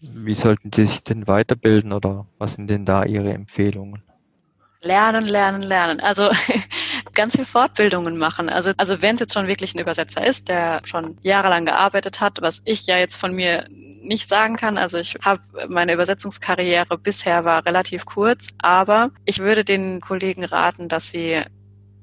Wie 0.00 0.34
sollten 0.34 0.72
Sie 0.72 0.86
sich 0.86 1.02
denn 1.02 1.26
weiterbilden 1.26 1.92
oder 1.92 2.26
was 2.38 2.54
sind 2.54 2.68
denn 2.68 2.84
da 2.84 3.04
Ihre 3.04 3.32
Empfehlungen? 3.32 4.02
Lernen, 4.80 5.26
lernen, 5.26 5.62
lernen. 5.62 6.00
Also 6.00 6.30
ganz 7.14 7.36
viel 7.36 7.44
Fortbildungen 7.44 8.16
machen. 8.16 8.48
Also, 8.48 8.72
also 8.76 9.02
wenn 9.02 9.16
es 9.16 9.20
jetzt 9.20 9.34
schon 9.34 9.48
wirklich 9.48 9.74
ein 9.74 9.80
Übersetzer 9.80 10.24
ist, 10.24 10.48
der 10.48 10.80
schon 10.84 11.18
jahrelang 11.22 11.64
gearbeitet 11.64 12.20
hat, 12.20 12.40
was 12.40 12.62
ich 12.64 12.86
ja 12.86 12.96
jetzt 12.96 13.16
von 13.16 13.34
mir 13.34 13.66
nicht 14.02 14.28
sagen 14.28 14.56
kann. 14.56 14.78
Also 14.78 14.98
ich 14.98 15.16
habe 15.22 15.40
meine 15.68 15.92
Übersetzungskarriere 15.92 16.98
bisher 16.98 17.44
war 17.44 17.64
relativ 17.66 18.06
kurz, 18.06 18.48
aber 18.58 19.10
ich 19.24 19.38
würde 19.38 19.64
den 19.64 20.00
Kollegen 20.00 20.44
raten, 20.44 20.88
dass 20.88 21.10
sie 21.10 21.42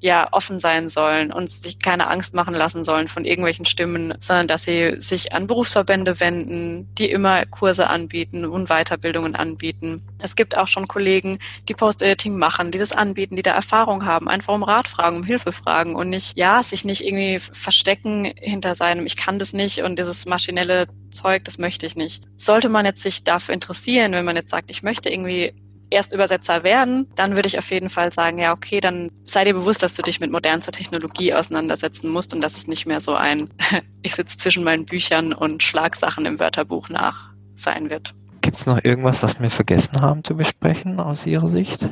ja 0.00 0.28
offen 0.32 0.60
sein 0.60 0.88
sollen 0.88 1.32
und 1.32 1.48
sich 1.48 1.78
keine 1.78 2.08
Angst 2.10 2.34
machen 2.34 2.54
lassen 2.54 2.84
sollen 2.84 3.08
von 3.08 3.24
irgendwelchen 3.24 3.64
Stimmen, 3.64 4.14
sondern 4.20 4.46
dass 4.46 4.64
sie 4.64 4.96
sich 4.98 5.32
an 5.32 5.46
Berufsverbände 5.46 6.20
wenden, 6.20 6.94
die 6.96 7.10
immer 7.10 7.46
Kurse 7.46 7.88
anbieten 7.88 8.44
und 8.44 8.68
Weiterbildungen 8.68 9.34
anbieten. 9.34 10.02
Es 10.18 10.36
gibt 10.36 10.56
auch 10.56 10.68
schon 10.68 10.88
Kollegen, 10.88 11.38
die 11.68 11.74
Post-Editing 11.74 12.36
machen, 12.36 12.70
die 12.70 12.78
das 12.78 12.92
anbieten, 12.92 13.36
die 13.36 13.42
da 13.42 13.52
Erfahrung 13.52 14.04
haben, 14.04 14.28
einfach 14.28 14.54
um 14.54 14.62
Rat 14.62 14.88
fragen, 14.88 15.16
um 15.16 15.24
Hilfe 15.24 15.52
fragen 15.52 15.94
und 15.94 16.10
nicht, 16.10 16.36
ja, 16.36 16.62
sich 16.62 16.84
nicht 16.84 17.04
irgendwie 17.04 17.38
verstecken 17.38 18.32
hinter 18.38 18.74
seinem, 18.74 19.06
ich 19.06 19.16
kann 19.16 19.38
das 19.38 19.52
nicht 19.52 19.82
und 19.82 19.98
dieses 19.98 20.26
maschinelle 20.26 20.88
Zeug, 21.10 21.44
das 21.44 21.58
möchte 21.58 21.86
ich 21.86 21.96
nicht. 21.96 22.22
Sollte 22.36 22.68
man 22.68 22.84
jetzt 22.84 23.02
sich 23.02 23.24
dafür 23.24 23.54
interessieren, 23.54 24.12
wenn 24.12 24.24
man 24.24 24.36
jetzt 24.36 24.50
sagt, 24.50 24.70
ich 24.70 24.82
möchte 24.82 25.08
irgendwie 25.08 25.54
Erstübersetzer 25.90 26.64
werden, 26.64 27.08
dann 27.14 27.36
würde 27.36 27.48
ich 27.48 27.58
auf 27.58 27.70
jeden 27.70 27.88
Fall 27.88 28.12
sagen, 28.12 28.38
ja, 28.38 28.52
okay, 28.52 28.80
dann 28.80 29.10
sei 29.24 29.44
dir 29.44 29.54
bewusst, 29.54 29.82
dass 29.82 29.94
du 29.94 30.02
dich 30.02 30.20
mit 30.20 30.30
modernster 30.30 30.72
Technologie 30.72 31.34
auseinandersetzen 31.34 32.10
musst 32.10 32.34
und 32.34 32.40
dass 32.40 32.56
es 32.56 32.66
nicht 32.66 32.86
mehr 32.86 33.00
so 33.00 33.14
ein, 33.14 33.50
ich 34.02 34.14
sitze 34.14 34.36
zwischen 34.36 34.64
meinen 34.64 34.84
Büchern 34.84 35.32
und 35.32 35.62
schlag 35.62 35.96
Sachen 35.96 36.26
im 36.26 36.40
Wörterbuch 36.40 36.88
nach 36.88 37.30
sein 37.54 37.90
wird. 37.90 38.14
Gibt 38.40 38.58
es 38.58 38.66
noch 38.66 38.84
irgendwas, 38.84 39.22
was 39.22 39.40
wir 39.40 39.50
vergessen 39.50 40.00
haben 40.00 40.22
zu 40.22 40.36
besprechen 40.36 41.00
aus 41.00 41.26
Ihrer 41.26 41.48
Sicht? 41.48 41.88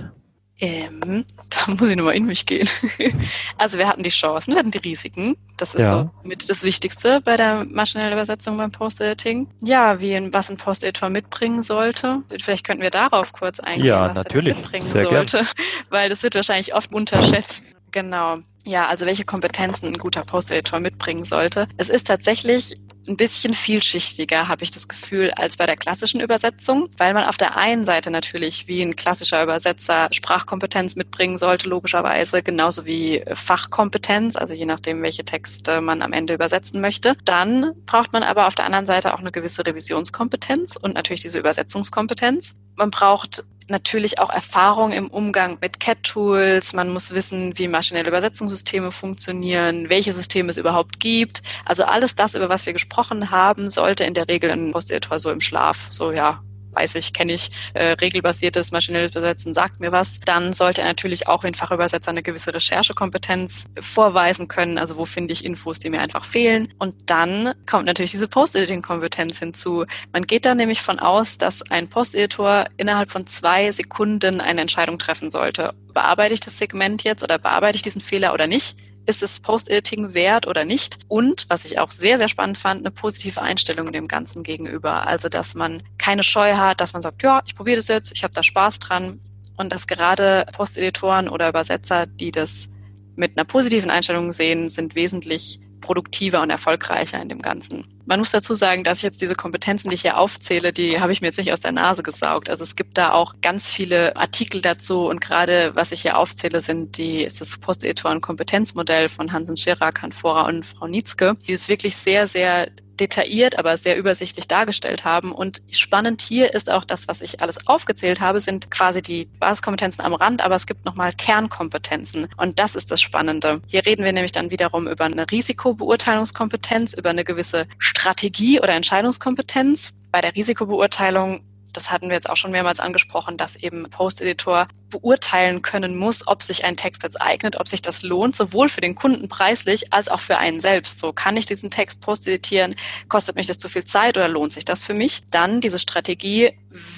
Ähm, 0.61 1.25
da 1.51 1.73
muss 1.73 1.89
ich 1.89 1.97
nochmal 1.97 2.15
in 2.15 2.27
mich 2.27 2.47
gehen. 2.47 2.69
also 3.59 3.77
wir 3.77 3.89
hatten 3.89 4.05
die 4.05 4.11
Chancen, 4.11 4.53
wir 4.53 4.61
hatten 4.61 4.71
die 4.71 4.79
Risiken. 4.79 5.37
Das 5.57 5.75
ist 5.75 5.83
ja. 5.83 5.91
so 5.91 6.11
mit 6.23 6.49
das 6.49 6.63
Wichtigste 6.63 7.21
bei 7.21 7.37
der 7.37 7.65
maschinellen 7.65 8.13
Übersetzung 8.13 8.57
beim 8.57 8.71
Post-Editing. 8.71 9.49
Ja, 9.61 10.01
wie 10.01 10.15
ein, 10.15 10.33
was 10.33 10.51
ein 10.51 10.57
Post-Editor 10.57 11.11
mitbringen 11.11 11.63
sollte. 11.63 12.23
Vielleicht 12.41 12.65
könnten 12.65 12.83
wir 12.83 12.91
darauf 12.91 13.33
kurz 13.33 13.59
eingehen, 13.59 13.87
ja, 13.87 14.09
was 14.09 14.17
natürlich. 14.17 14.55
er 14.55 14.61
mitbringen 14.61 14.87
Sehr 14.87 15.03
sollte. 15.03 15.39
Gern. 15.39 15.49
Weil 15.91 16.09
das 16.09 16.23
wird 16.23 16.37
wahrscheinlich 16.37 16.75
oft 16.75 16.93
unterschätzt. 16.93 17.77
Genau. 17.91 18.39
Ja, 18.67 18.87
also 18.89 19.05
welche 19.05 19.25
Kompetenzen 19.25 19.87
ein 19.87 19.99
guter 19.99 20.25
Post-Editor 20.25 20.81
mitbringen 20.81 21.25
sollte. 21.25 21.69
Es 21.77 21.91
ist 21.91 22.07
tatsächlich 22.07 22.75
ein 23.07 23.19
bisschen 23.19 23.53
vielschichtiger, 23.53 24.49
habe 24.49 24.65
ich 24.65 24.71
das 24.71 24.89
Gefühl, 24.89 25.31
als 25.33 25.59
bei 25.59 25.67
der 25.67 25.77
klassischen 25.77 26.21
Übersetzung, 26.21 26.89
weil 26.97 27.13
man 27.13 27.25
auf 27.25 27.37
der 27.37 27.57
einen 27.57 27.85
Seite 27.85 28.11
natürlich 28.11 28.67
wie 28.67 28.81
ein 28.81 28.97
klassischer 28.97 29.43
Übersetzer 29.43 30.09
Sprachkompetenz 30.11 30.97
mitbringen 30.97 31.37
sollte, 31.37 31.69
logischerweise, 31.69 32.43
genauso 32.43 32.87
wie 32.87 33.23
Fachkompetenz, 33.35 34.37
also 34.37 34.55
je 34.55 34.65
nachdem, 34.65 35.03
welche 35.03 35.27
Texte 35.27 35.83
man 35.83 36.01
am 36.01 36.15
Ende 36.15 36.33
übersetzen 36.33 36.81
möchte. 36.81 37.15
Dann 37.27 37.73
braucht 37.85 38.15
man 38.15 38.23
aber 38.23 38.47
auf 38.47 38.55
der 38.55 38.65
anderen 38.65 38.87
Seite 38.87 39.13
auch 39.13 39.21
eine 39.21 39.33
gewisse 39.33 39.67
Revisionskompetenz 39.67 40.77
und 40.77 40.95
natürlich 40.95 41.21
diese 41.21 41.39
Übersetzungskompetenz. 41.39 42.55
Man 42.77 42.91
braucht 42.91 43.45
natürlich 43.71 44.19
auch 44.19 44.31
Erfahrung 44.31 44.93
im 44.93 45.09
Umgang 45.09 45.59
mit 45.61 45.81
CAT-Tools. 45.81 46.73
Man 46.73 46.91
muss 46.91 47.15
wissen, 47.15 47.59
wie 47.59 47.69
maschinelle 47.69 48.09
Übersetzungssysteme 48.09 48.93
funktionieren, 48.93 49.89
welche 49.89 50.13
Systeme 50.13 50.51
es 50.51 50.57
überhaupt 50.57 51.01
gibt. 51.01 51.43
Also 51.65 51.85
alles 51.85 52.15
das, 52.15 52.35
über 52.35 52.49
was 52.49 52.67
wir 52.67 52.73
gesprochen 52.73 53.31
haben, 53.31 53.71
sollte 53.71 54.05
in 54.05 54.15
der 54.15 54.29
Regel 54.29 54.51
ein 54.51 54.73
Posteditor 54.73 55.19
so 55.19 55.31
im 55.31 55.41
Schlaf, 55.41 55.89
so 55.91 56.13
ja, 56.13 56.43
weiß 56.75 56.95
ich, 56.97 57.13
kenne 57.13 57.33
ich, 57.33 57.51
äh, 57.75 57.93
regelbasiertes 57.93 58.73
maschinelles 58.73 59.11
Übersetzen 59.11 59.55
sagt 59.55 59.81
mir 59.81 59.93
was, 59.93 60.19
dann 60.21 60.53
sollte 60.53 60.83
er 60.83 60.89
natürlich 60.89 61.29
auch 61.29 61.45
wie 61.45 61.49
ein 61.49 61.55
Fachübersetzer 61.55 62.11
eine 62.11 62.23
gewisse 62.23 62.55
Recherchekompetenz 62.55 63.67
vorweisen 63.81 64.49
können. 64.49 64.79
Also 64.79 64.97
wo 64.97 65.05
finde 65.05 65.33
ich 65.33 65.45
Infos, 65.45 65.79
die 65.79 65.91
mir 65.91 66.01
einfach 66.01 66.25
fehlen. 66.25 66.73
Und 66.79 67.11
dann 67.11 67.55
kommt 67.67 67.87
natürlich 67.87 68.11
diese 68.11 68.29
Post-Editing-Kompetenz 68.29 69.39
hinzu. 69.39 69.85
Man 70.13 70.23
geht 70.23 70.45
da 70.45 70.55
nämlich 70.55 70.83
von 70.83 70.99
aus, 70.99 71.39
dass 71.39 71.63
ein 71.71 71.89
Post-Editor 71.89 72.67
innerhalb 72.77 73.11
von 73.11 73.27
zwei 73.27 73.71
Sekunden 73.73 74.41
eine 74.41 74.61
Entscheidung 74.61 74.99
treffen 74.99 75.31
sollte. 75.31 75.75
Bearbeite 75.93 76.35
ich 76.35 76.41
das 76.41 76.59
Segment 76.59 77.05
jetzt 77.05 77.23
oder 77.23 77.39
bearbeite 77.39 77.77
ich 77.77 77.83
diesen 77.83 78.01
Fehler 78.01 78.35
oder 78.35 78.47
nicht? 78.47 78.77
Ist 79.07 79.23
es 79.23 79.41
Post-Editing 79.41 80.15
wert 80.15 80.47
oder 80.47 80.65
nicht? 80.65 80.99
Und, 81.09 81.47
was 81.49 81.65
ich 81.65 81.79
auch 81.79 81.91
sehr, 81.91 82.19
sehr 82.19 82.29
spannend 82.29 82.59
fand, 82.59 82.81
eine 82.81 82.91
positive 82.91 83.43
Einstellung 83.43 83.93
dem 83.93 84.09
Ganzen 84.09 84.43
gegenüber. 84.43 85.07
Also, 85.07 85.29
dass 85.29 85.55
man 85.55 85.83
keine 85.99 86.23
Scheu 86.23 86.55
hat, 86.55 86.81
dass 86.81 86.93
man 86.93 87.03
sagt, 87.03 87.23
ja, 87.23 87.43
ich 87.47 87.55
probiere 87.55 87.77
das 87.77 87.89
jetzt, 87.89 88.13
ich 88.13 88.25
habe 88.25 88.35
da 88.35 88.43
Spaß 88.43 88.79
dran. 88.79 89.21
Und 89.57 89.73
dass 89.73 89.87
gerade 89.87 90.47
Post-Editoren 90.53 91.29
oder 91.29 91.49
Übersetzer, 91.49 92.07
die 92.07 92.31
das 92.31 92.69
mit 93.17 93.37
einer 93.37 93.45
positiven 93.45 93.91
Einstellung 93.91 94.33
sehen, 94.33 94.69
sind 94.69 94.95
wesentlich 94.95 95.61
produktiver 95.85 96.41
und 96.41 96.49
erfolgreicher 96.49 97.21
in 97.21 97.29
dem 97.29 97.43
Ganzen. 97.43 97.85
Man 98.07 98.19
muss 98.19 98.31
dazu 98.31 98.55
sagen, 98.55 98.85
dass 98.85 99.03
jetzt 99.03 99.21
diese 99.21 99.35
Kompetenzen, 99.35 99.89
die 99.89 99.95
ich 99.95 100.03
hier 100.03 100.19
aufzähle, 100.19 100.73
die 100.73 101.01
habe 101.01 101.13
ich 101.13 101.21
mir 101.21 101.29
jetzt 101.29 101.37
nicht 101.37 101.53
aus 101.53 101.61
der 101.61 101.73
Nase 101.73 102.03
gesaugt. 102.03 102.49
Also 102.49 102.65
es 102.65 102.75
gibt 102.75 102.97
da 102.97 103.13
auch 103.13 103.35
ganz 103.43 103.69
viele 103.69 104.17
Artikel 104.17 104.63
dazu 104.63 105.09
und 105.09 105.21
gerade 105.21 105.73
was 105.75 105.93
ich 105.93 106.03
hier 106.03 106.19
aufzähle, 106.19 106.61
sind 106.61 106.97
die, 106.97 107.23
ist 107.23 107.41
das 107.41 107.59
Post-Editoren-Kompetenzmodell 107.59 109.09
von 109.09 109.33
Hansen 109.33 109.57
Scherer, 109.57 109.93
Kanfora 109.93 110.47
und 110.47 110.65
Frau 110.65 110.87
Nietzke, 110.87 111.37
die 111.47 111.53
ist 111.53 111.69
wirklich 111.69 111.97
sehr, 111.97 112.27
sehr 112.27 112.69
detailliert, 113.01 113.59
aber 113.59 113.77
sehr 113.77 113.97
übersichtlich 113.97 114.49
dargestellt 114.49 115.05
haben. 115.05 115.33
Und 115.33 115.63
spannend 115.71 116.23
hier 116.23 116.55
ist 116.55 116.71
auch 116.71 116.85
das, 116.85 117.09
was 117.09 117.21
ich 117.21 117.43
alles 117.43 117.67
aufgezählt 117.67 118.21
habe, 118.21 118.41
sind 118.41 118.71
quasi 118.71 119.03
die 119.03 119.27
Basiskompetenzen 119.39 120.05
am 120.05 120.15
Rand, 120.15 120.45
aber 120.45 120.55
es 120.55 120.67
gibt 120.67 120.85
nochmal 120.85 121.13
Kernkompetenzen. 121.13 122.29
Und 122.37 122.59
das 122.59 122.75
ist 122.75 122.91
das 122.91 123.01
Spannende. 123.01 123.61
Hier 123.67 123.85
reden 123.87 124.05
wir 124.05 124.13
nämlich 124.13 124.33
dann 124.33 124.51
wiederum 124.51 124.87
über 124.89 125.05
eine 125.05 125.31
Risikobeurteilungskompetenz, 125.31 126.95
über 126.95 127.11
eine 127.11 127.25
gewisse 127.25 127.67
Strategie 127.79 128.61
oder 128.61 128.75
Entscheidungskompetenz. 128.75 129.95
Bei 130.11 130.21
der 130.21 130.35
Risikobeurteilung 130.37 131.43
das 131.77 131.91
hatten 131.91 132.09
wir 132.09 132.15
jetzt 132.15 132.31
auch 132.31 132.37
schon 132.37 132.51
mehrmals 132.51 132.81
angesprochen, 132.81 133.37
dass 133.37 133.57
eben 133.57 133.89
Post-Editor 133.91 134.69
beurteilen 134.91 135.63
können 135.63 135.97
muss, 135.97 136.27
ob 136.27 136.43
sich 136.43 136.65
ein 136.65 136.77
Text 136.77 137.03
jetzt 137.03 137.21
eignet, 137.21 137.57
ob 137.57 137.69
sich 137.69 137.83
das 137.83 138.03
lohnt, 138.03 138.37
sowohl 138.37 138.69
für 138.69 138.81
den 138.81 138.95
Kunden 138.95 139.29
preislich 139.29 139.93
als 139.93 140.09
auch 140.09 140.21
für 140.21 140.39
einen 140.39 140.61
selbst. 140.61 141.01
So 141.01 141.13
kann 141.13 141.37
ich 141.37 141.47
diesen 141.47 141.71
Text 141.71 142.01
post-editieren, 142.01 142.77
kostet 143.09 143.37
mich 143.37 143.47
das 143.47 143.59
zu 143.59 143.69
viel 143.69 143.85
Zeit 143.85 144.17
oder 144.17 144.29
lohnt 144.29 144.53
sich 144.53 144.65
das 144.65 144.85
für 144.85 144.95
mich? 144.95 145.23
Dann 145.31 145.61
diese 145.61 145.79
Strategie, 145.79 146.53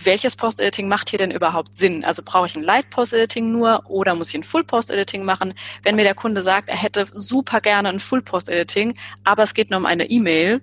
welches 0.04 0.36
Post-Editing 0.36 0.88
macht 0.88 1.10
hier 1.10 1.18
denn 1.18 1.30
überhaupt 1.30 1.76
Sinn? 1.76 2.04
Also 2.04 2.22
brauche 2.22 2.46
ich 2.46 2.56
ein 2.56 2.62
Light-Post-Editing 2.62 3.50
nur 3.50 3.82
oder 3.88 4.14
muss 4.14 4.28
ich 4.28 4.34
ein 4.36 4.44
Full-Post-Editing 4.44 5.24
machen? 5.24 5.54
Wenn 5.82 5.96
mir 5.96 6.04
der 6.04 6.14
Kunde 6.14 6.42
sagt, 6.42 6.68
er 6.68 6.76
hätte 6.76 7.06
super 7.14 7.60
gerne 7.60 7.88
ein 7.88 8.00
Full-Post-Editing, 8.00 8.94
aber 9.24 9.42
es 9.42 9.54
geht 9.54 9.70
nur 9.70 9.80
um 9.80 9.86
eine 9.86 10.08
E-Mail, 10.10 10.60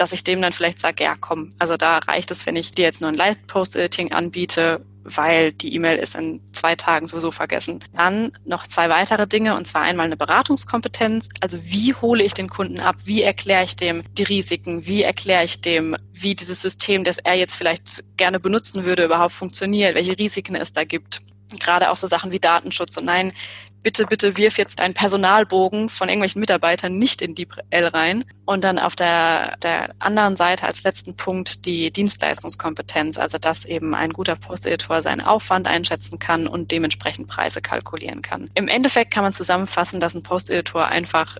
dass 0.00 0.12
ich 0.12 0.24
dem 0.24 0.40
dann 0.40 0.52
vielleicht 0.52 0.80
sage, 0.80 1.04
ja 1.04 1.14
komm, 1.20 1.50
also 1.58 1.76
da 1.76 1.98
reicht 1.98 2.30
es, 2.30 2.46
wenn 2.46 2.56
ich 2.56 2.72
dir 2.72 2.84
jetzt 2.84 3.00
nur 3.00 3.10
ein 3.10 3.16
Light-Post-Editing 3.16 4.12
anbiete, 4.12 4.84
weil 5.04 5.52
die 5.52 5.74
E-Mail 5.74 5.98
ist 5.98 6.14
in 6.14 6.40
zwei 6.52 6.74
Tagen 6.76 7.08
sowieso 7.08 7.30
vergessen. 7.30 7.80
Dann 7.94 8.32
noch 8.44 8.66
zwei 8.66 8.88
weitere 8.88 9.26
Dinge, 9.26 9.56
und 9.56 9.66
zwar 9.66 9.82
einmal 9.82 10.06
eine 10.06 10.16
Beratungskompetenz. 10.16 11.28
Also 11.40 11.58
wie 11.64 11.94
hole 11.94 12.22
ich 12.22 12.34
den 12.34 12.48
Kunden 12.48 12.80
ab? 12.80 12.96
Wie 13.04 13.22
erkläre 13.22 13.64
ich 13.64 13.76
dem 13.76 14.02
die 14.16 14.22
Risiken? 14.22 14.86
Wie 14.86 15.02
erkläre 15.02 15.44
ich 15.44 15.60
dem, 15.60 15.96
wie 16.12 16.34
dieses 16.34 16.62
System, 16.62 17.04
das 17.04 17.18
er 17.18 17.34
jetzt 17.34 17.54
vielleicht 17.54 18.16
gerne 18.16 18.40
benutzen 18.40 18.84
würde, 18.84 19.04
überhaupt 19.04 19.32
funktioniert? 19.32 19.94
Welche 19.94 20.18
Risiken 20.18 20.54
es 20.54 20.72
da 20.72 20.84
gibt? 20.84 21.22
Gerade 21.58 21.90
auch 21.90 21.96
so 21.96 22.06
Sachen 22.06 22.30
wie 22.30 22.40
Datenschutz. 22.40 22.96
Und 22.96 23.06
nein, 23.06 23.32
bitte, 23.82 24.06
bitte 24.06 24.36
wirf 24.36 24.58
jetzt 24.58 24.80
einen 24.80 24.94
Personalbogen 24.94 25.88
von 25.88 26.08
irgendwelchen 26.08 26.40
Mitarbeitern 26.40 26.96
nicht 26.96 27.22
in 27.22 27.34
DeepL 27.34 27.86
rein. 27.86 28.24
Und 28.44 28.64
dann 28.64 28.78
auf 28.78 28.96
der, 28.96 29.56
der 29.58 29.90
anderen 29.98 30.36
Seite 30.36 30.66
als 30.66 30.82
letzten 30.82 31.16
Punkt 31.16 31.64
die 31.66 31.90
Dienstleistungskompetenz, 31.90 33.18
also 33.18 33.38
dass 33.38 33.64
eben 33.64 33.94
ein 33.94 34.10
guter 34.10 34.36
Post-Editor 34.36 35.02
seinen 35.02 35.20
Aufwand 35.20 35.68
einschätzen 35.68 36.18
kann 36.18 36.46
und 36.46 36.70
dementsprechend 36.70 37.28
Preise 37.28 37.60
kalkulieren 37.60 38.22
kann. 38.22 38.48
Im 38.54 38.68
Endeffekt 38.68 39.12
kann 39.12 39.24
man 39.24 39.32
zusammenfassen, 39.32 40.00
dass 40.00 40.14
ein 40.14 40.22
Post-Editor 40.22 40.86
einfach 40.86 41.36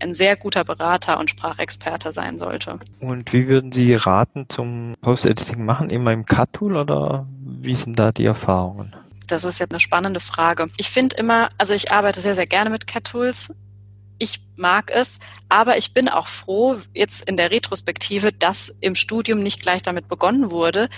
ein 0.00 0.14
sehr 0.14 0.36
guter 0.36 0.64
Berater 0.64 1.18
und 1.18 1.30
Sprachexperte 1.30 2.12
sein 2.12 2.38
sollte. 2.38 2.78
Und 3.00 3.32
wie 3.32 3.48
würden 3.48 3.72
Sie 3.72 3.94
raten 3.94 4.46
zum 4.48 4.94
Post-Editing 5.00 5.64
machen? 5.64 5.90
Immer 5.90 6.12
im 6.12 6.24
Cut-Tool 6.24 6.76
oder 6.76 7.26
wie 7.40 7.74
sind 7.74 7.98
da 7.98 8.12
die 8.12 8.24
Erfahrungen? 8.24 8.94
Das 9.28 9.44
ist 9.44 9.58
jetzt 9.58 9.72
eine 9.72 9.80
spannende 9.80 10.20
Frage. 10.20 10.68
Ich 10.76 10.90
finde 10.90 11.16
immer, 11.16 11.50
also 11.58 11.74
ich 11.74 11.92
arbeite 11.92 12.20
sehr, 12.20 12.34
sehr 12.34 12.46
gerne 12.46 12.70
mit 12.70 12.86
CAT-Tools. 12.86 13.54
Ich 14.18 14.40
mag 14.56 14.90
es, 14.92 15.18
aber 15.48 15.76
ich 15.76 15.94
bin 15.94 16.08
auch 16.08 16.26
froh 16.26 16.78
jetzt 16.92 17.22
in 17.28 17.36
der 17.36 17.52
Retrospektive, 17.52 18.32
dass 18.32 18.74
im 18.80 18.96
Studium 18.96 19.42
nicht 19.42 19.62
gleich 19.62 19.82
damit 19.82 20.08
begonnen 20.08 20.50
wurde, 20.50 20.88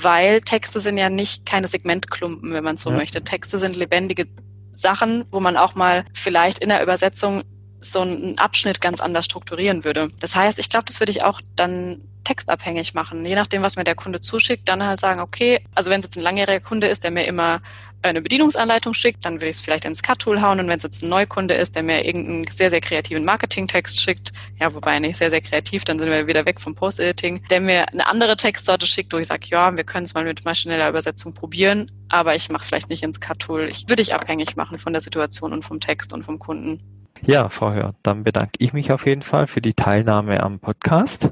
weil 0.00 0.40
Texte 0.42 0.78
sind 0.78 0.96
ja 0.96 1.10
nicht 1.10 1.44
keine 1.44 1.66
Segmentklumpen, 1.66 2.52
wenn 2.52 2.62
man 2.62 2.76
so 2.76 2.90
ja. 2.90 2.96
möchte. 2.96 3.24
Texte 3.24 3.58
sind 3.58 3.74
lebendige 3.74 4.28
Sachen, 4.74 5.24
wo 5.32 5.40
man 5.40 5.56
auch 5.56 5.74
mal 5.74 6.04
vielleicht 6.14 6.60
in 6.60 6.68
der 6.68 6.82
Übersetzung 6.82 7.42
so 7.80 8.00
einen 8.00 8.38
Abschnitt 8.38 8.80
ganz 8.80 9.00
anders 9.00 9.24
strukturieren 9.24 9.84
würde. 9.84 10.08
Das 10.20 10.36
heißt, 10.36 10.58
ich 10.58 10.68
glaube, 10.68 10.84
das 10.86 11.00
würde 11.00 11.10
ich 11.10 11.24
auch 11.24 11.40
dann 11.56 12.04
textabhängig 12.28 12.92
machen. 12.92 13.24
Je 13.24 13.34
nachdem, 13.34 13.62
was 13.62 13.76
mir 13.76 13.84
der 13.84 13.94
Kunde 13.94 14.20
zuschickt, 14.20 14.68
dann 14.68 14.84
halt 14.84 15.00
sagen, 15.00 15.20
okay, 15.20 15.64
also 15.74 15.90
wenn 15.90 16.00
es 16.00 16.06
jetzt 16.06 16.16
ein 16.18 16.22
langjähriger 16.22 16.60
Kunde 16.60 16.86
ist, 16.86 17.02
der 17.02 17.10
mir 17.10 17.24
immer 17.24 17.62
eine 18.02 18.20
Bedienungsanleitung 18.20 18.92
schickt, 18.92 19.24
dann 19.24 19.36
würde 19.36 19.48
ich 19.48 19.56
es 19.56 19.60
vielleicht 19.60 19.86
ins 19.86 20.02
Cut-Tool 20.02 20.40
hauen 20.42 20.60
und 20.60 20.68
wenn 20.68 20.76
es 20.76 20.84
jetzt 20.84 21.02
ein 21.02 21.08
Neukunde 21.08 21.54
ist, 21.54 21.74
der 21.74 21.82
mir 21.82 22.04
irgendeinen 22.04 22.46
sehr, 22.48 22.70
sehr 22.70 22.82
kreativen 22.82 23.24
Marketing-Text 23.24 24.00
schickt, 24.00 24.32
ja, 24.60 24.72
wobei 24.72 24.98
nicht 24.98 25.16
sehr, 25.16 25.30
sehr 25.30 25.40
kreativ, 25.40 25.84
dann 25.84 25.98
sind 25.98 26.10
wir 26.10 26.26
wieder 26.26 26.44
weg 26.44 26.60
vom 26.60 26.74
Post-Editing, 26.74 27.42
der 27.50 27.60
mir 27.60 27.88
eine 27.88 28.06
andere 28.06 28.36
Textsorte 28.36 28.86
schickt, 28.86 29.12
wo 29.12 29.16
ich 29.16 29.26
sage, 29.26 29.46
ja, 29.46 29.74
wir 29.74 29.84
können 29.84 30.04
es 30.04 30.14
mal 30.14 30.24
mit 30.24 30.44
maschineller 30.44 30.88
Übersetzung 30.88 31.32
probieren, 31.32 31.86
aber 32.08 32.36
ich 32.36 32.50
mache 32.50 32.62
es 32.62 32.68
vielleicht 32.68 32.90
nicht 32.90 33.02
ins 33.02 33.20
Cut-Tool. 33.20 33.68
Ich 33.70 33.88
würde 33.88 34.02
ich 34.02 34.14
abhängig 34.14 34.54
machen 34.54 34.78
von 34.78 34.92
der 34.92 35.00
Situation 35.00 35.52
und 35.52 35.64
vom 35.64 35.80
Text 35.80 36.12
und 36.12 36.24
vom 36.24 36.38
Kunden. 36.38 36.80
Ja, 37.22 37.48
Frau 37.48 37.72
Hör, 37.72 37.94
dann 38.02 38.22
bedanke 38.22 38.52
ich 38.58 38.72
mich 38.72 38.92
auf 38.92 39.06
jeden 39.06 39.22
Fall 39.22 39.48
für 39.48 39.60
die 39.60 39.74
Teilnahme 39.74 40.40
am 40.40 40.60
Podcast. 40.60 41.30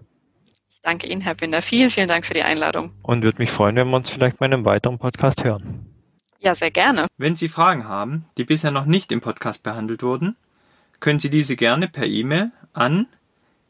Danke 0.87 1.07
Ihnen, 1.09 1.21
Herr 1.21 1.35
Binder. 1.35 1.61
Vielen, 1.63 1.91
vielen 1.91 2.07
Dank 2.07 2.25
für 2.25 2.35
die 2.35 2.45
Einladung. 2.45 2.93
Und 3.03 3.25
würde 3.25 3.39
mich 3.39 3.51
freuen, 3.51 3.75
wenn 3.75 3.91
wir 3.91 3.97
uns 3.97 4.09
vielleicht 4.09 4.39
bei 4.39 4.47
einem 4.47 4.65
weiteren 4.65 5.01
Podcast 5.01 5.43
hören. 5.43 5.85
Ja, 6.39 6.55
sehr 6.55 6.71
gerne. 6.71 7.09
Wenn 7.19 7.35
Sie 7.35 7.49
Fragen 7.49 7.89
haben, 7.89 8.27
die 8.39 8.45
bisher 8.45 8.71
noch 8.71 8.85
nicht 8.85 9.11
im 9.11 9.21
Podcast 9.21 9.65
behandelt 9.65 10.05
wurden, 10.05 10.37
können 11.01 11.19
Sie 11.19 11.29
diese 11.29 11.57
gerne 11.57 11.89
per 11.89 12.07
E-Mail 12.07 12.53
an 12.73 13.09